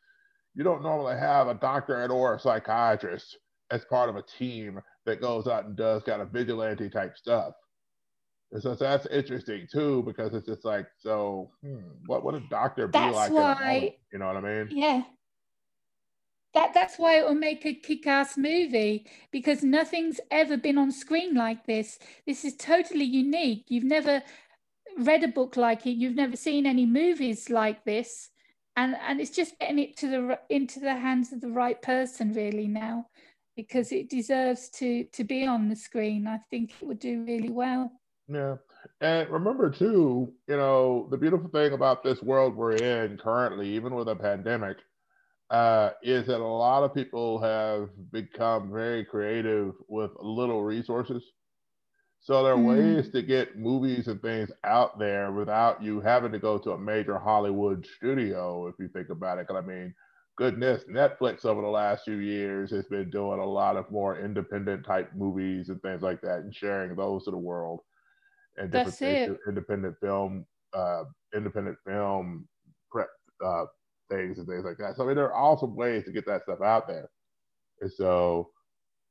you 0.55 0.63
don't 0.63 0.83
normally 0.83 1.17
have 1.17 1.47
a 1.47 1.53
doctor 1.55 2.01
and 2.01 2.11
or 2.11 2.35
a 2.35 2.39
psychiatrist 2.39 3.37
as 3.71 3.83
part 3.85 4.09
of 4.09 4.15
a 4.15 4.23
team 4.23 4.79
that 5.05 5.21
goes 5.21 5.47
out 5.47 5.65
and 5.65 5.75
does 5.75 6.03
kind 6.03 6.21
of 6.21 6.31
vigilante 6.31 6.89
type 6.89 7.17
stuff. 7.17 7.53
And 8.51 8.61
so 8.61 8.75
that's 8.75 9.05
interesting 9.07 9.67
too, 9.71 10.03
because 10.03 10.33
it's 10.33 10.45
just 10.45 10.63
like, 10.63 10.87
so 10.97 11.51
hmm, 11.61 11.79
what 12.05 12.23
would 12.23 12.35
a 12.35 12.43
doctor 12.49 12.87
be 12.87 12.97
that's 12.97 13.15
like? 13.15 13.31
Why, 13.31 13.95
you 14.13 14.19
know 14.19 14.27
what 14.27 14.37
I 14.37 14.41
mean? 14.41 14.67
Yeah. 14.71 15.03
That, 16.53 16.73
that's 16.73 16.97
why 16.97 17.17
it 17.19 17.25
will 17.25 17.35
make 17.35 17.65
a 17.65 17.73
kick-ass 17.73 18.37
movie 18.37 19.07
because 19.29 19.61
nothing's 19.61 20.21
ever 20.31 20.55
been 20.55 20.77
on 20.77 20.89
screen 20.89 21.33
like 21.33 21.65
this. 21.65 21.99
This 22.25 22.45
is 22.45 22.55
totally 22.55 23.03
unique. 23.03 23.65
You've 23.67 23.83
never 23.83 24.23
read 24.97 25.23
a 25.23 25.27
book 25.27 25.57
like 25.57 25.85
it. 25.85 25.91
You've 25.91 26.15
never 26.15 26.35
seen 26.35 26.65
any 26.65 26.85
movies 26.85 27.49
like 27.49 27.83
this 27.85 28.29
and 28.75 28.95
and 29.07 29.19
it's 29.21 29.31
just 29.31 29.57
getting 29.59 29.79
it 29.79 29.97
to 29.97 30.07
the 30.07 30.39
into 30.49 30.79
the 30.79 30.95
hands 30.95 31.31
of 31.31 31.41
the 31.41 31.49
right 31.49 31.81
person 31.81 32.33
really 32.33 32.67
now 32.67 33.07
because 33.55 33.91
it 33.91 34.09
deserves 34.09 34.69
to 34.69 35.05
to 35.05 35.23
be 35.23 35.45
on 35.45 35.69
the 35.69 35.75
screen. 35.75 36.27
I 36.27 36.39
think 36.49 36.73
it 36.81 36.85
would 36.85 36.99
do 36.99 37.23
really 37.23 37.49
well. 37.49 37.91
Yeah. 38.27 38.55
And 39.01 39.29
remember 39.29 39.69
too 39.69 40.33
you 40.47 40.57
know 40.57 41.07
the 41.09 41.17
beautiful 41.17 41.49
thing 41.49 41.73
about 41.73 42.03
this 42.03 42.21
world 42.21 42.55
we're 42.55 42.75
in 42.75 43.17
currently 43.17 43.69
even 43.69 43.95
with 43.95 44.07
a 44.09 44.15
pandemic 44.15 44.77
uh, 45.49 45.91
is 46.01 46.25
that 46.27 46.39
a 46.39 46.43
lot 46.43 46.83
of 46.83 46.93
people 46.93 47.39
have 47.39 47.89
become 48.11 48.71
very 48.71 49.05
creative 49.05 49.73
with 49.87 50.11
little 50.19 50.63
resources 50.63 51.23
so 52.25 52.41
there 52.41 52.53
are 52.53 52.57
mm-hmm. 52.57 52.95
ways 52.95 53.09
to 53.09 53.21
get 53.21 53.55
movies 53.55 54.07
and 54.07 54.19
things 54.19 54.49
out 54.63 54.97
there 54.97 55.31
without 55.31 55.83
you 55.83 56.01
having 56.01 56.31
to 56.31 56.39
go 56.39 56.57
to 56.57 56.71
a 56.71 56.77
major 56.77 57.19
Hollywood 57.19 57.85
studio, 57.97 58.65
if 58.65 58.73
you 58.79 58.87
think 58.87 59.09
about 59.11 59.37
it. 59.37 59.47
Because 59.47 59.63
I 59.63 59.67
mean, 59.67 59.93
goodness, 60.35 60.85
Netflix 60.89 61.45
over 61.45 61.61
the 61.61 61.67
last 61.67 62.03
few 62.03 62.15
years 62.15 62.71
has 62.71 62.87
been 62.87 63.11
doing 63.11 63.39
a 63.39 63.45
lot 63.45 63.77
of 63.77 63.91
more 63.91 64.19
independent 64.19 64.83
type 64.83 65.11
movies 65.15 65.69
and 65.69 65.79
things 65.83 66.01
like 66.01 66.19
that, 66.21 66.39
and 66.39 66.55
sharing 66.55 66.95
those 66.95 67.25
to 67.25 67.31
the 67.31 67.37
world. 67.37 67.81
And 68.57 68.71
different 68.71 68.97
That's 68.99 69.01
it. 69.03 69.37
independent 69.47 69.95
film, 70.01 70.47
uh, 70.73 71.03
independent 71.35 71.77
film 71.85 72.47
prep, 72.89 73.09
uh, 73.45 73.65
things 74.09 74.39
and 74.39 74.47
things 74.47 74.65
like 74.65 74.79
that. 74.79 74.95
So 74.95 75.03
I 75.03 75.05
mean, 75.05 75.15
there 75.15 75.31
are 75.31 75.35
awesome 75.35 75.75
ways 75.75 76.05
to 76.05 76.11
get 76.11 76.25
that 76.25 76.41
stuff 76.41 76.61
out 76.63 76.87
there. 76.87 77.07
And 77.81 77.91
so 77.91 78.49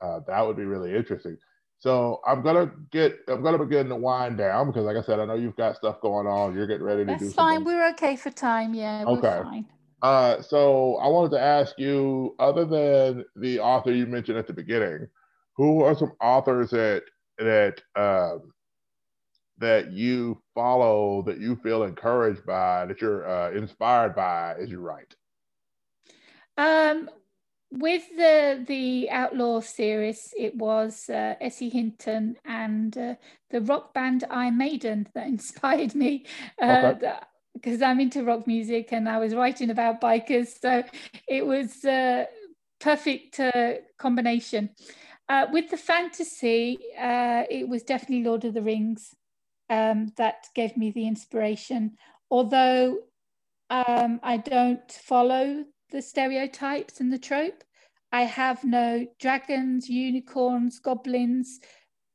uh, 0.00 0.18
that 0.26 0.44
would 0.44 0.56
be 0.56 0.64
really 0.64 0.96
interesting. 0.96 1.38
So 1.84 2.22
I'm 2.26 2.40
gonna 2.40 2.72
get 2.90 3.14
I'm 3.28 3.42
gonna 3.42 3.58
begin 3.58 3.90
to 3.90 3.96
wind 3.96 4.38
down 4.38 4.68
because, 4.68 4.86
like 4.86 4.96
I 4.96 5.02
said, 5.02 5.20
I 5.20 5.26
know 5.26 5.34
you've 5.34 5.54
got 5.54 5.76
stuff 5.76 6.00
going 6.00 6.26
on. 6.26 6.54
You're 6.54 6.66
getting 6.66 6.82
ready 6.82 7.00
to 7.00 7.04
That's 7.04 7.20
do. 7.20 7.26
That's 7.26 7.36
fine. 7.36 7.56
Something. 7.56 7.74
We're 7.74 7.90
okay 7.90 8.16
for 8.16 8.30
time. 8.30 8.72
Yeah. 8.72 9.04
okay. 9.06 9.42
Uh, 10.00 10.40
so 10.40 10.96
I 10.96 11.08
wanted 11.08 11.32
to 11.32 11.42
ask 11.42 11.78
you, 11.78 12.36
other 12.38 12.64
than 12.64 13.26
the 13.36 13.60
author 13.60 13.92
you 13.92 14.06
mentioned 14.06 14.38
at 14.38 14.46
the 14.46 14.54
beginning, 14.54 15.08
who 15.56 15.82
are 15.82 15.94
some 15.94 16.12
authors 16.22 16.70
that 16.70 17.02
that 17.36 17.82
um, 17.96 18.54
that 19.58 19.92
you 19.92 20.40
follow 20.54 21.22
that 21.26 21.38
you 21.38 21.54
feel 21.56 21.82
encouraged 21.82 22.46
by 22.46 22.86
that 22.86 23.02
you're 23.02 23.28
uh, 23.28 23.50
inspired 23.50 24.16
by 24.16 24.54
as 24.58 24.70
you 24.70 24.80
write? 24.80 25.14
Um, 26.56 27.10
with 27.74 28.04
the 28.16 28.64
the 28.68 29.10
outlaw 29.10 29.60
series 29.60 30.32
it 30.38 30.54
was 30.56 31.10
uh, 31.10 31.34
S.E. 31.40 31.68
Hinton 31.68 32.36
and 32.44 32.96
uh, 32.96 33.14
the 33.50 33.60
rock 33.62 33.92
band 33.92 34.24
iron 34.30 34.56
maiden 34.56 35.08
that 35.14 35.26
inspired 35.26 35.94
me 35.94 36.24
uh, 36.62 36.92
okay. 36.94 37.14
because 37.52 37.82
i'm 37.82 38.00
into 38.00 38.22
rock 38.22 38.46
music 38.46 38.92
and 38.92 39.08
i 39.08 39.18
was 39.18 39.34
writing 39.34 39.70
about 39.70 40.00
bikers 40.00 40.60
so 40.60 40.84
it 41.28 41.44
was 41.44 41.84
a 41.84 42.26
perfect 42.80 43.40
uh, 43.40 43.74
combination 43.98 44.70
uh, 45.28 45.46
with 45.52 45.70
the 45.70 45.76
fantasy 45.76 46.78
uh, 46.98 47.42
it 47.50 47.68
was 47.68 47.82
definitely 47.82 48.22
lord 48.22 48.44
of 48.44 48.54
the 48.54 48.62
rings 48.62 49.14
um, 49.70 50.12
that 50.16 50.46
gave 50.54 50.76
me 50.76 50.92
the 50.92 51.08
inspiration 51.08 51.96
although 52.30 52.98
um, 53.70 54.20
i 54.22 54.36
don't 54.36 54.92
follow 54.92 55.64
the 55.90 56.02
stereotypes 56.02 57.00
and 57.00 57.12
the 57.12 57.18
trope. 57.18 57.64
I 58.12 58.22
have 58.22 58.64
no 58.64 59.06
dragons, 59.18 59.88
unicorns, 59.88 60.78
goblins, 60.78 61.60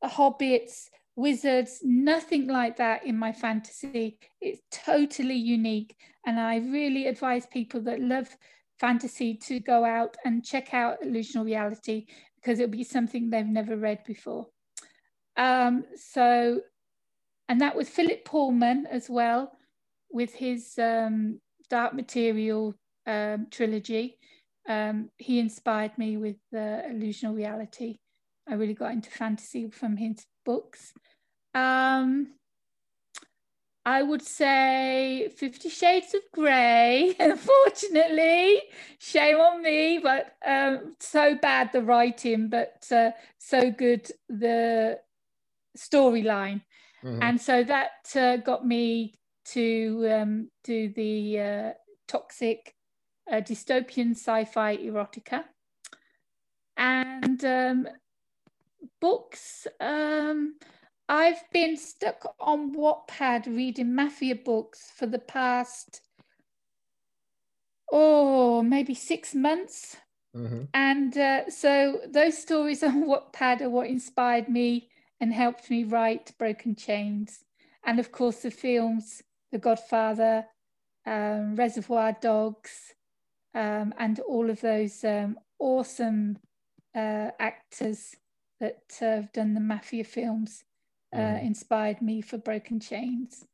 hobbits, 0.04 0.90
wizards, 1.16 1.80
nothing 1.84 2.48
like 2.48 2.78
that 2.78 3.06
in 3.06 3.18
my 3.18 3.34
fantasy. 3.34 4.18
It's 4.40 4.62
totally 4.72 5.36
unique. 5.36 5.96
And 6.26 6.40
I 6.40 6.58
really 6.58 7.08
advise 7.08 7.46
people 7.46 7.82
that 7.82 8.00
love 8.00 8.36
fantasy 8.80 9.36
to 9.36 9.60
go 9.60 9.84
out 9.84 10.16
and 10.24 10.46
check 10.46 10.74
out 10.74 11.02
Illusional 11.02 11.46
Reality 11.46 12.06
because 12.36 12.60
it'll 12.60 12.72
be 12.72 12.86
something 12.86 13.30
they've 13.30 13.46
never 13.46 13.76
read 13.76 14.00
before. 14.06 14.48
Um, 15.36 15.84
so, 15.96 16.62
and 17.50 17.60
that 17.60 17.76
was 17.76 17.90
Philip 17.90 18.24
Pullman 18.24 18.88
as 18.90 19.10
well 19.10 19.52
with 20.10 20.34
his 20.34 20.78
um, 20.80 21.42
Dark 21.70 21.94
Material 21.94 22.74
um, 23.10 23.48
trilogy. 23.50 24.18
Um, 24.68 25.10
he 25.18 25.40
inspired 25.40 25.98
me 25.98 26.18
with 26.18 26.38
the 26.52 26.84
illusional 26.88 27.36
reality. 27.36 27.98
I 28.48 28.54
really 28.54 28.74
got 28.74 28.92
into 28.92 29.10
fantasy 29.10 29.70
from 29.70 29.98
his 29.98 30.26
books. 30.46 30.94
Um, 31.56 32.28
I 33.86 34.04
would 34.04 34.22
say 34.22 35.32
Fifty 35.36 35.70
Shades 35.70 36.14
of 36.14 36.22
Grey. 36.34 37.16
Unfortunately, 37.20 38.62
shame 39.00 39.38
on 39.38 39.64
me, 39.64 40.00
but 40.02 40.36
um, 40.46 40.96
so 41.00 41.36
bad 41.36 41.72
the 41.72 41.82
writing, 41.82 42.50
but 42.50 42.86
uh, 42.92 43.12
so 43.40 43.72
good 43.72 44.12
the 44.28 45.00
storyline. 45.78 46.62
Mm-hmm. 47.04 47.24
And 47.24 47.42
so 47.42 47.64
that 47.64 48.16
uh, 48.16 48.38
got 48.38 48.68
me 48.68 49.16
to 49.46 50.08
um, 50.12 50.50
do 50.64 50.94
the 50.94 51.40
uh, 51.40 51.72
toxic 52.08 52.76
a 53.30 53.42
dystopian 53.42 54.12
sci-fi 54.12 54.78
erotica. 54.78 55.44
And 56.78 57.44
um, 57.44 57.88
books, 59.02 59.68
um, 59.80 60.56
I've 61.08 61.44
been 61.52 61.76
stuck 61.76 62.36
on 62.40 62.76
Wattpad 62.76 63.48
reading 63.48 63.96
mafia 63.96 64.36
books 64.36 64.92
for 64.96 65.06
the 65.06 65.20
past, 65.20 66.02
oh, 67.92 68.62
maybe 68.64 68.94
six 68.94 69.34
months. 69.34 69.98
Mm-hmm. 70.36 70.64
And 70.74 71.18
uh, 71.18 71.50
so 71.50 72.02
those 72.08 72.38
stories 72.38 72.84
on 72.84 73.06
Wattpad 73.06 73.62
are 73.62 73.70
what 73.70 73.88
inspired 73.88 74.48
me 74.48 74.90
and 75.20 75.34
helped 75.34 75.70
me 75.70 75.84
write 75.84 76.38
Broken 76.38 76.76
Chains. 76.76 77.40
And 77.84 78.00
of 78.00 78.12
course, 78.12 78.42
the 78.42 78.52
films 78.52 79.22
The 79.52 79.58
Godfather, 79.58 80.46
um, 81.06 81.56
Reservoir 81.56 82.16
Dogs, 82.22 82.94
um, 83.54 83.94
and 83.98 84.20
all 84.20 84.50
of 84.50 84.62
those 84.62 85.04
um, 85.04 85.38
awesome 85.60 86.38
uh, 86.96 87.30
actors 87.40 88.16
that 88.60 88.84
uh, 89.02 89.06
have 89.06 89.32
done 89.32 89.54
the 89.54 89.60
mafia 89.60 90.04
films 90.04 90.64
uh, 91.14 91.18
mm. 91.18 91.46
inspired 91.46 92.02
me 92.02 92.22
for 92.22 92.38
Broken 92.38 92.80
Chains. 92.80 93.46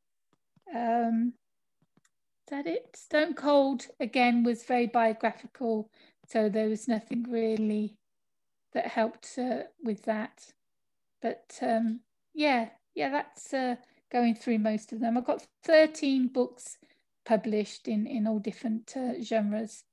Um, 0.74 1.34
that 2.50 2.68
it? 2.68 2.96
Stone 2.96 3.34
Cold 3.34 3.88
again 4.00 4.44
was 4.44 4.64
very 4.64 4.88
biographical, 4.88 5.90
so 6.28 6.50
there 6.50 6.70
was 6.70 6.88
nothing 6.88 7.26
really 7.30 7.96
that 8.74 8.88
helped 8.88 9.38
uh, 9.38 9.64
with 9.84 10.04
that. 10.04 10.52
But 11.22 11.58
um, 11.62 12.02
yeah, 12.34 12.70
yeah, 12.94 13.10
that's 13.10 13.54
uh, 13.54 13.76
going 14.12 14.36
through 14.36 14.60
most 14.60 14.94
of 14.94 15.00
them. 15.00 15.18
I've 15.18 15.26
got 15.26 15.46
13 15.64 16.28
books 16.28 16.78
published 17.26 17.88
in, 17.88 18.08
in 18.08 18.28
all 18.28 18.40
different 18.40 18.94
uh, 18.96 19.22
genres. 19.22 19.84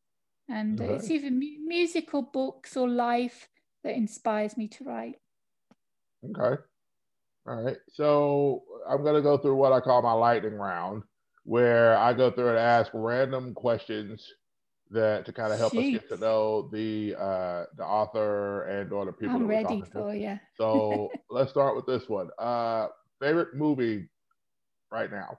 And 0.48 0.78
right. 0.78 0.90
it's 0.90 1.10
either 1.10 1.30
mu- 1.30 1.66
musical 1.66 2.22
books 2.22 2.76
or 2.76 2.88
life 2.88 3.48
that 3.84 3.96
inspires 3.96 4.56
me 4.56 4.68
to 4.68 4.84
write. 4.84 5.16
Okay. 6.24 6.62
All 7.46 7.62
right. 7.62 7.76
So 7.92 8.62
I'm 8.88 9.02
going 9.02 9.14
to 9.14 9.22
go 9.22 9.36
through 9.36 9.56
what 9.56 9.72
I 9.72 9.80
call 9.80 10.02
my 10.02 10.12
lightning 10.12 10.54
round, 10.54 11.02
where 11.44 11.96
I 11.96 12.12
go 12.12 12.30
through 12.30 12.50
and 12.50 12.58
ask 12.58 12.90
random 12.94 13.54
questions 13.54 14.28
that 14.90 15.24
to 15.24 15.32
kind 15.32 15.52
of 15.52 15.58
help 15.58 15.72
Jeez. 15.72 15.96
us 15.96 16.00
get 16.00 16.08
to 16.10 16.16
know 16.18 16.68
the 16.70 17.16
uh, 17.18 17.64
the 17.76 17.84
author 17.84 18.64
and 18.64 18.92
or 18.92 19.06
the 19.06 19.12
people. 19.12 19.36
I'm 19.36 19.46
ready 19.46 19.82
for 19.92 20.14
you. 20.14 20.38
so 20.56 21.10
let's 21.30 21.50
start 21.50 21.74
with 21.74 21.86
this 21.86 22.08
one. 22.08 22.28
Uh, 22.38 22.88
favorite 23.20 23.54
movie 23.54 24.08
right 24.90 25.10
now? 25.10 25.38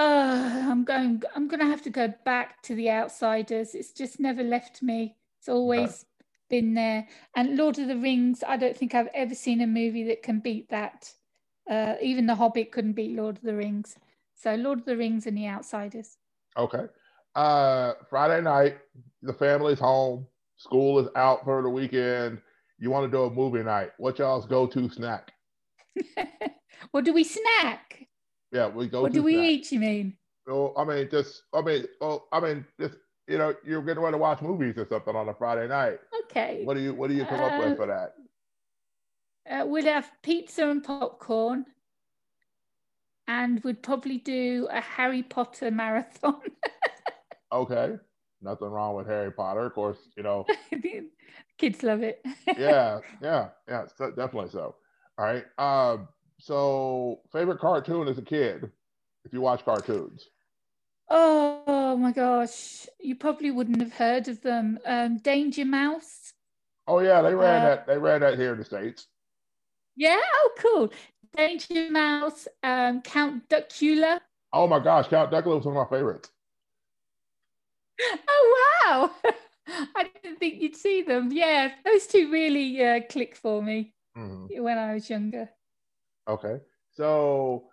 Uh, 0.00 0.64
I'm 0.70 0.82
going. 0.84 1.22
I'm 1.36 1.46
going 1.46 1.60
to 1.60 1.66
have 1.66 1.82
to 1.82 1.90
go 1.90 2.10
back 2.24 2.62
to 2.62 2.74
the 2.74 2.88
Outsiders. 2.88 3.74
It's 3.74 3.92
just 3.92 4.18
never 4.18 4.42
left 4.42 4.82
me. 4.82 5.16
It's 5.38 5.48
always 5.50 6.06
been 6.48 6.72
there. 6.72 7.06
And 7.36 7.58
Lord 7.58 7.78
of 7.78 7.88
the 7.88 7.98
Rings. 7.98 8.42
I 8.46 8.56
don't 8.56 8.74
think 8.74 8.94
I've 8.94 9.10
ever 9.12 9.34
seen 9.34 9.60
a 9.60 9.66
movie 9.66 10.04
that 10.04 10.22
can 10.22 10.40
beat 10.40 10.70
that. 10.70 11.12
Uh, 11.70 11.96
even 12.00 12.24
The 12.24 12.34
Hobbit 12.34 12.72
couldn't 12.72 12.94
beat 12.94 13.14
Lord 13.14 13.36
of 13.36 13.42
the 13.42 13.54
Rings. 13.54 13.96
So 14.36 14.54
Lord 14.54 14.78
of 14.78 14.84
the 14.86 14.96
Rings 14.96 15.26
and 15.26 15.36
the 15.36 15.48
Outsiders. 15.48 16.16
Okay. 16.56 16.86
Uh, 17.34 17.92
Friday 18.08 18.40
night, 18.40 18.78
the 19.20 19.34
family's 19.34 19.78
home. 19.78 20.26
School 20.56 20.98
is 20.98 21.08
out 21.14 21.44
for 21.44 21.60
the 21.60 21.68
weekend. 21.68 22.38
You 22.78 22.90
want 22.90 23.04
to 23.04 23.14
do 23.14 23.24
a 23.24 23.30
movie 23.30 23.62
night? 23.62 23.90
What 23.98 24.18
y'all's 24.18 24.46
go-to 24.46 24.88
snack? 24.88 25.32
what 26.90 27.04
do 27.04 27.12
we 27.12 27.22
snack? 27.22 28.06
Yeah, 28.52 28.68
we 28.68 28.88
go. 28.88 29.02
What 29.02 29.12
do 29.12 29.22
we 29.22 29.38
eat? 29.38 29.70
You 29.72 29.80
mean? 29.80 30.16
Oh, 30.48 30.74
I 30.76 30.84
mean, 30.84 31.08
just 31.10 31.42
I 31.54 31.62
mean, 31.62 31.84
oh, 32.00 32.24
I 32.32 32.40
mean, 32.40 32.64
just 32.78 32.96
you 33.28 33.38
know, 33.38 33.54
you're 33.64 33.82
getting 33.82 34.02
ready 34.02 34.14
to 34.14 34.18
watch 34.18 34.42
movies 34.42 34.74
or 34.76 34.86
something 34.88 35.14
on 35.14 35.28
a 35.28 35.34
Friday 35.34 35.68
night. 35.68 35.98
Okay. 36.24 36.62
What 36.64 36.74
do 36.74 36.80
you 36.80 36.94
What 36.94 37.08
do 37.08 37.14
you 37.14 37.24
come 37.24 37.40
uh, 37.40 37.46
up 37.46 37.58
with 37.60 37.72
uh, 37.72 37.76
for 37.76 37.86
that? 37.86 38.14
Uh, 39.48 39.66
we'd 39.66 39.84
have 39.84 40.10
pizza 40.22 40.68
and 40.68 40.82
popcorn, 40.82 41.66
and 43.28 43.62
we'd 43.62 43.82
probably 43.82 44.18
do 44.18 44.68
a 44.70 44.80
Harry 44.80 45.22
Potter 45.22 45.70
marathon. 45.70 46.40
okay, 47.52 47.96
nothing 48.42 48.68
wrong 48.68 48.96
with 48.96 49.06
Harry 49.06 49.32
Potter, 49.32 49.66
of 49.66 49.74
course. 49.74 49.98
You 50.16 50.24
know, 50.24 50.46
kids 51.58 51.82
love 51.82 52.02
it. 52.02 52.24
yeah, 52.58 52.98
yeah, 53.22 53.48
yeah, 53.68 53.86
so, 53.96 54.10
definitely 54.10 54.50
so. 54.50 54.74
All 55.18 55.24
right. 55.24 55.44
Um, 55.58 56.08
so, 56.40 57.20
favorite 57.32 57.60
cartoon 57.60 58.08
as 58.08 58.18
a 58.18 58.22
kid, 58.22 58.70
if 59.24 59.32
you 59.32 59.40
watch 59.40 59.64
cartoons? 59.64 60.28
Oh 61.08 61.96
my 61.96 62.12
gosh, 62.12 62.86
you 63.00 63.16
probably 63.16 63.50
wouldn't 63.50 63.80
have 63.80 63.92
heard 63.92 64.28
of 64.28 64.40
them. 64.42 64.78
Um, 64.86 65.18
Danger 65.18 65.64
Mouse. 65.64 66.32
Oh 66.86 67.00
yeah, 67.00 67.20
they 67.20 67.34
ran 67.34 67.62
uh, 67.62 67.64
that. 67.64 67.86
They 67.86 67.98
ran 67.98 68.20
that 68.20 68.38
here 68.38 68.52
in 68.52 68.58
the 68.58 68.64
states. 68.64 69.08
Yeah. 69.96 70.20
Oh, 70.20 70.50
cool. 70.58 70.92
Danger 71.36 71.90
Mouse. 71.90 72.46
Um, 72.62 73.02
Count 73.02 73.48
Duckula. 73.48 74.20
Oh 74.52 74.66
my 74.66 74.78
gosh, 74.78 75.08
Count 75.08 75.32
Duckula 75.32 75.56
was 75.56 75.66
one 75.66 75.76
of 75.76 75.90
my 75.90 75.96
favorites. 75.96 76.30
Oh 78.28 78.80
wow! 78.86 79.10
I 79.94 80.08
didn't 80.22 80.38
think 80.38 80.60
you'd 80.60 80.74
see 80.74 81.02
them. 81.02 81.30
Yeah, 81.30 81.70
those 81.84 82.06
two 82.06 82.30
really 82.32 82.82
uh, 82.82 83.00
clicked 83.10 83.36
for 83.36 83.62
me 83.62 83.92
mm-hmm. 84.16 84.62
when 84.62 84.78
I 84.78 84.94
was 84.94 85.10
younger. 85.10 85.50
Okay. 86.30 86.58
So, 86.92 87.64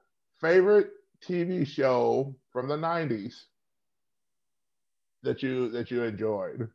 favorite 0.42 0.90
TV 1.22 1.66
show 1.66 2.36
from 2.52 2.68
the 2.68 2.78
90s 2.78 3.46
that 5.24 5.44
you 5.44 5.70
that 5.70 5.92
you 5.92 6.04
enjoyed? 6.04 6.68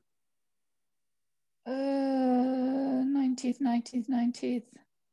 Uh, 1.66 1.70
90s, 1.70 3.59
90s, 3.61 4.09
90s. 4.09 4.62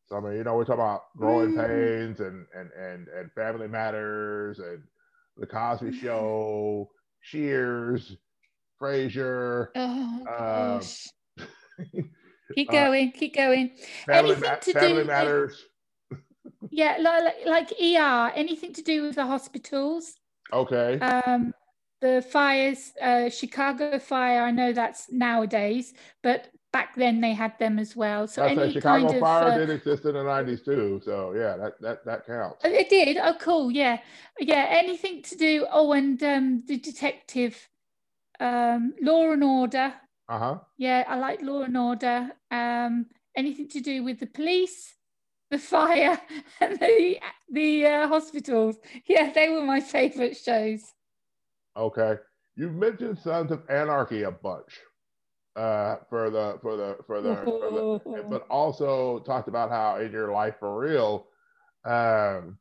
So 0.07 0.17
I 0.17 0.21
mean, 0.21 0.33
you 0.37 0.43
know, 0.43 0.55
we're 0.55 0.65
talking 0.65 0.81
about 0.81 1.03
growing 1.15 1.53
mm. 1.53 1.67
pains 1.67 2.19
and 2.19 2.45
and 2.55 2.71
and 2.71 3.07
and 3.07 3.31
Family 3.33 3.67
Matters 3.67 4.59
and 4.59 4.83
The 5.37 5.45
Cosby 5.47 5.91
Show, 5.99 6.89
Cheers, 7.23 8.17
Frasier. 8.81 9.67
Oh 9.75 10.27
gosh. 10.37 11.07
Um, 11.37 12.09
keep 12.55 12.69
uh, 12.69 12.71
going, 12.71 13.09
uh, 13.09 13.17
keep 13.19 13.35
going. 13.35 13.71
Family, 14.05 14.31
Anything 14.31 14.49
ma- 14.49 14.55
to 14.55 14.73
family 14.73 15.01
do 15.03 15.07
Matters. 15.07 15.65
Yeah, 16.69 16.97
like, 16.99 17.45
like 17.45 17.71
ER. 17.81 18.31
Anything 18.35 18.73
to 18.73 18.81
do 18.81 19.03
with 19.03 19.15
the 19.15 19.25
hospitals. 19.25 20.15
Okay. 20.51 20.99
Um, 20.99 21.53
the 22.01 22.25
fires, 22.29 22.93
uh, 23.01 23.29
Chicago 23.29 23.99
fire. 23.99 24.41
I 24.41 24.51
know 24.51 24.73
that's 24.73 25.11
nowadays, 25.11 25.93
but 26.23 26.49
back 26.71 26.95
then 26.95 27.19
they 27.21 27.33
had 27.33 27.57
them 27.59 27.79
as 27.79 27.95
well. 27.95 28.27
So 28.27 28.41
That's 28.41 28.57
any 28.57 28.71
Chicago 28.71 29.07
kind 29.07 29.19
Fire 29.19 29.47
of, 29.47 29.53
uh, 29.53 29.57
did 29.57 29.69
exist 29.69 30.05
in 30.05 30.13
the 30.13 30.23
nineties 30.23 30.61
too. 30.61 31.01
So 31.03 31.33
yeah, 31.33 31.57
that 31.57 31.81
that 31.81 32.05
that 32.05 32.25
counts. 32.25 32.63
It 32.63 32.89
did. 32.89 33.17
Oh, 33.17 33.35
cool. 33.39 33.71
Yeah, 33.71 33.99
yeah. 34.39 34.67
Anything 34.69 35.23
to 35.23 35.35
do? 35.35 35.67
Oh, 35.71 35.91
and 35.91 36.21
um, 36.23 36.63
the 36.65 36.77
detective, 36.77 37.67
um, 38.39 38.93
Law 39.01 39.31
and 39.31 39.43
Order. 39.43 39.93
Uh 40.29 40.39
huh. 40.39 40.59
Yeah, 40.77 41.03
I 41.07 41.17
like 41.17 41.41
Law 41.41 41.63
and 41.63 41.77
Order. 41.77 42.31
Um, 42.49 43.07
anything 43.35 43.67
to 43.69 43.81
do 43.81 44.03
with 44.03 44.19
the 44.19 44.27
police, 44.27 44.95
the 45.49 45.57
fire, 45.57 46.19
and 46.61 46.79
the 46.79 47.19
the 47.51 47.85
uh, 47.85 48.07
hospitals. 48.07 48.77
Yeah, 49.05 49.31
they 49.31 49.49
were 49.49 49.63
my 49.63 49.79
favorite 49.79 50.37
shows. 50.37 50.93
Okay, 51.77 52.15
you've 52.55 52.75
mentioned 52.75 53.17
Sons 53.19 53.51
of 53.51 53.63
Anarchy 53.69 54.23
a 54.23 54.31
bunch 54.31 54.79
uh, 55.55 55.97
for 56.09 56.29
the 56.29 56.57
for 56.61 56.77
the 56.77 56.97
for 57.05 57.21
the, 57.21 57.35
for 57.35 57.71
the 57.71 58.23
but 58.29 58.45
also 58.49 59.19
talked 59.19 59.47
about 59.47 59.69
how 59.69 59.97
in 59.97 60.11
your 60.11 60.31
life 60.31 60.55
for 60.59 60.79
real, 60.79 61.27
um, 61.85 62.57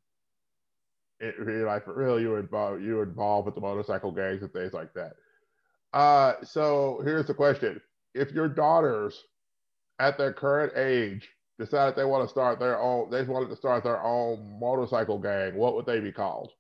in 1.21 1.33
your 1.39 1.67
life 1.67 1.85
for 1.85 1.95
real, 1.95 2.19
you 2.19 2.31
were 2.31 2.41
involved 2.41 2.83
you 2.83 2.97
were 2.97 3.05
involved 3.05 3.47
with 3.47 3.55
the 3.55 3.61
motorcycle 3.61 4.11
gangs 4.11 4.43
and 4.43 4.53
things 4.53 4.73
like 4.73 4.93
that. 4.95 5.13
Uh, 5.93 6.35
so 6.43 7.01
here's 7.05 7.27
the 7.27 7.35
question: 7.35 7.81
If 8.15 8.33
your 8.33 8.49
daughters, 8.49 9.23
at 10.01 10.19
their 10.19 10.33
current 10.33 10.73
age, 10.77 11.29
decided 11.59 11.97
they 11.97 12.05
want 12.05 12.25
to 12.25 12.31
start 12.31 12.59
their 12.59 12.81
own, 12.81 13.11
they 13.11 13.23
wanted 13.23 13.51
to 13.51 13.57
start 13.57 13.83
their 13.85 14.03
own 14.03 14.59
motorcycle 14.61 15.19
gang, 15.19 15.55
what 15.57 15.75
would 15.75 15.87
they 15.87 16.01
be 16.01 16.13
called? 16.13 16.53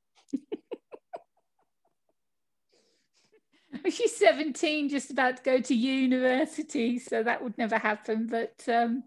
she's 3.90 4.16
17 4.16 4.88
just 4.88 5.10
about 5.10 5.36
to 5.38 5.42
go 5.42 5.60
to 5.60 5.74
university 5.74 6.98
so 6.98 7.22
that 7.22 7.42
would 7.42 7.56
never 7.58 7.78
happen 7.78 8.26
but 8.26 8.62
um 8.68 9.04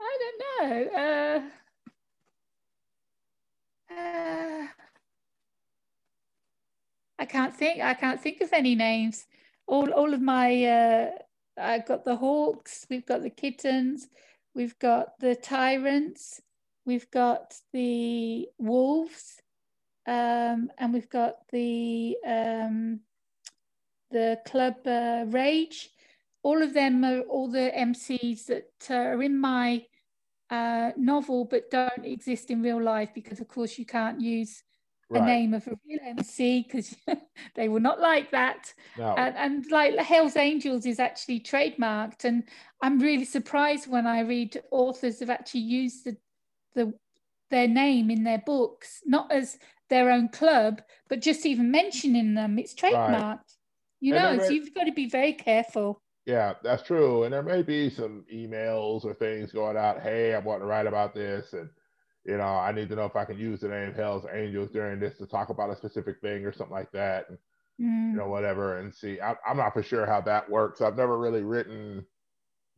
i 0.00 0.18
don't 0.20 0.42
know 0.70 0.90
uh, 0.96 1.40
uh, 3.94 4.66
i 7.18 7.24
can't 7.24 7.54
think 7.54 7.80
i 7.80 7.94
can't 7.94 8.20
think 8.20 8.40
of 8.40 8.52
any 8.52 8.74
names 8.74 9.26
all 9.66 9.90
all 9.92 10.12
of 10.12 10.20
my 10.20 10.64
uh 10.64 11.10
i've 11.58 11.86
got 11.86 12.04
the 12.04 12.16
hawks 12.16 12.86
we've 12.90 13.06
got 13.06 13.22
the 13.22 13.30
kittens 13.30 14.08
we've 14.54 14.78
got 14.78 15.18
the 15.20 15.34
tyrants 15.34 16.40
we've 16.86 17.10
got 17.10 17.54
the 17.72 18.48
wolves 18.58 19.40
um, 20.06 20.70
and 20.78 20.92
we've 20.92 21.08
got 21.08 21.48
the 21.50 22.16
um, 22.26 23.00
the 24.10 24.38
club 24.46 24.76
uh, 24.86 25.24
Rage. 25.26 25.90
All 26.42 26.62
of 26.62 26.74
them 26.74 27.04
are 27.04 27.20
all 27.20 27.50
the 27.50 27.72
MCs 27.76 28.46
that 28.46 28.70
uh, 28.90 28.94
are 28.94 29.22
in 29.22 29.38
my 29.38 29.84
uh, 30.50 30.90
novel 30.96 31.46
but 31.46 31.70
don't 31.70 32.04
exist 32.04 32.50
in 32.50 32.62
real 32.62 32.82
life 32.82 33.10
because, 33.14 33.40
of 33.40 33.48
course, 33.48 33.78
you 33.78 33.86
can't 33.86 34.20
use 34.20 34.62
right. 35.14 35.20
the 35.20 35.26
name 35.26 35.54
of 35.54 35.66
a 35.66 35.78
real 35.86 35.98
MC 36.04 36.62
because 36.62 36.94
they 37.54 37.68
will 37.68 37.80
not 37.80 38.00
like 38.00 38.30
that. 38.30 38.72
No. 38.98 39.14
And, 39.14 39.36
and 39.36 39.70
like 39.70 39.96
Hell's 39.98 40.36
Angels 40.36 40.86
is 40.86 40.98
actually 40.98 41.40
trademarked, 41.40 42.24
and 42.24 42.44
I'm 42.82 42.98
really 42.98 43.24
surprised 43.24 43.88
when 43.88 44.06
I 44.06 44.20
read 44.20 44.60
authors 44.70 45.20
have 45.20 45.30
actually 45.30 45.60
used 45.60 46.04
the 46.04 46.16
the 46.74 46.92
their 47.50 47.68
name 47.68 48.10
in 48.10 48.24
their 48.24 48.42
books, 48.44 49.00
not 49.06 49.30
as 49.30 49.58
their 49.88 50.10
own 50.10 50.28
club, 50.28 50.82
but 51.08 51.20
just 51.20 51.46
even 51.46 51.70
mentioning 51.70 52.34
them. 52.34 52.58
It's 52.58 52.74
trademarked. 52.74 53.20
Right. 53.20 53.38
You 54.00 54.14
know, 54.14 54.36
may, 54.36 54.44
so 54.44 54.50
you've 54.50 54.74
got 54.74 54.84
to 54.84 54.92
be 54.92 55.08
very 55.08 55.32
careful. 55.32 56.02
Yeah, 56.26 56.54
that's 56.62 56.82
true. 56.82 57.24
And 57.24 57.32
there 57.32 57.42
may 57.42 57.62
be 57.62 57.90
some 57.90 58.24
emails 58.32 59.04
or 59.04 59.14
things 59.14 59.52
going 59.52 59.76
out. 59.76 60.00
Hey, 60.00 60.34
I 60.34 60.38
want 60.38 60.62
to 60.62 60.66
write 60.66 60.86
about 60.86 61.14
this, 61.14 61.52
and 61.52 61.68
you 62.24 62.38
know, 62.38 62.44
I 62.44 62.72
need 62.72 62.88
to 62.88 62.96
know 62.96 63.04
if 63.04 63.16
I 63.16 63.24
can 63.24 63.38
use 63.38 63.60
the 63.60 63.68
name 63.68 63.92
Hell's 63.94 64.26
Angels 64.32 64.70
during 64.72 64.98
this 64.98 65.18
to 65.18 65.26
talk 65.26 65.50
about 65.50 65.70
a 65.70 65.76
specific 65.76 66.20
thing 66.20 66.44
or 66.44 66.52
something 66.52 66.74
like 66.74 66.90
that. 66.92 67.28
And, 67.28 67.38
mm. 67.80 68.12
You 68.12 68.18
know, 68.18 68.28
whatever. 68.28 68.78
And 68.78 68.94
see, 68.94 69.20
I, 69.20 69.34
I'm 69.46 69.58
not 69.58 69.74
for 69.74 69.82
sure 69.82 70.06
how 70.06 70.20
that 70.22 70.48
works. 70.48 70.80
I've 70.80 70.96
never 70.96 71.18
really 71.18 71.42
written. 71.42 72.04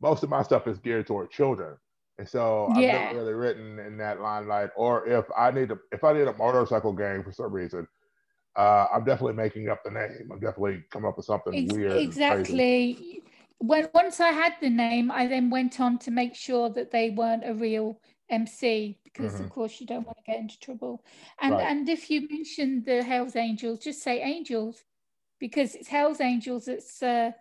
Most 0.01 0.23
of 0.23 0.29
my 0.29 0.43
stuff 0.43 0.67
is 0.67 0.79
geared 0.79 1.07
toward 1.07 1.31
children. 1.31 1.77
And 2.19 2.27
so 2.27 2.67
I've 2.71 2.81
yeah. 2.81 3.05
never 3.05 3.19
really 3.19 3.33
written 3.33 3.79
in 3.79 3.97
that 3.97 4.19
limelight. 4.19 4.71
Or 4.75 5.07
if 5.07 5.25
I 5.37 5.51
need 5.51 5.69
to, 5.69 5.77
if 5.91 6.03
I 6.03 6.13
need 6.13 6.27
a 6.27 6.33
motorcycle 6.33 6.93
gang 6.93 7.23
for 7.23 7.31
some 7.31 7.51
reason, 7.51 7.87
uh, 8.55 8.87
I'm 8.91 9.05
definitely 9.05 9.35
making 9.35 9.69
up 9.69 9.83
the 9.83 9.91
name. 9.91 10.29
I'm 10.31 10.39
definitely 10.39 10.83
coming 10.91 11.07
up 11.07 11.15
with 11.15 11.27
something 11.27 11.53
Ex- 11.53 11.73
weird. 11.73 11.93
Exactly. 11.93 13.21
When 13.59 13.87
once 13.93 14.19
I 14.19 14.29
had 14.29 14.55
the 14.61 14.69
name, 14.69 15.11
I 15.11 15.27
then 15.27 15.49
went 15.49 15.79
on 15.79 15.99
to 15.99 16.11
make 16.11 16.35
sure 16.35 16.69
that 16.71 16.91
they 16.91 17.11
weren't 17.11 17.47
a 17.47 17.53
real 17.53 18.01
MC 18.29 18.97
because 19.03 19.33
mm-hmm. 19.33 19.43
of 19.43 19.49
course 19.49 19.79
you 19.79 19.87
don't 19.87 20.05
want 20.05 20.17
to 20.17 20.23
get 20.31 20.39
into 20.39 20.59
trouble. 20.59 21.03
And 21.39 21.53
right. 21.53 21.63
and 21.63 21.87
if 21.89 22.09
you 22.09 22.27
mention 22.29 22.83
the 22.83 23.03
Hell's 23.03 23.35
Angels, 23.35 23.79
just 23.79 24.03
say 24.03 24.21
Angels 24.21 24.83
because 25.39 25.75
it's 25.75 25.87
Hell's 25.87 26.21
Angels 26.21 26.65
that's 26.65 27.01
uh, 27.01 27.31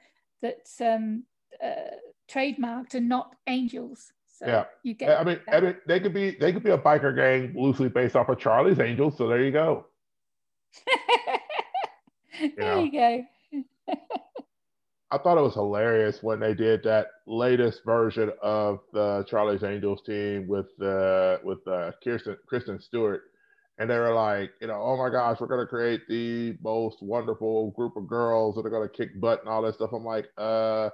that's 0.40 0.80
um, 0.80 1.24
uh, 1.62 1.96
trademarked 2.30 2.94
and 2.94 3.08
not 3.08 3.34
Angels. 3.46 4.12
So 4.38 4.46
yeah, 4.46 4.64
you 4.82 4.94
get. 4.94 5.18
I 5.18 5.24
mean, 5.24 5.40
I 5.50 5.60
mean, 5.60 5.76
they 5.86 6.00
could 6.00 6.14
be 6.14 6.32
they 6.32 6.52
could 6.52 6.62
be 6.62 6.70
a 6.70 6.78
biker 6.78 7.14
gang 7.14 7.54
loosely 7.60 7.88
based 7.88 8.16
off 8.16 8.28
of 8.28 8.38
Charlie's 8.38 8.80
Angels. 8.80 9.16
So 9.16 9.28
there 9.28 9.42
you 9.42 9.50
go. 9.50 9.86
there 12.56 12.80
you 12.80 12.92
go. 12.92 13.24
I 15.10 15.18
thought 15.18 15.38
it 15.38 15.42
was 15.42 15.54
hilarious 15.54 16.22
when 16.22 16.40
they 16.40 16.52
did 16.54 16.82
that 16.82 17.06
latest 17.26 17.84
version 17.84 18.32
of 18.42 18.80
the 18.92 19.24
Charlie's 19.28 19.62
Angels 19.62 20.02
team 20.02 20.48
with 20.48 20.66
uh, 20.82 21.38
with 21.44 21.66
uh, 21.68 21.92
Kirsten 22.02 22.36
Kristen 22.46 22.80
Stewart, 22.80 23.22
and 23.78 23.88
they 23.88 23.98
were 23.98 24.14
like, 24.14 24.50
you 24.60 24.66
know, 24.66 24.82
oh 24.82 24.96
my 24.96 25.10
gosh, 25.10 25.38
we're 25.40 25.46
gonna 25.46 25.66
create 25.66 26.02
the 26.08 26.56
most 26.62 27.02
wonderful 27.02 27.70
group 27.72 27.96
of 27.96 28.08
girls 28.08 28.56
that 28.56 28.66
are 28.66 28.70
gonna 28.70 28.88
kick 28.88 29.20
butt 29.20 29.40
and 29.40 29.48
all 29.48 29.62
that 29.62 29.74
stuff. 29.76 29.90
I'm 29.92 30.04
like, 30.04 30.26
uh, 30.38 30.90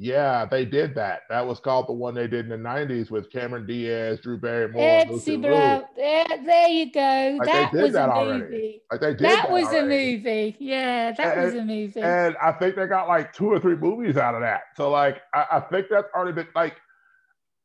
yeah, 0.00 0.44
they 0.44 0.64
did 0.64 0.94
that. 0.94 1.22
That 1.28 1.44
was 1.44 1.58
called 1.58 1.88
the 1.88 1.92
one 1.92 2.14
they 2.14 2.28
did 2.28 2.48
in 2.48 2.50
the 2.50 2.68
'90s 2.68 3.10
with 3.10 3.32
Cameron 3.32 3.66
Diaz, 3.66 4.20
Drew 4.20 4.38
Barrymore, 4.38 5.04
Lucy 5.10 5.36
Bro. 5.36 5.86
There, 5.96 6.24
there 6.44 6.68
you 6.68 6.92
go. 6.92 7.36
Like 7.40 7.48
that 7.48 7.72
was 7.72 7.92
that 7.94 8.08
a 8.08 8.12
already. 8.12 8.44
movie. 8.44 8.82
Like 8.92 9.00
they 9.00 9.10
did 9.10 9.20
that, 9.20 9.42
that 9.42 9.50
was 9.50 9.64
already. 9.66 10.14
a 10.14 10.16
movie. 10.16 10.56
Yeah, 10.60 11.12
that 11.12 11.36
and, 11.36 11.44
was 11.44 11.54
a 11.54 11.64
movie. 11.64 12.00
And 12.00 12.36
I 12.40 12.52
think 12.52 12.76
they 12.76 12.86
got 12.86 13.08
like 13.08 13.32
two 13.32 13.48
or 13.48 13.58
three 13.58 13.74
movies 13.74 14.16
out 14.16 14.36
of 14.36 14.40
that. 14.42 14.62
So 14.76 14.88
like, 14.88 15.20
I, 15.34 15.46
I 15.52 15.60
think 15.60 15.86
that's 15.90 16.08
already 16.14 16.32
been 16.32 16.48
like. 16.54 16.76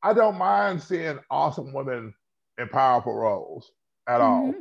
I 0.01 0.13
don't 0.13 0.37
mind 0.37 0.81
seeing 0.81 1.19
awesome 1.29 1.71
women 1.71 2.13
in 2.57 2.67
powerful 2.67 3.13
roles 3.13 3.71
at 4.07 4.21
mm-hmm. 4.21 4.23
all. 4.23 4.53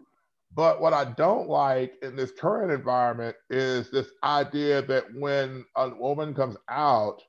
But 0.54 0.82
what 0.82 0.92
I 0.92 1.06
don't 1.06 1.48
like 1.48 1.94
in 2.02 2.16
this 2.16 2.32
current 2.32 2.70
environment 2.70 3.34
is 3.48 3.90
this 3.90 4.08
idea 4.22 4.82
that 4.82 5.06
when 5.14 5.64
a 5.74 5.88
woman 5.88 6.34
comes 6.34 6.56
out 6.68 7.22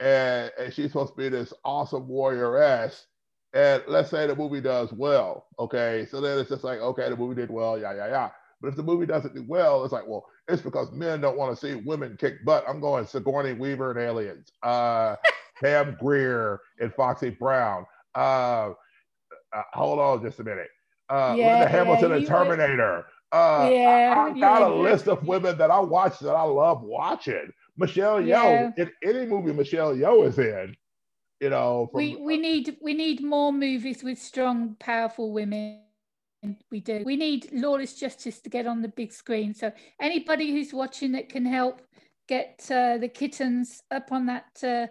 and, 0.00 0.50
and 0.58 0.72
she's 0.72 0.86
supposed 0.86 1.12
to 1.12 1.18
be 1.18 1.28
this 1.28 1.52
awesome 1.64 2.08
warrioress. 2.08 3.04
And 3.52 3.82
let's 3.88 4.10
say 4.10 4.26
the 4.26 4.36
movie 4.36 4.60
does 4.60 4.92
well, 4.92 5.46
okay? 5.58 6.06
So 6.10 6.20
then 6.20 6.38
it's 6.38 6.50
just 6.50 6.64
like, 6.64 6.78
okay, 6.78 7.08
the 7.10 7.16
movie 7.16 7.34
did 7.34 7.50
well, 7.50 7.78
yeah, 7.78 7.94
yeah, 7.94 8.08
yeah. 8.08 8.30
But 8.60 8.68
if 8.68 8.76
the 8.76 8.82
movie 8.82 9.06
doesn't 9.06 9.34
do 9.34 9.44
well, 9.46 9.82
it's 9.84 9.92
like, 9.92 10.06
well, 10.06 10.24
it's 10.48 10.62
because 10.62 10.92
men 10.92 11.20
don't 11.20 11.36
want 11.36 11.56
to 11.56 11.66
see 11.66 11.80
women 11.84 12.16
kick 12.18 12.44
butt. 12.44 12.64
I'm 12.68 12.80
going 12.80 13.06
Sigourney 13.06 13.54
Weaver 13.54 13.92
and 13.92 14.00
Aliens, 14.00 14.52
uh, 14.62 15.16
Pam 15.60 15.96
Grier 16.00 16.60
and 16.78 16.92
Foxy 16.94 17.30
Brown. 17.30 17.86
Uh, 18.14 18.72
uh, 19.52 19.62
hold 19.72 19.98
on 19.98 20.22
just 20.22 20.40
a 20.40 20.44
minute. 20.44 20.68
Uh, 21.08 21.34
yeah, 21.36 21.58
Linda 21.58 21.68
Hamilton 21.68 22.10
yeah, 22.10 22.16
and 22.16 22.26
Terminator. 22.26 23.06
Uh, 23.32 23.68
yeah, 23.72 24.14
I, 24.16 24.28
have 24.28 24.40
got 24.40 24.60
yeah, 24.60 24.68
a 24.68 24.70
list 24.74 25.08
of 25.08 25.26
women 25.26 25.56
that 25.58 25.70
I 25.70 25.80
watch 25.80 26.18
that 26.20 26.34
I 26.34 26.42
love 26.42 26.82
watching. 26.82 27.52
Michelle 27.76 28.20
yeah. 28.20 28.70
Yeoh 28.76 28.78
in 28.78 28.90
any 29.02 29.26
movie 29.26 29.52
Michelle 29.52 29.94
Yeoh 29.94 30.26
is 30.28 30.38
in, 30.38 30.76
you 31.40 31.50
know. 31.50 31.88
From, 31.90 31.98
we 31.98 32.16
we 32.16 32.36
need 32.36 32.76
we 32.82 32.94
need 32.94 33.22
more 33.22 33.52
movies 33.52 34.02
with 34.02 34.18
strong, 34.18 34.76
powerful 34.78 35.32
women. 35.32 35.80
We 36.70 36.80
do. 36.80 37.02
We 37.04 37.16
need 37.16 37.50
lawless 37.52 37.94
justice 37.94 38.40
to 38.40 38.48
get 38.48 38.66
on 38.66 38.80
the 38.80 38.88
big 38.88 39.12
screen. 39.12 39.54
So 39.54 39.72
anybody 40.00 40.52
who's 40.52 40.72
watching 40.72 41.12
that 41.12 41.28
can 41.28 41.44
help 41.44 41.82
get 42.28 42.66
uh, 42.70 42.96
the 42.96 43.08
kittens 43.08 43.82
up 43.90 44.10
on 44.10 44.26
that 44.26 44.64
uh, 44.64 44.86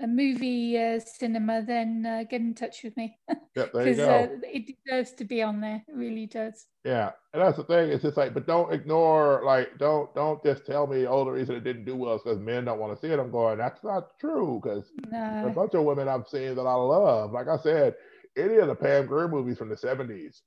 a 0.00 0.06
movie 0.06 0.78
uh, 0.78 1.00
cinema, 1.00 1.62
then 1.62 2.04
uh, 2.06 2.24
get 2.28 2.40
in 2.40 2.54
touch 2.54 2.82
with 2.82 2.96
me. 2.96 3.18
Yep, 3.56 3.72
there 3.72 3.88
you 3.88 3.94
go. 3.94 4.10
Uh, 4.10 4.28
it 4.42 4.70
deserves 4.84 5.12
to 5.12 5.24
be 5.24 5.42
on 5.42 5.62
there. 5.62 5.82
It 5.88 5.94
really 5.94 6.26
does. 6.26 6.66
Yeah, 6.84 7.12
and 7.32 7.40
that's 7.40 7.56
the 7.56 7.64
thing. 7.64 7.88
It's 7.88 8.02
just 8.02 8.18
like, 8.18 8.34
but 8.34 8.46
don't 8.46 8.70
ignore, 8.70 9.40
like, 9.46 9.78
don't 9.78 10.14
don't 10.14 10.44
just 10.44 10.66
tell 10.66 10.86
me, 10.86 11.06
oh, 11.06 11.24
the 11.24 11.30
reason 11.30 11.54
it 11.56 11.64
didn't 11.64 11.86
do 11.86 11.96
well 11.96 12.16
is 12.16 12.22
because 12.22 12.38
men 12.38 12.66
don't 12.66 12.78
want 12.78 12.94
to 12.94 13.00
see 13.00 13.10
it. 13.10 13.18
I'm 13.18 13.30
going, 13.30 13.56
that's 13.56 13.82
not 13.82 14.18
true, 14.20 14.60
because 14.62 14.84
no. 15.10 15.46
a 15.46 15.50
bunch 15.50 15.72
of 15.72 15.84
women 15.84 16.06
I've 16.06 16.28
seen 16.28 16.54
that 16.54 16.66
I 16.66 16.74
love. 16.74 17.32
Like 17.32 17.48
I 17.48 17.56
said, 17.56 17.94
any 18.36 18.56
of 18.56 18.68
the 18.68 18.74
Pam 18.74 19.06
Grier 19.06 19.26
movies 19.26 19.56
from 19.56 19.70
the 19.70 19.76
'70s 19.76 20.42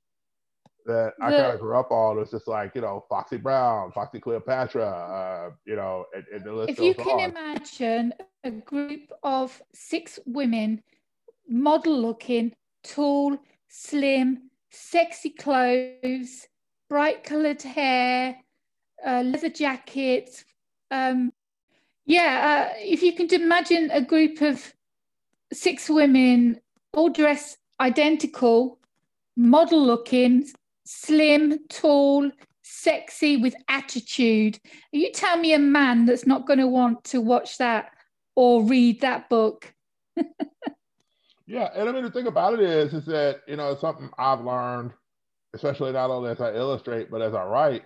that 0.86 1.14
I 1.20 1.30
kind 1.30 1.52
of 1.52 1.60
grew 1.60 1.78
up 1.78 1.90
on 1.90 2.16
was 2.16 2.30
just 2.30 2.48
like, 2.48 2.74
you 2.74 2.80
know, 2.80 3.04
Foxy 3.08 3.36
Brown, 3.36 3.92
Foxy 3.92 4.20
Cleopatra, 4.20 4.86
uh, 4.86 5.50
you 5.64 5.76
know, 5.76 6.06
and, 6.14 6.24
and 6.32 6.44
the 6.44 6.52
list 6.52 6.70
If 6.70 6.78
you 6.80 6.94
can 6.94 7.20
on. 7.20 7.30
imagine 7.30 8.14
a 8.44 8.50
group 8.50 9.12
of 9.22 9.60
six 9.74 10.18
women, 10.26 10.82
model 11.48 12.00
looking, 12.00 12.52
tall, 12.82 13.38
slim, 13.68 14.50
sexy 14.70 15.30
clothes, 15.30 16.46
bright 16.88 17.24
colored 17.24 17.62
hair, 17.62 18.36
uh, 19.06 19.22
leather 19.22 19.50
jackets. 19.50 20.44
Um, 20.90 21.32
yeah, 22.06 22.70
uh, 22.72 22.74
if 22.78 23.02
you 23.02 23.14
can 23.14 23.32
imagine 23.32 23.90
a 23.92 24.00
group 24.00 24.42
of 24.42 24.74
six 25.52 25.88
women 25.88 26.60
all 26.92 27.08
dressed 27.08 27.58
identical, 27.80 28.78
model 29.36 29.84
looking, 29.84 30.50
slim, 30.90 31.56
tall, 31.68 32.28
sexy, 32.62 33.36
with 33.36 33.54
attitude. 33.68 34.58
You 34.90 35.12
tell 35.12 35.36
me 35.36 35.54
a 35.54 35.58
man 35.58 36.04
that's 36.04 36.26
not 36.26 36.46
going 36.46 36.58
to 36.58 36.66
want 36.66 37.04
to 37.04 37.20
watch 37.20 37.58
that 37.58 37.92
or 38.34 38.64
read 38.64 39.00
that 39.00 39.28
book. 39.28 39.72
yeah, 41.46 41.68
and 41.74 41.88
I 41.88 41.92
mean 41.92 42.02
the 42.02 42.10
thing 42.10 42.26
about 42.26 42.54
it 42.54 42.60
is, 42.60 42.92
is 42.92 43.06
that 43.06 43.42
you 43.46 43.56
know 43.56 43.76
something 43.76 44.10
I've 44.18 44.44
learned, 44.44 44.92
especially 45.54 45.92
not 45.92 46.10
only 46.10 46.30
as 46.30 46.40
I 46.40 46.54
illustrate 46.54 47.10
but 47.10 47.22
as 47.22 47.34
I 47.34 47.44
write, 47.44 47.84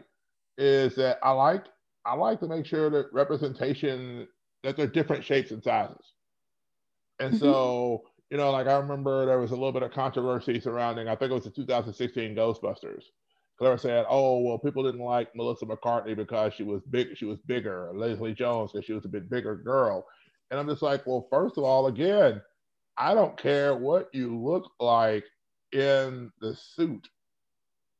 is 0.56 0.94
that 0.94 1.18
I 1.22 1.32
like 1.32 1.66
I 2.06 2.14
like 2.14 2.40
to 2.40 2.48
make 2.48 2.64
sure 2.64 2.88
that 2.88 3.12
representation 3.12 4.26
that 4.62 4.78
they're 4.78 4.86
different 4.86 5.24
shapes 5.24 5.50
and 5.50 5.62
sizes, 5.62 6.14
and 7.20 7.34
mm-hmm. 7.34 7.44
so 7.44 8.04
you 8.30 8.36
know, 8.36 8.50
like 8.50 8.66
I 8.66 8.76
remember 8.76 9.26
there 9.26 9.38
was 9.38 9.50
a 9.50 9.54
little 9.54 9.72
bit 9.72 9.82
of 9.82 9.92
controversy 9.92 10.60
surrounding, 10.60 11.08
I 11.08 11.16
think 11.16 11.30
it 11.30 11.34
was 11.34 11.44
the 11.44 11.50
2016 11.50 12.34
Ghostbusters. 12.34 13.04
Clara 13.58 13.78
said, 13.78 14.06
"Oh, 14.08 14.40
well, 14.40 14.58
people 14.58 14.82
didn't 14.82 15.00
like 15.00 15.34
Melissa 15.36 15.66
McCarthy 15.66 16.14
because 16.14 16.54
she 16.54 16.64
was 16.64 16.82
big, 16.90 17.16
she 17.16 17.24
was 17.24 17.38
bigger. 17.46 17.92
Leslie 17.94 18.34
Jones 18.34 18.72
because 18.72 18.84
she 18.84 18.92
was 18.92 19.04
a 19.04 19.08
bit 19.08 19.30
bigger 19.30 19.54
girl." 19.56 20.06
And 20.50 20.58
I'm 20.58 20.68
just 20.68 20.82
like, 20.82 21.06
well, 21.06 21.26
first 21.30 21.56
of 21.56 21.64
all, 21.64 21.86
again, 21.86 22.42
I 22.96 23.14
don't 23.14 23.36
care 23.36 23.76
what 23.76 24.08
you 24.12 24.36
look 24.38 24.70
like 24.80 25.24
in 25.72 26.30
the 26.40 26.54
suit. 26.54 27.08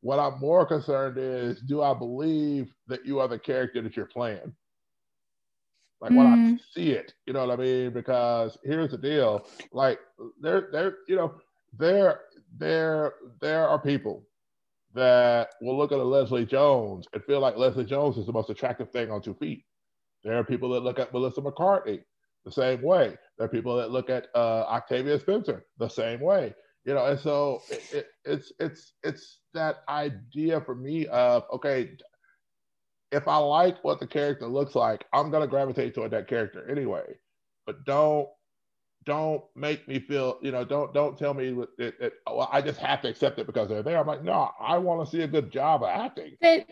What 0.01 0.19
I'm 0.19 0.39
more 0.39 0.67
concerned 0.67 1.17
is, 1.19 1.61
do 1.63 1.83
I 1.83 1.95
believe 1.95 2.73
that 2.89 3.07
you 3.07 3.21
are 3.21 3.29
the 3.29 3.39
character 3.39 3.81
that 3.83 3.97
you're 3.97 4.07
playing? 4.07 4.55
Like 6.05 6.13
when 6.13 6.27
I 6.27 6.37
mm. 6.37 6.59
see 6.75 6.91
it, 6.91 7.15
you 7.25 7.33
know 7.33 7.47
what 7.47 7.59
I 7.59 7.63
mean? 7.63 7.91
Because 7.91 8.59
here's 8.63 8.91
the 8.91 8.99
deal: 8.99 9.47
like 9.73 9.99
there, 10.39 10.69
there, 10.71 10.97
you 11.09 11.17
know, 11.17 11.35
there, 11.79 12.21
there, 12.59 13.15
there 13.41 13.67
are 13.67 13.79
people 13.79 14.23
that 14.93 15.55
will 15.63 15.79
look 15.79 15.93
at 15.93 15.99
a 15.99 16.05
Leslie 16.05 16.45
Jones 16.45 17.07
and 17.15 17.25
feel 17.25 17.41
like 17.41 17.57
Leslie 17.57 17.87
Jones 17.87 18.19
is 18.19 18.27
the 18.27 18.35
most 18.35 18.51
attractive 18.51 18.91
thing 18.91 19.11
on 19.11 19.23
two 19.23 19.33
feet. 19.33 19.65
There 20.25 20.39
are 20.39 20.45
people 20.45 20.69
that 20.71 20.83
look 20.83 20.99
at 20.99 21.11
Melissa 21.11 21.41
McCarthy 21.41 22.03
the 22.45 22.53
same 22.53 22.83
way. 22.83 23.17
There 23.39 23.47
are 23.47 23.51
people 23.51 23.75
that 23.77 23.91
look 23.91 24.11
at 24.11 24.27
uh, 24.35 24.65
Octavia 24.69 25.19
Spencer 25.19 25.65
the 25.79 25.89
same 25.89 26.21
way. 26.21 26.55
You 26.85 26.93
know, 26.93 27.07
and 27.07 27.19
so 27.19 27.63
it, 27.71 27.83
it, 27.95 28.07
it's 28.27 28.53
it's 28.61 28.93
it's 29.03 29.39
that 29.55 29.77
idea 29.89 30.61
for 30.61 30.75
me 30.75 31.07
of 31.07 31.45
okay, 31.51 31.97
if 33.15 33.29
I 33.29 33.37
like 33.37 33.83
what 33.85 34.01
the 34.01 34.07
character 34.07 34.47
looks 34.47 34.75
like, 34.75 35.05
I'm 35.13 35.31
gonna 35.31 35.47
gravitate 35.47 35.95
toward 35.95 36.11
that 36.11 36.29
character 36.29 36.69
anyway. 36.71 37.15
But 37.65 37.85
don't 37.85 38.29
don't 39.05 39.43
make 39.55 39.87
me 39.87 40.01
feel, 40.01 40.39
you 40.43 40.51
know, 40.51 40.65
don't 40.65 40.93
don't 40.93 41.17
tell 41.17 41.35
me 41.35 41.53
that, 41.79 41.99
that 42.01 42.13
I 42.51 42.61
just 42.61 42.81
have 42.81 43.03
to 43.03 43.09
accept 43.09 43.39
it 43.39 43.47
because 43.47 43.69
they're 43.69 43.83
there. 43.83 43.99
I'm 43.99 44.07
like, 44.07 44.25
no, 44.25 44.51
I 44.59 44.79
want 44.79 45.05
to 45.05 45.11
see 45.17 45.23
a 45.23 45.29
good 45.29 45.53
job 45.53 45.83
of 45.83 45.91
acting. 45.91 46.37
They, 46.41 46.65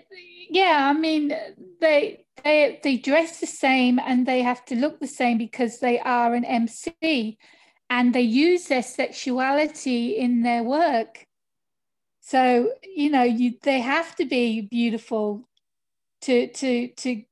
yeah, 0.50 0.90
I 0.90 0.92
mean, 0.98 1.32
they 1.80 2.24
they 2.42 2.80
they 2.82 2.96
dress 2.96 3.38
the 3.38 3.46
same 3.46 4.00
and 4.00 4.26
they 4.26 4.42
have 4.42 4.64
to 4.66 4.74
look 4.74 4.98
the 4.98 5.06
same 5.06 5.38
because 5.38 5.78
they 5.78 6.00
are 6.00 6.34
an 6.34 6.44
MC, 6.44 7.38
and 7.88 8.14
they 8.14 8.22
use 8.22 8.64
their 8.66 8.82
sexuality 8.82 10.16
in 10.16 10.42
their 10.42 10.64
work. 10.64 11.26
So 12.20 12.72
you 12.82 13.10
know, 13.10 13.22
you 13.22 13.54
they 13.62 13.80
have 13.80 14.16
to 14.16 14.24
be 14.24 14.62
beautiful 14.62 15.48
to 16.22 16.48
to 16.48 16.88
to 16.88 17.22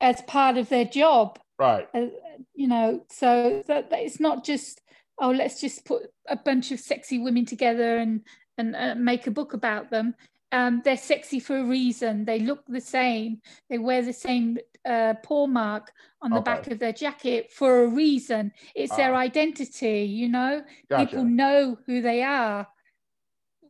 as 0.00 0.20
part 0.22 0.56
of 0.56 0.68
their 0.68 0.84
job. 0.84 1.38
Right. 1.58 1.88
Uh, 1.94 2.06
you 2.54 2.66
know 2.66 3.04
so 3.10 3.62
that, 3.68 3.90
that, 3.90 4.00
it's 4.00 4.20
not 4.20 4.44
just 4.44 4.80
oh 5.20 5.30
let's 5.30 5.60
just 5.60 5.84
put 5.84 6.02
a 6.28 6.36
bunch 6.36 6.72
of 6.72 6.80
sexy 6.80 7.18
women 7.18 7.46
together 7.46 7.96
and 7.98 8.22
and 8.58 8.76
uh, 8.76 8.94
make 8.94 9.26
a 9.26 9.32
book 9.32 9.52
about 9.52 9.90
them. 9.90 10.14
Um, 10.52 10.82
they're 10.84 10.96
sexy 10.96 11.40
for 11.40 11.58
a 11.58 11.64
reason. 11.64 12.24
They 12.24 12.38
look 12.38 12.64
the 12.68 12.80
same. 12.80 13.40
They 13.68 13.78
wear 13.78 14.02
the 14.02 14.12
same 14.12 14.58
uh, 14.84 15.14
paw 15.24 15.48
mark 15.48 15.90
on 16.22 16.30
the 16.30 16.38
okay. 16.38 16.44
back 16.44 16.66
of 16.68 16.78
their 16.78 16.92
jacket 16.92 17.50
for 17.52 17.82
a 17.82 17.88
reason. 17.88 18.52
It's 18.76 18.94
their 18.94 19.14
ah. 19.14 19.18
identity 19.18 20.02
you 20.02 20.28
know? 20.28 20.62
Gotcha. 20.88 21.06
people 21.06 21.24
know 21.24 21.76
who 21.86 22.02
they 22.02 22.22
are 22.22 22.68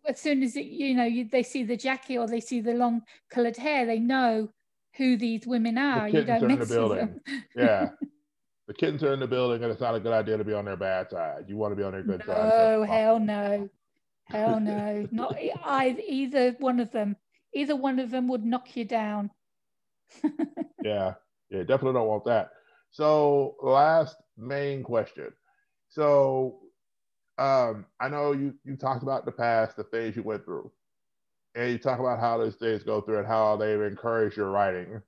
as 0.06 0.20
soon 0.20 0.42
as 0.42 0.56
it, 0.56 0.66
you 0.66 0.94
know 0.94 1.04
you, 1.04 1.24
they 1.24 1.42
see 1.42 1.62
the 1.62 1.76
jacket 1.76 2.18
or 2.18 2.26
they 2.26 2.40
see 2.40 2.60
the 2.60 2.74
long 2.74 3.02
coloured 3.30 3.56
hair, 3.56 3.86
they 3.86 3.98
know 3.98 4.48
who 4.96 5.16
these 5.16 5.46
women 5.46 5.78
are. 5.78 6.10
The 6.10 6.20
you 6.20 6.24
don't 6.24 6.46
mix 6.46 6.68
the 6.68 6.74
building. 6.74 7.20
yeah. 7.56 7.90
The 8.66 8.72
kittens 8.72 9.02
are 9.02 9.12
in 9.12 9.20
the 9.20 9.26
building, 9.26 9.62
and 9.62 9.70
it's 9.70 9.82
not 9.82 9.94
a 9.94 10.00
good 10.00 10.14
idea 10.14 10.38
to 10.38 10.44
be 10.44 10.54
on 10.54 10.64
their 10.64 10.76
bad 10.76 11.10
side. 11.10 11.44
You 11.48 11.58
want 11.58 11.72
to 11.72 11.76
be 11.76 11.82
on 11.82 11.92
their 11.92 12.02
good 12.02 12.22
no, 12.26 12.32
side. 12.32 12.50
Oh 12.54 12.82
hell 12.82 13.20
no, 13.20 13.68
hell 14.24 14.58
no, 14.58 15.06
not 15.12 15.36
either, 15.66 16.00
either 16.08 16.56
one 16.60 16.80
of 16.80 16.90
them. 16.90 17.14
Either 17.52 17.76
one 17.76 17.98
of 17.98 18.10
them 18.10 18.26
would 18.28 18.42
knock 18.42 18.74
you 18.74 18.86
down. 18.86 19.30
yeah, 20.82 21.12
yeah, 21.50 21.58
definitely 21.58 21.92
don't 21.92 22.08
want 22.08 22.24
that. 22.24 22.52
So, 22.90 23.56
last 23.62 24.16
main 24.38 24.82
question. 24.82 25.30
So, 25.90 26.60
um, 27.38 27.86
I 28.00 28.08
know 28.08 28.32
you 28.32 28.54
you 28.64 28.76
talked 28.76 29.02
about 29.02 29.24
the 29.24 29.32
past, 29.32 29.76
the 29.76 29.84
things 29.84 30.16
you 30.16 30.22
went 30.22 30.44
through, 30.44 30.70
and 31.54 31.70
you 31.70 31.78
talk 31.78 31.98
about 31.98 32.20
how 32.20 32.38
those 32.38 32.56
things 32.56 32.82
go 32.82 33.00
through 33.00 33.18
and 33.18 33.26
how 33.26 33.56
they've 33.56 33.80
encouraged 33.80 34.36
your 34.36 34.50
writing. 34.50 35.02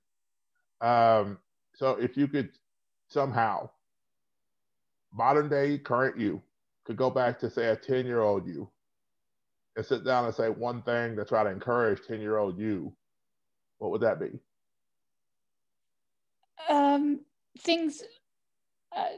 Um, 0.81 1.39
so 1.73 1.91
if 1.91 2.17
you 2.17 2.27
could 2.27 2.49
somehow, 3.07 3.69
modern 5.13 5.49
day 5.49 5.77
current 5.77 6.19
you 6.19 6.41
could 6.85 6.97
go 6.97 7.09
back 7.09 7.39
to 7.39 7.49
say 7.49 7.67
a 7.67 7.75
10 7.75 8.05
year 8.05 8.21
old 8.21 8.47
you 8.47 8.69
and 9.75 9.85
sit 9.85 10.03
down 10.03 10.25
and 10.25 10.33
say 10.33 10.49
one 10.49 10.81
thing 10.81 11.15
to 11.15 11.25
try 11.25 11.43
to 11.43 11.49
encourage 11.49 12.05
10 12.07 12.19
year 12.19 12.37
old 12.37 12.57
you, 12.57 12.93
what 13.77 13.91
would 13.91 14.01
that 14.01 14.19
be? 14.19 14.39
Um, 16.69 17.21
things, 17.59 18.03
uh, 18.95 19.17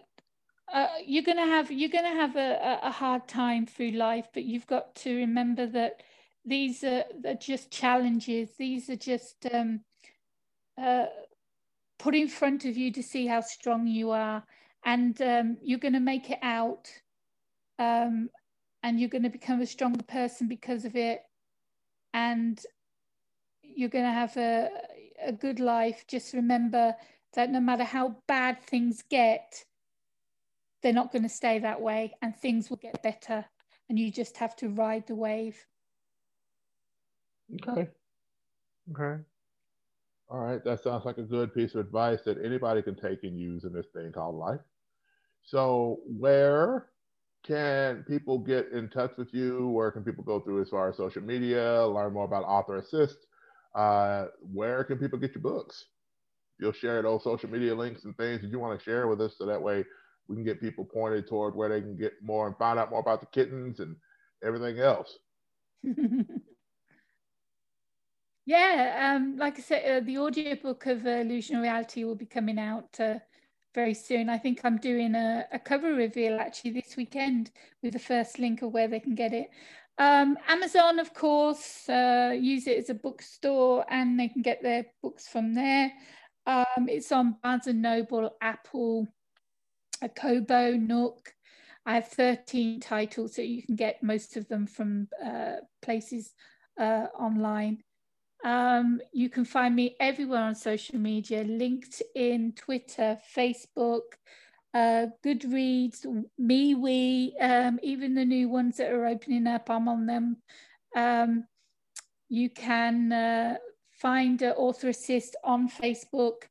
uh, 0.73 0.87
you're 1.05 1.23
gonna 1.23 1.45
have 1.45 1.71
you're 1.71 1.89
gonna 1.89 2.15
have 2.15 2.35
a, 2.35 2.79
a 2.83 2.91
hard 2.91 3.27
time 3.27 3.65
through 3.65 3.91
life, 3.91 4.27
but 4.33 4.43
you've 4.43 4.67
got 4.67 4.95
to 4.95 5.15
remember 5.15 5.65
that 5.67 6.03
these 6.45 6.83
are, 6.83 7.03
are 7.25 7.35
just 7.35 7.71
challenges. 7.71 8.49
These 8.57 8.89
are 8.89 8.95
just 8.95 9.47
um, 9.53 9.81
uh, 10.81 11.05
put 11.97 12.15
in 12.15 12.27
front 12.27 12.65
of 12.65 12.77
you 12.77 12.91
to 12.93 13.03
see 13.03 13.27
how 13.27 13.41
strong 13.41 13.87
you 13.87 14.11
are, 14.11 14.43
and 14.85 15.19
um, 15.21 15.57
you're 15.61 15.79
going 15.79 15.93
to 15.93 15.99
make 15.99 16.29
it 16.29 16.39
out, 16.41 16.89
um, 17.77 18.29
and 18.83 18.99
you're 18.99 19.09
going 19.09 19.23
to 19.23 19.29
become 19.29 19.61
a 19.61 19.67
stronger 19.67 20.03
person 20.03 20.47
because 20.47 20.85
of 20.85 20.95
it, 20.95 21.21
and 22.13 22.61
you're 23.63 23.89
going 23.89 24.05
to 24.05 24.11
have 24.11 24.35
a 24.37 24.69
a 25.25 25.31
good 25.31 25.59
life. 25.59 26.05
Just 26.07 26.33
remember 26.33 26.95
that 27.33 27.49
no 27.51 27.59
matter 27.59 27.83
how 27.83 28.15
bad 28.27 28.61
things 28.63 29.03
get 29.09 29.65
they're 30.81 30.93
not 30.93 31.11
going 31.11 31.23
to 31.23 31.29
stay 31.29 31.59
that 31.59 31.79
way 31.79 32.13
and 32.21 32.35
things 32.35 32.69
will 32.69 32.77
get 32.77 33.01
better 33.03 33.45
and 33.89 33.97
you 33.97 34.11
just 34.11 34.37
have 34.37 34.55
to 34.55 34.69
ride 34.69 35.05
the 35.07 35.15
wave 35.15 35.57
okay 37.61 37.87
okay 38.91 39.21
all 40.29 40.39
right 40.39 40.63
that 40.63 40.81
sounds 40.83 41.05
like 41.05 41.17
a 41.17 41.23
good 41.23 41.53
piece 41.53 41.73
of 41.73 41.81
advice 41.81 42.21
that 42.23 42.43
anybody 42.43 42.81
can 42.81 42.95
take 42.95 43.23
and 43.23 43.39
use 43.39 43.63
in 43.63 43.73
this 43.73 43.87
thing 43.93 44.11
called 44.11 44.35
life 44.35 44.61
so 45.43 45.99
where 46.05 46.89
can 47.43 48.03
people 48.07 48.37
get 48.37 48.71
in 48.71 48.89
touch 48.89 49.13
with 49.17 49.33
you? 49.33 49.69
Where 49.69 49.91
can 49.91 50.03
people 50.03 50.23
go 50.23 50.39
through 50.39 50.61
as 50.61 50.69
far 50.69 50.89
as 50.89 50.97
social 50.97 51.21
media, 51.21 51.85
learn 51.87 52.13
more 52.13 52.25
about 52.25 52.43
Author 52.43 52.77
Assist? 52.77 53.25
Uh, 53.75 54.25
where 54.41 54.83
can 54.83 54.97
people 54.97 55.19
get 55.19 55.33
your 55.33 55.41
books? 55.41 55.85
You'll 56.59 56.73
share 56.73 57.01
those 57.01 57.23
social 57.23 57.49
media 57.49 57.73
links 57.73 58.03
and 58.03 58.15
things 58.17 58.41
that 58.41 58.51
you 58.51 58.59
want 58.59 58.77
to 58.77 58.83
share 58.83 59.07
with 59.07 59.21
us 59.21 59.35
so 59.37 59.45
that 59.45 59.61
way 59.61 59.85
we 60.29 60.35
can 60.35 60.45
get 60.45 60.61
people 60.61 60.85
pointed 60.85 61.27
toward 61.27 61.55
where 61.55 61.69
they 61.69 61.81
can 61.81 61.97
get 61.97 62.13
more 62.21 62.47
and 62.47 62.55
find 62.57 62.77
out 62.79 62.91
more 62.91 62.99
about 62.99 63.19
the 63.19 63.25
kittens 63.27 63.79
and 63.79 63.95
everything 64.43 64.79
else. 64.79 65.17
yeah, 68.45 69.15
um, 69.15 69.37
like 69.37 69.57
I 69.57 69.61
said, 69.61 70.03
uh, 70.03 70.05
the 70.05 70.19
audiobook 70.19 70.85
of 70.85 71.05
uh, 71.05 71.09
Illusional 71.09 71.63
Reality 71.63 72.03
will 72.03 72.15
be 72.15 72.27
coming 72.27 72.59
out 72.59 72.99
uh, 72.99 73.15
very 73.73 73.95
soon. 73.95 74.29
I 74.29 74.37
think 74.37 74.61
I'm 74.63 74.77
doing 74.77 75.15
a, 75.15 75.45
a, 75.51 75.57
cover 75.57 75.93
reveal 75.93 76.39
actually 76.39 76.71
this 76.71 76.95
weekend 76.95 77.49
with 77.81 77.93
the 77.93 77.99
first 77.99 78.37
link 78.37 78.61
of 78.61 78.71
where 78.71 78.87
they 78.87 78.99
can 78.99 79.15
get 79.15 79.33
it. 79.33 79.49
Um, 79.97 80.37
Amazon, 80.47 80.99
of 80.99 81.13
course, 81.13 81.89
uh, 81.89 82.35
use 82.39 82.67
it 82.67 82.77
as 82.77 82.89
a 82.89 82.93
bookstore 82.93 83.83
and 83.89 84.19
they 84.19 84.27
can 84.27 84.43
get 84.43 84.61
their 84.61 84.85
books 85.01 85.27
from 85.27 85.53
there. 85.55 85.91
Um, 86.45 86.87
it's 86.87 87.11
on 87.11 87.35
Barnes 87.43 87.67
and 87.67 87.81
Noble, 87.81 88.31
Apple, 88.41 89.07
a 90.01 90.09
Kobo, 90.09 90.73
Nook. 90.73 91.33
I 91.85 91.95
have 91.95 92.07
13 92.07 92.79
titles, 92.79 93.35
so 93.35 93.41
you 93.41 93.63
can 93.63 93.75
get 93.75 94.03
most 94.03 94.37
of 94.37 94.47
them 94.47 94.67
from 94.67 95.07
uh, 95.23 95.55
places 95.81 96.33
uh, 96.79 97.07
online. 97.17 97.83
Um, 98.43 99.01
you 99.11 99.29
can 99.29 99.43
find 99.43 99.75
me 99.75 99.95
everywhere 99.99 100.43
on 100.43 100.55
social 100.55 100.97
media 100.97 101.43
LinkedIn, 101.43 102.55
Twitter, 102.55 103.17
Facebook, 103.35 104.01
uh, 104.73 105.07
Goodreads, 105.25 106.05
MeWe, 106.39 107.31
um, 107.41 107.79
even 107.81 108.13
the 108.13 108.25
new 108.25 108.49
ones 108.49 108.77
that 108.77 108.91
are 108.91 109.07
opening 109.07 109.47
up, 109.47 109.69
I'm 109.69 109.87
on 109.87 110.05
them. 110.05 110.37
Um, 110.95 111.45
you 112.29 112.49
can 112.49 113.11
uh, 113.11 113.57
find 113.91 114.41
uh, 114.43 114.53
Author 114.57 114.89
Assist 114.89 115.35
on 115.43 115.69
Facebook, 115.69 116.43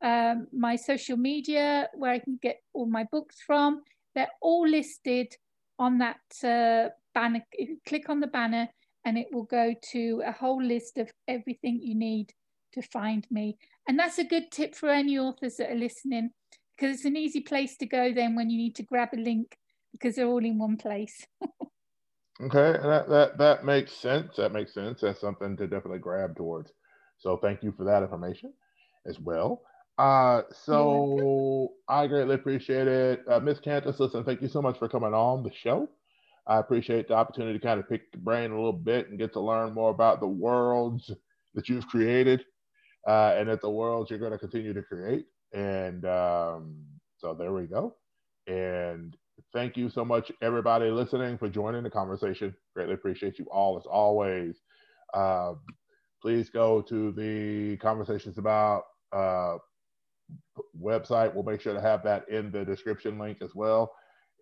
um, 0.03 0.47
my 0.53 0.77
social 0.77 1.17
media, 1.17 1.89
where 1.95 2.13
I 2.13 2.19
can 2.19 2.39
get 2.43 2.59
all 2.75 2.85
my 2.87 3.07
books 3.11 3.41
from, 3.45 3.83
they're 4.15 4.31
all 4.41 4.69
listed 4.69 5.35
on 5.79 5.99
that 5.99 6.21
uh, 6.45 6.91
banner. 7.15 7.45
Click 7.87 8.09
on 8.09 8.21
the 8.21 8.27
banner, 8.27 8.69
and 9.05 9.19
it 9.19 9.29
will 9.33 9.45
go 9.45 9.75
to 9.93 10.23
a 10.25 10.33
whole 10.33 10.63
list 10.63 10.99
of 10.99 11.11
everything 11.29 11.81
you 11.83 11.95
need 11.95 12.33
to 12.75 12.83
find 12.83 13.27
me. 13.31 13.59
And 13.89 13.99
that's 13.99 14.19
a 14.19 14.25
good 14.25 14.51
tip 14.51 14.75
for 14.75 14.89
any 14.89 15.19
authors 15.19 15.57
that 15.57 15.71
are 15.71 15.77
listening, 15.77 16.31
because 16.77 16.97
it's 16.97 17.05
an 17.05 17.17
easy 17.17 17.41
place 17.41 17.77
to 17.79 17.87
go 17.87 18.13
then 18.13 18.35
when 18.35 18.51
you 18.51 18.57
need 18.57 18.77
to 18.77 18.83
grab 18.83 19.11
a 19.13 19.17
link 19.21 19.57
because 19.93 20.17
they're 20.17 20.27
all 20.27 20.45
in 20.45 20.59
one 20.59 20.77
place. 20.77 21.27
okay, 22.43 22.79
that, 22.83 23.09
that 23.09 23.39
that 23.39 23.65
makes 23.65 23.93
sense. 23.93 24.37
That 24.37 24.53
makes 24.53 24.75
sense. 24.75 25.01
That's 25.01 25.21
something 25.21 25.57
to 25.57 25.67
definitely 25.67 25.99
grab 25.99 26.37
towards. 26.37 26.73
So 27.19 27.37
thank 27.37 27.63
you 27.63 27.73
for 27.77 27.85
that 27.85 28.03
information 28.03 28.53
as 29.07 29.21
well. 29.21 29.63
Uh, 29.99 30.43
so 30.53 31.69
I 31.89 32.07
greatly 32.07 32.35
appreciate 32.35 32.89
it. 32.89 33.23
Uh, 33.29 33.41
Miss 33.41 33.61
Kantas, 33.61 34.01
listen, 34.01 34.25
thank 34.25 34.43
you 34.43 34.49
so 34.49 34.63
much 34.63 34.79
for 34.79 34.89
coming 34.89 35.15
on 35.15 35.43
the 35.43 35.53
show. 35.53 35.89
I 36.47 36.59
appreciate 36.59 37.09
the 37.09 37.15
opportunity 37.15 37.59
to 37.59 37.65
kind 37.65 37.79
of 37.79 37.89
pick 37.89 38.11
the 38.11 38.19
brain 38.19 38.51
a 38.51 38.57
little 38.57 38.73
bit 38.73 39.09
and 39.09 39.19
get 39.19 39.33
to 39.35 39.41
learn 39.41 39.75
more 39.75 39.91
about 39.91 40.21
the 40.21 40.27
worlds 40.27 41.11
that 41.55 41.69
you've 41.69 41.87
created 41.87 42.45
uh, 43.07 43.35
and 43.37 43.49
that 43.49 43.61
the 43.61 43.71
worlds 43.71 44.11
you're 44.11 44.19
going 44.19 44.33
to 44.33 44.39
continue 44.39 44.73
to 44.73 44.83
create. 44.83 45.27
And 45.53 46.05
um, 46.05 46.77
so 47.19 47.35
there 47.35 47.53
we 47.53 47.67
go. 47.67 47.97
And 48.47 49.17
thank 49.53 49.77
you 49.77 49.89
so 49.89 50.05
much, 50.05 50.33
everybody 50.43 50.91
listening, 50.91 51.39
for 51.39 51.49
joining 51.49 51.85
the 51.85 51.91
conversation. 51.91 52.55
Greatly 52.75 52.95
appreciate 52.95 53.39
you 53.39 53.47
all 53.53 53.79
as 53.79 53.87
always. 53.87 54.57
Uh, 55.15 55.55
please 56.21 56.51
go 56.51 56.83
to 56.83 57.13
the 57.13 57.77
conversations 57.77 58.39
about 58.39 58.85
uh, 59.13 59.59
website. 60.81 61.35
We'll 61.35 61.45
make 61.45 61.61
sure 61.61 61.75
to 61.75 61.81
have 61.81 62.03
that 62.05 62.29
in 62.29 62.51
the 62.51 62.65
description 62.65 63.19
link 63.19 63.39
as 63.43 63.55
well 63.55 63.93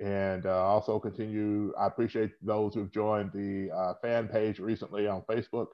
and 0.00 0.46
uh, 0.46 0.64
also 0.64 0.98
continue. 0.98 1.72
I 1.78 1.86
appreciate 1.86 2.32
those 2.42 2.74
who've 2.74 2.90
joined 2.90 3.32
the 3.32 3.70
uh, 3.70 3.94
fan 4.02 4.28
page 4.28 4.58
recently 4.58 5.06
on 5.06 5.22
Facebook, 5.30 5.66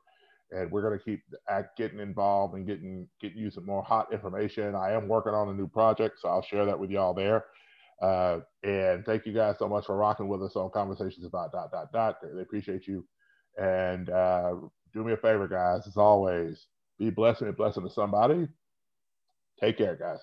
and 0.50 0.70
we're 0.70 0.82
going 0.82 0.98
to 0.98 1.04
keep 1.04 1.22
getting 1.76 2.00
involved 2.00 2.54
and 2.54 2.66
getting 2.66 3.08
getting 3.20 3.38
you 3.38 3.50
some 3.50 3.64
more 3.64 3.84
hot 3.84 4.12
information. 4.12 4.74
I 4.74 4.92
am 4.92 5.08
working 5.08 5.32
on 5.32 5.48
a 5.48 5.54
new 5.54 5.68
project, 5.68 6.18
so 6.20 6.28
I'll 6.28 6.42
share 6.42 6.66
that 6.66 6.78
with 6.78 6.90
y'all 6.90 7.14
there. 7.14 7.44
Uh, 8.02 8.40
and 8.62 9.06
thank 9.06 9.24
you 9.24 9.32
guys 9.32 9.56
so 9.58 9.68
much 9.68 9.86
for 9.86 9.96
rocking 9.96 10.28
with 10.28 10.42
us 10.42 10.56
on 10.56 10.70
conversations 10.70 11.24
about 11.24 11.52
dot 11.52 11.70
dot 11.70 11.92
dot. 11.92 12.16
They 12.22 12.42
appreciate 12.42 12.86
you, 12.88 13.06
and 13.56 14.10
uh, 14.10 14.54
do 14.92 15.04
me 15.04 15.12
a 15.12 15.16
favor, 15.16 15.46
guys. 15.46 15.86
As 15.86 15.96
always, 15.96 16.66
be 16.98 17.10
blessed 17.10 17.42
and 17.42 17.56
blessing 17.56 17.84
to 17.84 17.90
somebody. 17.90 18.48
Take 19.60 19.78
care, 19.78 19.96
guys. 19.96 20.20